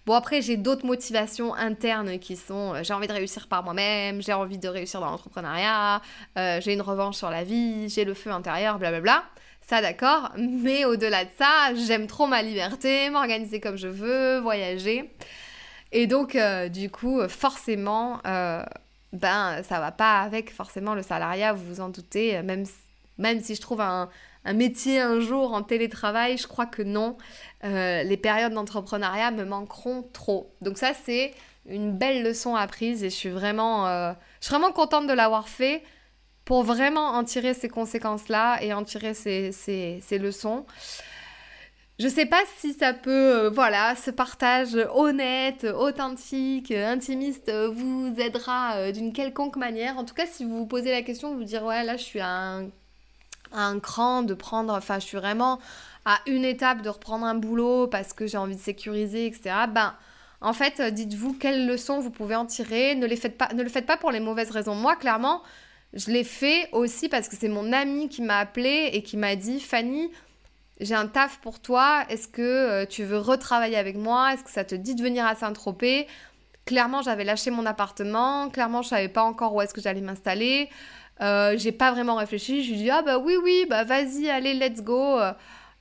Bon 0.06 0.14
après 0.14 0.42
j'ai 0.42 0.58
d'autres 0.58 0.86
motivations 0.86 1.56
internes 1.56 2.20
qui 2.20 2.36
sont 2.36 2.76
j'ai 2.84 2.94
envie 2.94 3.08
de 3.08 3.14
réussir 3.14 3.48
par 3.48 3.64
moi-même, 3.64 4.22
j'ai 4.22 4.34
envie 4.34 4.58
de 4.60 4.68
réussir 4.68 5.00
dans 5.00 5.10
l'entrepreneuriat, 5.10 6.02
j'ai 6.36 6.74
une 6.74 6.82
revanche 6.82 7.16
sur 7.16 7.32
la 7.32 7.44
vie, 7.44 7.90
j'ai 7.90 8.06
le 8.06 8.14
feu 8.14 8.30
intérieur, 8.32 8.78
blablabla. 8.78 9.24
Ça 9.68 9.82
d'accord, 9.82 10.32
mais 10.38 10.86
au-delà 10.86 11.26
de 11.26 11.30
ça, 11.40 11.74
j'aime 11.74 12.06
trop 12.06 12.28
ma 12.28 12.44
liberté, 12.44 13.10
m'organiser 13.10 13.60
comme 13.60 13.78
je 13.78 13.88
veux, 13.88 14.38
voyager. 14.38 15.10
Et 15.92 16.08
donc, 16.08 16.36
euh, 16.36 16.70
du 16.70 16.90
coup, 16.90 17.22
forcément, 17.28 18.20
euh, 18.26 18.64
ben, 19.14 19.62
ça 19.64 19.80
va 19.80 19.92
pas 19.92 20.22
avec 20.22 20.52
forcément 20.52 20.94
le 20.94 21.02
salariat, 21.02 21.54
vous 21.54 21.66
vous 21.66 21.82
en 21.82 21.90
doutez, 21.90 22.42
même, 22.42 22.66
même 23.18 23.42
si 23.42 23.56
je 23.56 23.62
trouve 23.62 23.82
un, 23.82 24.10
métier 24.54 25.00
un 25.00 25.20
jour 25.20 25.54
en 25.54 25.64
télétravail, 25.64 26.38
je 26.38 26.48
crois 26.48 26.66
que 26.66 26.84
non. 26.84 27.18
Euh, 27.64 28.04
les 28.04 28.18
périodes 28.18 28.54
d'entrepreneuriat 28.54 29.32
me 29.32 29.44
manqueront 29.44 30.04
trop. 30.14 30.54
Donc 30.62 30.78
ça, 30.78 30.94
c'est 30.94 31.34
une 31.68 31.98
belle 31.98 32.24
leçon 32.24 32.56
apprise 32.56 33.04
et 33.04 33.10
je 33.10 33.16
suis 33.16 33.30
vraiment, 33.30 33.88
je 33.88 34.46
suis 34.46 34.54
vraiment 34.54 34.72
contente 34.72 35.08
de 35.08 35.14
l'avoir 35.14 35.50
fait 35.50 35.82
pour 36.44 36.64
vraiment 36.64 37.14
en 37.14 37.24
tirer 37.24 37.56
ces 37.56 37.70
conséquences-là 37.70 38.62
et 38.62 38.72
en 38.72 38.84
tirer 38.84 39.16
ces, 39.16 39.52
ces, 39.52 40.00
ces 40.04 40.20
leçons. 40.20 40.66
Je 41.98 42.10
sais 42.10 42.26
pas 42.26 42.44
si 42.58 42.74
ça 42.74 42.94
peut, 42.94 43.46
euh, 43.46 43.50
voilà, 43.50 43.96
ce 43.96 44.12
partage 44.12 44.76
honnête, 44.94 45.64
authentique, 45.64 46.72
intimiste 46.72 47.48
euh, 47.48 47.70
vous 47.70 48.14
aidera 48.18 48.76
euh, 48.76 48.92
d'une 48.92 49.14
quelconque 49.14 49.56
manière. 49.56 49.98
En 49.98 50.04
tout 50.04 50.14
cas, 50.14 50.26
si 50.26 50.44
vous 50.44 50.58
vous 50.58 50.66
posez 50.66 50.92
la 50.92 51.04
question 51.04 51.34
vous 51.34 51.46
dire, 51.46 51.64
ouais, 51.64 51.86
là, 51.86 51.96
je 51.96 52.04
suis 52.04 52.20
à 52.20 52.60
un, 53.54 53.80
cran 53.80 54.24
de 54.24 54.34
prendre, 54.34 54.74
enfin, 54.74 55.00
je 55.00 55.06
suis 55.06 55.18
vraiment 55.18 55.60
à 56.04 56.20
une 56.28 56.44
étape 56.44 56.82
de 56.82 56.90
reprendre 56.90 57.26
un 57.26 57.36
boulot 57.36 57.88
parce 57.88 58.12
que 58.12 58.28
j'ai 58.28 58.38
envie 58.38 58.58
de 58.58 58.62
sécuriser, 58.62 59.28
etc. 59.28 59.56
Ben, 59.70 59.94
en 60.42 60.52
fait, 60.52 60.82
dites-vous 60.82 61.34
quelles 61.36 61.66
leçons 61.66 62.02
vous 62.02 62.12
pouvez 62.12 62.36
en 62.36 62.46
tirer. 62.46 62.96
Ne, 62.96 63.06
les 63.08 63.16
faites 63.16 63.38
pas, 63.38 63.54
ne 63.54 63.64
le 63.64 63.70
faites 63.70 63.86
pas 63.86 63.96
pour 63.96 64.12
les 64.12 64.20
mauvaises 64.20 64.52
raisons. 64.52 64.76
Moi, 64.76 64.98
clairement, 64.98 65.42
je 65.94 66.12
l'ai 66.12 66.26
fait 66.26 66.68
aussi 66.74 67.08
parce 67.08 67.30
que 67.30 67.38
c'est 67.38 67.48
mon 67.48 67.72
ami 67.72 68.10
qui 68.10 68.22
m'a 68.22 68.40
appelé 68.40 68.90
et 68.92 69.02
qui 69.02 69.16
m'a 69.16 69.38
dit, 69.38 69.62
Fanny, 69.62 70.12
j'ai 70.80 70.96
un 70.96 71.08
taf 71.08 71.40
pour 71.40 71.60
toi, 71.60 72.04
est-ce 72.10 72.28
que 72.28 72.42
euh, 72.42 72.86
tu 72.86 73.04
veux 73.04 73.18
retravailler 73.18 73.78
avec 73.78 73.96
moi? 73.96 74.34
Est-ce 74.34 74.44
que 74.44 74.52
ça 74.52 74.64
te 74.64 74.76
dit 74.76 74.96
de 74.96 75.02
venir 75.02 75.26
à 75.26 75.36
Saint-Tropez? 75.36 76.08
Clairement, 76.66 77.02
j'avais 77.02 77.24
lâché 77.24 77.52
mon 77.52 77.66
appartement, 77.66 78.50
clairement, 78.50 78.82
je 78.82 78.90
savais 78.90 79.08
pas 79.08 79.24
encore 79.24 79.54
où 79.54 79.62
est-ce 79.62 79.74
que 79.74 79.82
j'allais 79.82 80.02
m'installer. 80.02 80.70
Euh, 81.22 81.56
j'ai 81.58 81.72
pas 81.72 81.92
vraiment 81.92 82.16
réfléchi, 82.16 82.64
je 82.64 82.72
lui 82.72 82.78
dit 82.78 82.90
ah 82.90 83.02
bah 83.02 83.20
oui 83.20 83.38
oui, 83.42 83.66
bah 83.70 83.84
vas-y, 83.84 84.30
allez, 84.30 84.54
let's 84.54 84.82
go. 84.82 85.20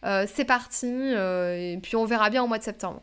Euh, 0.04 0.26
c'est 0.32 0.44
parti 0.44 0.86
et 0.86 1.78
puis 1.82 1.96
on 1.96 2.04
verra 2.04 2.28
bien 2.30 2.42
au 2.42 2.46
mois 2.46 2.58
de 2.58 2.62
septembre. 2.62 3.00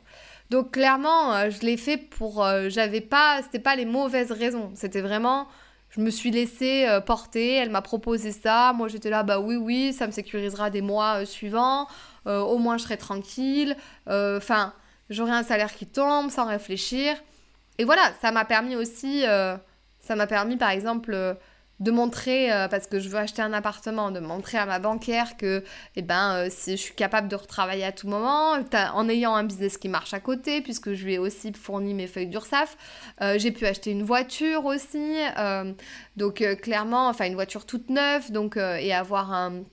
Donc 0.52 0.72
clairement, 0.72 1.50
je 1.50 1.62
l'ai 1.62 1.78
fait 1.78 1.98
pour 1.98 2.46
j'avais 2.68 3.02
pas 3.02 3.42
c'était 3.42 3.60
pas 3.60 3.76
les 3.76 3.86
mauvaises 3.86 4.32
raisons, 4.32 4.72
c'était 4.76 5.02
vraiment 5.02 5.48
je 5.92 6.00
me 6.00 6.10
suis 6.10 6.32
laissée 6.32 6.88
euh, 6.88 7.02
porter, 7.02 7.56
elle 7.56 7.70
m'a 7.70 7.82
proposé 7.82 8.32
ça, 8.32 8.74
moi 8.74 8.88
j'étais 8.88 9.10
là, 9.10 9.24
bah 9.24 9.40
oui, 9.40 9.58
oui, 9.58 9.94
ça 9.94 10.08
me 10.08 10.12
sécurisera 10.12 10.70
des 10.70 10.82
mois 10.82 11.22
euh, 11.22 11.26
suivants, 11.26 11.88
euh, 12.28 12.40
au 12.40 12.58
moins 12.58 12.78
je 12.78 12.84
serai 12.84 12.98
tranquille, 12.98 13.76
enfin, 14.08 14.74
j'aurai 15.10 15.34
un 15.34 15.44
salaire 15.44 15.74
qui 15.74 15.86
tombe 15.86 16.32
sans 16.32 16.46
réfléchir. 16.46 17.16
Et 17.78 17.84
voilà, 17.84 18.02
ça 18.22 18.32
m'a 18.32 18.46
permis 18.46 18.76
aussi, 18.76 19.24
ça 19.24 20.16
m'a 20.16 20.28
permis 20.28 20.56
par 20.56 20.70
exemple 20.70 21.36
de 21.82 21.90
montrer, 21.90 22.54
euh, 22.54 22.68
parce 22.68 22.86
que 22.86 23.00
je 23.00 23.10
veux 23.10 23.18
acheter 23.18 23.42
un 23.42 23.54
appartement, 23.54 24.12
de 24.12 24.20
montrer 24.20 24.60
à 24.60 24.68
ma 24.68 24.78
banquière 24.78 25.36
que 25.36 25.64
eh 25.96 26.04
ben, 26.04 26.36
euh, 26.36 26.48
si 26.50 26.78
je 26.78 26.82
suis 26.82 26.94
capable 26.94 27.28
de 27.28 27.36
retravailler 27.36 27.84
à 27.84 27.92
tout 27.92 28.08
moment, 28.08 28.54
en 28.94 29.10
ayant 29.10 29.34
un 29.34 29.44
business 29.44 29.78
qui 29.78 29.90
marche 29.90 30.14
à 30.14 30.20
côté, 30.20 30.62
puisque 30.62 30.94
je 30.94 31.04
lui 31.04 31.16
ai 31.16 31.18
aussi 31.18 31.52
fourni 31.54 31.96
mes 31.96 32.06
feuilles 32.06 32.28
d'URSAF. 32.28 32.78
Euh, 33.22 33.40
j'ai 33.40 33.52
pu 33.52 33.66
acheter 33.66 33.90
une 33.90 34.04
voiture 34.04 34.66
aussi, 34.66 35.16
donc 36.16 36.44
clairement, 36.62 37.10
enfin 37.10 37.26
une 37.26 37.34
voiture 37.34 37.66
toute 37.66 37.90
neuve, 37.90 38.32
donc, 38.32 38.58
et 38.58 38.94
avoir 38.94 39.32
un 39.34 39.64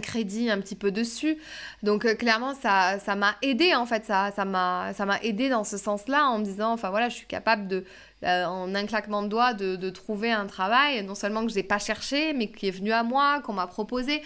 crédit 0.00 0.50
un 0.50 0.60
petit 0.60 0.74
peu 0.74 0.90
dessus. 0.90 1.38
Donc 1.84 2.12
clairement 2.16 2.54
ça 2.54 2.98
m'a 3.16 3.36
aidé 3.42 3.74
en 3.74 3.86
fait 3.86 4.04
ça 4.04 4.32
ça 4.34 4.44
m'a 4.44 5.18
aidé 5.22 5.48
dans 5.48 5.62
ce 5.62 5.78
sens-là 5.78 6.26
en 6.26 6.38
me 6.38 6.44
disant 6.44 6.72
enfin 6.72 6.90
voilà, 6.90 7.08
je 7.08 7.14
suis 7.14 7.26
capable 7.26 7.68
de 7.68 7.84
euh, 8.24 8.44
en 8.46 8.74
un 8.74 8.86
claquement 8.86 9.22
de 9.22 9.28
doigts 9.28 9.52
de, 9.52 9.90
trouver 9.90 10.32
un 10.32 10.46
travail, 10.46 11.04
non 11.04 11.14
seulement 11.14 11.44
que 11.44 11.50
je 11.50 11.56
n'ai 11.56 11.62
pas 11.62 11.78
cherché, 11.78 12.32
mais 12.32 12.48
qui 12.48 12.68
est 12.68 12.70
venu 12.70 12.92
à 12.92 13.02
moi, 13.02 13.40
qu'on 13.42 13.52
m'a 13.52 13.66
proposé. 13.66 14.22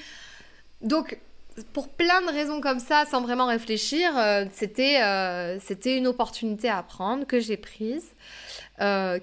Donc, 0.81 1.19
pour 1.73 1.89
plein 1.89 2.23
de 2.23 2.29
raisons 2.29 2.61
comme 2.61 2.79
ça, 2.79 3.05
sans 3.11 3.21
vraiment 3.21 3.47
réfléchir, 3.47 4.17
euh, 4.17 4.45
c'était, 4.53 5.03
euh, 5.03 5.59
c'était 5.61 5.99
une 5.99 6.07
opportunité 6.07 6.69
à 6.69 6.85
prendre 6.85 7.27
que 7.27 7.41
j'ai 7.41 7.57
prise, 7.57 8.15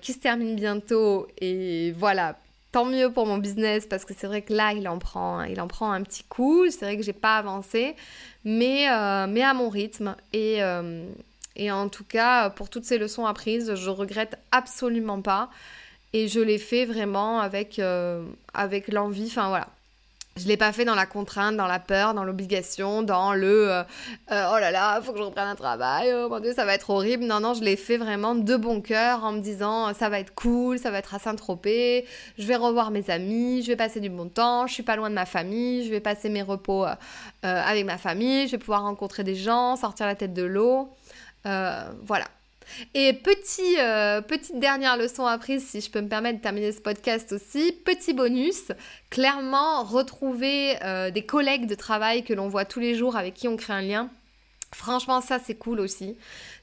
qui 0.02 0.14
se 0.14 0.20
termine 0.20 0.56
bientôt. 0.56 1.28
Et 1.40 1.94
voilà, 1.94 2.38
tant 2.74 2.86
mieux 2.86 3.10
pour 3.10 3.26
mon 3.26 3.38
business 3.38 3.88
parce 3.88 4.06
que 4.06 4.14
c'est 4.16 4.28
vrai 4.28 4.42
que 4.42 4.54
là, 4.54 4.74
il 4.74 4.88
en 4.88 5.00
prend, 5.00 5.44
il 5.44 5.60
en 5.62 5.68
prend 5.68 5.92
un 5.92 6.04
petit 6.04 6.24
coup. 6.26 6.70
C'est 6.70 6.86
vrai 6.86 6.98
que 6.98 7.04
j'ai 7.04 7.14
pas 7.14 7.38
avancé, 7.38 7.96
mais, 8.44 8.86
mais 9.28 9.42
à 9.42 9.54
mon 9.56 9.70
rythme. 9.70 10.16
Et, 10.34 10.62
et 11.58 11.72
en 11.72 11.90
tout 11.90 12.04
cas, 12.04 12.52
pour 12.52 12.70
toutes 12.70 12.86
ces 12.86 13.00
leçons 13.00 13.26
apprises, 13.26 13.74
je 13.74 13.90
regrette 13.90 14.38
absolument 14.52 15.22
pas. 15.22 15.50
Et 16.14 16.28
je 16.28 16.40
l'ai 16.40 16.60
fait 16.60 16.86
vraiment 16.86 17.40
avec, 17.40 17.80
euh, 17.80 18.24
avec 18.54 18.88
l'envie. 18.88 19.26
Enfin 19.26 19.50
voilà. 19.50 19.68
Je 20.38 20.48
l'ai 20.48 20.56
pas 20.56 20.72
fait 20.72 20.86
dans 20.86 20.94
la 20.94 21.08
contrainte, 21.08 21.58
dans 21.58 21.66
la 21.66 21.80
peur, 21.80 22.14
dans 22.14 22.24
l'obligation, 22.24 23.02
dans 23.02 23.34
le 23.34 23.72
euh, 23.72 23.84
euh, 24.32 24.52
oh 24.54 24.60
là 24.60 24.70
là, 24.70 25.00
il 25.00 25.04
faut 25.04 25.12
que 25.12 25.18
je 25.18 25.24
reprenne 25.24 25.48
un 25.48 25.56
travail, 25.56 26.14
oh 26.14 26.30
mon 26.30 26.40
dieu, 26.40 26.54
ça 26.54 26.64
va 26.64 26.76
être 26.76 26.92
horrible. 26.92 27.24
Non, 27.24 27.40
non, 27.40 27.56
je 27.56 27.64
l'ai 27.64 27.76
fait 27.76 27.98
vraiment 27.98 28.36
de 28.36 28.56
bon 28.56 28.80
cœur 28.80 29.24
en 29.24 29.32
me 29.32 29.40
disant 29.40 29.96
ça 29.96 30.10
va 30.10 30.20
être 30.20 30.36
cool, 30.36 30.78
ça 30.78 30.92
va 30.92 31.00
être 31.00 31.16
à 31.16 31.18
Saint-Tropez, 31.20 32.06
je 32.38 32.46
vais 32.46 32.56
revoir 32.56 32.92
mes 32.92 33.10
amis, 33.10 33.64
je 33.64 33.70
vais 33.70 33.76
passer 33.76 34.00
du 34.00 34.12
bon 34.12 34.30
temps, 34.30 34.68
je 34.68 34.76
suis 34.76 34.84
pas 34.84 34.96
loin 34.96 35.10
de 35.10 35.16
ma 35.16 35.26
famille, 35.26 35.84
je 35.88 35.90
vais 35.90 36.02
passer 36.02 36.30
mes 36.30 36.44
repos 36.44 36.86
avec 37.42 37.86
ma 37.86 37.98
famille, 37.98 38.46
je 38.46 38.52
vais 38.52 38.58
pouvoir 38.60 38.84
rencontrer 38.84 39.24
des 39.24 39.34
gens, 39.34 39.76
sortir 39.76 40.06
la 40.06 40.14
tête 40.14 40.36
de 40.36 40.44
l'eau. 40.44 40.88
Euh, 41.48 41.92
voilà. 42.04 42.26
Et 42.94 43.18
euh, 43.80 44.22
petite 44.22 44.60
dernière 44.60 44.98
leçon 44.98 45.26
apprise, 45.26 45.66
si 45.66 45.82
je 45.82 45.90
peux 45.90 46.02
me 46.02 46.10
permettre 46.10 46.40
de 46.40 46.44
terminer 46.44 46.72
ce 46.72 46.82
podcast 46.82 47.32
aussi, 47.32 47.72
petit 47.86 48.14
bonus, 48.14 48.72
clairement 49.10 49.84
retrouver 49.84 50.76
euh, 50.84 51.10
des 51.10 51.26
collègues 51.26 51.66
de 51.66 51.76
travail 51.76 52.24
que 52.24 52.34
l'on 52.34 52.50
voit 52.50 52.66
tous 52.66 52.80
les 52.80 52.96
jours 52.96 53.16
avec 53.16 53.34
qui 53.34 53.48
on 53.48 53.56
crée 53.56 53.74
un 53.74 53.82
lien. 53.82 54.10
Franchement, 54.74 55.22
ça 55.22 55.40
c'est 55.40 55.56
cool 55.56 55.80
aussi. 55.80 56.18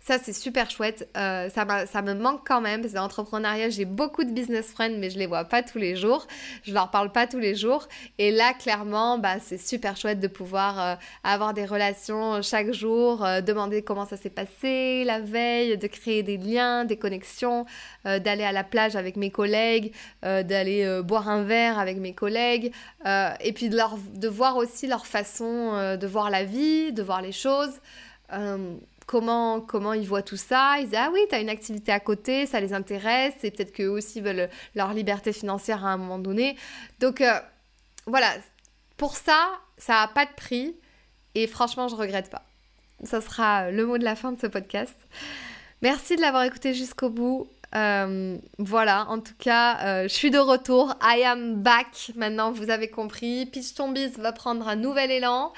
Ça, 0.07 0.19
c'est 0.23 0.35
super 0.35 0.71
chouette. 0.71 1.09
Euh, 1.17 1.49
ça, 1.49 1.87
ça, 1.87 2.03
me 2.03 2.13
manque 2.13 2.47
quand 2.47 2.61
même 2.61 2.83
dans 2.83 3.01
l'entrepreneuriat, 3.01 3.71
j'ai 3.71 3.87
beaucoup 3.87 4.23
de 4.23 4.31
business 4.33 4.71
friends, 4.71 4.99
mais 4.99 5.09
je 5.09 5.19
les 5.19 5.25
vois 5.25 5.45
pas 5.45 5.63
tous 5.63 5.79
les 5.79 5.97
jours. 5.97 6.27
Je 6.63 6.75
leur 6.75 6.91
parle 6.91 7.11
pas 7.11 7.27
tous 7.27 7.39
les 7.39 7.55
jours. 7.55 7.89
Et 8.19 8.31
là, 8.31 8.53
clairement, 8.53 9.17
bah, 9.17 9.37
c'est 9.41 9.57
super 9.57 9.97
chouette 9.97 10.21
de 10.21 10.29
pouvoir 10.29 10.79
euh, 10.79 10.95
avoir 11.23 11.55
des 11.55 11.65
relations 11.65 12.43
chaque 12.43 12.71
jour, 12.73 13.25
euh, 13.25 13.41
demander 13.41 13.81
comment 13.81 14.05
ça 14.05 14.19
s'est 14.19 14.29
passé 14.29 15.05
la 15.05 15.21
veille, 15.21 15.79
de 15.79 15.87
créer 15.87 16.23
des 16.23 16.37
liens, 16.37 16.85
des 16.85 16.99
connexions, 16.99 17.65
d'aller 18.05 18.45
à 18.45 18.53
la 18.53 18.65
plage 18.65 18.97
avec 18.97 19.17
mes 19.17 19.31
collègues, 19.31 19.95
d'aller 20.23 21.01
boire 21.03 21.29
un 21.29 21.43
verre 21.43 21.79
avec 21.79 21.97
mes 21.97 22.13
collègues, 22.13 22.73
et 23.07 23.53
puis 23.55 23.69
de, 23.69 23.77
leur, 23.77 23.97
de 24.15 24.29
voir 24.29 24.57
aussi 24.57 24.87
leur 24.87 25.07
façon 25.07 25.97
de 25.97 26.07
voir 26.07 26.31
la 26.31 26.45
vie, 26.45 26.93
de 26.93 27.03
voir 27.03 27.23
les 27.23 27.33
choses 27.33 27.81
comment, 29.07 29.61
comment 29.61 29.93
ils 29.93 30.07
voient 30.07 30.23
tout 30.23 30.37
ça? 30.37 30.77
Ils 30.79 30.87
disent 30.87 30.99
Ah 30.99 31.11
oui, 31.13 31.21
tu 31.29 31.35
as 31.35 31.41
une 31.41 31.49
activité 31.49 31.93
à 31.93 32.01
côté, 32.01 32.47
ça 32.47 32.61
les 32.61 32.73
intéresse, 32.73 33.35
et 33.43 33.51
peut-être 33.51 33.73
qu'eux 33.73 33.89
aussi 33.89 34.21
veulent 34.21 34.49
leur 34.75 34.93
liberté 34.93 35.33
financière 35.33 35.85
à 35.85 35.91
un 35.91 35.97
moment 35.97 36.19
donné. 36.19 36.57
Donc 37.01 37.21
euh, 37.21 37.39
voilà, 38.07 38.33
pour 38.97 39.17
ça, 39.17 39.51
ça 39.79 39.95
n'a 39.95 40.09
pas 40.09 40.27
de 40.27 40.33
prix, 40.37 40.77
et 41.35 41.47
franchement, 41.47 41.89
je 41.89 41.97
regrette 41.97 42.31
pas. 42.31 42.43
Ça 43.03 43.21
sera 43.21 43.71
le 43.71 43.87
mot 43.87 43.99
de 43.99 44.05
la 44.05 44.17
fin 44.17 44.33
de 44.33 44.41
ce 44.41 44.47
podcast. 44.47 44.97
Merci 45.83 46.17
de 46.17 46.21
l'avoir 46.21 46.45
écouté 46.45 46.73
jusqu'au 46.73 47.11
bout. 47.11 47.49
Euh, 47.75 48.39
voilà, 48.59 49.07
en 49.09 49.19
tout 49.19 49.35
cas, 49.37 49.79
euh, 49.85 50.03
je 50.05 50.15
suis 50.15 50.31
de 50.31 50.39
retour. 50.39 50.95
I 51.03 51.25
am 51.25 51.61
back. 51.61 52.13
Maintenant, 52.15 52.53
vous 52.53 52.71
avez 52.71 52.89
compris. 52.89 53.47
Pitch 53.47 53.75
Tombies 53.75 54.13
va 54.19 54.33
prendre 54.33 54.69
un 54.69 54.77
nouvel 54.77 55.11
élan. 55.11 55.53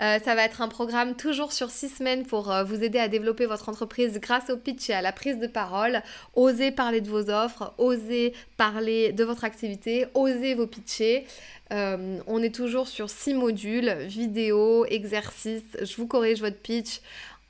Euh, 0.00 0.18
ça 0.20 0.34
va 0.34 0.44
être 0.44 0.62
un 0.62 0.68
programme 0.68 1.16
toujours 1.16 1.52
sur 1.52 1.70
six 1.70 1.88
semaines 1.88 2.24
pour 2.24 2.52
euh, 2.52 2.62
vous 2.62 2.82
aider 2.82 2.98
à 2.98 3.08
développer 3.08 3.46
votre 3.46 3.68
entreprise 3.68 4.18
grâce 4.20 4.48
au 4.50 4.56
pitch 4.56 4.90
et 4.90 4.94
à 4.94 5.02
la 5.02 5.12
prise 5.12 5.38
de 5.38 5.46
parole. 5.46 6.02
Osez 6.34 6.70
parler 6.70 7.00
de 7.00 7.08
vos 7.08 7.30
offres, 7.30 7.74
osez 7.78 8.32
parler 8.56 9.12
de 9.12 9.24
votre 9.24 9.44
activité, 9.44 10.06
osez 10.14 10.54
vos 10.54 10.66
pitcher. 10.66 11.26
Euh, 11.72 12.18
on 12.26 12.42
est 12.42 12.54
toujours 12.54 12.88
sur 12.88 13.10
six 13.10 13.34
modules, 13.34 13.92
vidéo, 14.06 14.86
exercice, 14.86 15.64
je 15.82 15.96
vous 15.96 16.06
corrige 16.06 16.40
votre 16.40 16.58
pitch. 16.58 17.00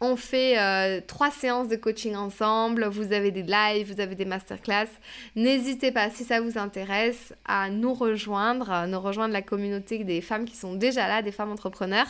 On 0.01 0.15
fait 0.15 0.57
euh, 0.59 1.01
trois 1.05 1.33
séances 1.33 1.67
de 1.67 1.75
coaching 1.75 2.15
ensemble, 2.15 2.87
vous 2.87 3.13
avez 3.13 3.33
des 3.33 3.43
lives, 3.43 3.93
vous 3.93 4.01
avez 4.01 4.15
des 4.15 4.25
masterclass. 4.25 4.87
N'hésitez 5.35 5.91
pas, 5.91 6.09
si 6.11 6.23
ça 6.23 6.41
vous 6.41 6.57
intéresse, 6.57 7.35
à 7.45 7.69
nous 7.69 7.95
rejoindre, 7.95 8.71
à 8.71 8.87
nous 8.87 9.01
rejoindre 9.01 9.33
la 9.33 9.43
communauté 9.43 10.05
des 10.05 10.21
femmes 10.21 10.45
qui 10.45 10.57
sont 10.57 10.75
déjà 10.75 11.09
là, 11.09 11.21
des 11.23 11.33
femmes 11.33 11.51
entrepreneurs. 11.51 12.07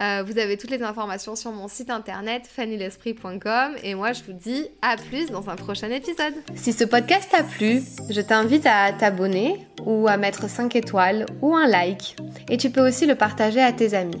Euh, 0.00 0.24
vous 0.26 0.38
avez 0.38 0.56
toutes 0.56 0.72
les 0.72 0.82
informations 0.82 1.36
sur 1.36 1.52
mon 1.52 1.68
site 1.68 1.90
internet 1.90 2.48
fannylesprit.com 2.48 3.76
et 3.84 3.94
moi 3.94 4.12
je 4.12 4.24
vous 4.24 4.32
dis 4.32 4.66
à 4.82 4.96
plus 4.96 5.30
dans 5.30 5.48
un 5.50 5.56
prochain 5.56 5.90
épisode. 5.90 6.34
Si 6.56 6.72
ce 6.72 6.82
podcast 6.84 7.30
t'a 7.30 7.44
plu, 7.44 7.82
je 8.08 8.20
t'invite 8.20 8.66
à 8.66 8.92
t'abonner 8.92 9.66
ou 9.86 10.08
à 10.08 10.16
mettre 10.16 10.50
5 10.50 10.74
étoiles 10.74 11.26
ou 11.42 11.54
un 11.54 11.68
like 11.68 12.16
et 12.48 12.56
tu 12.56 12.70
peux 12.70 12.86
aussi 12.86 13.06
le 13.06 13.14
partager 13.14 13.60
à 13.60 13.72
tes 13.72 13.94
amis. 13.94 14.20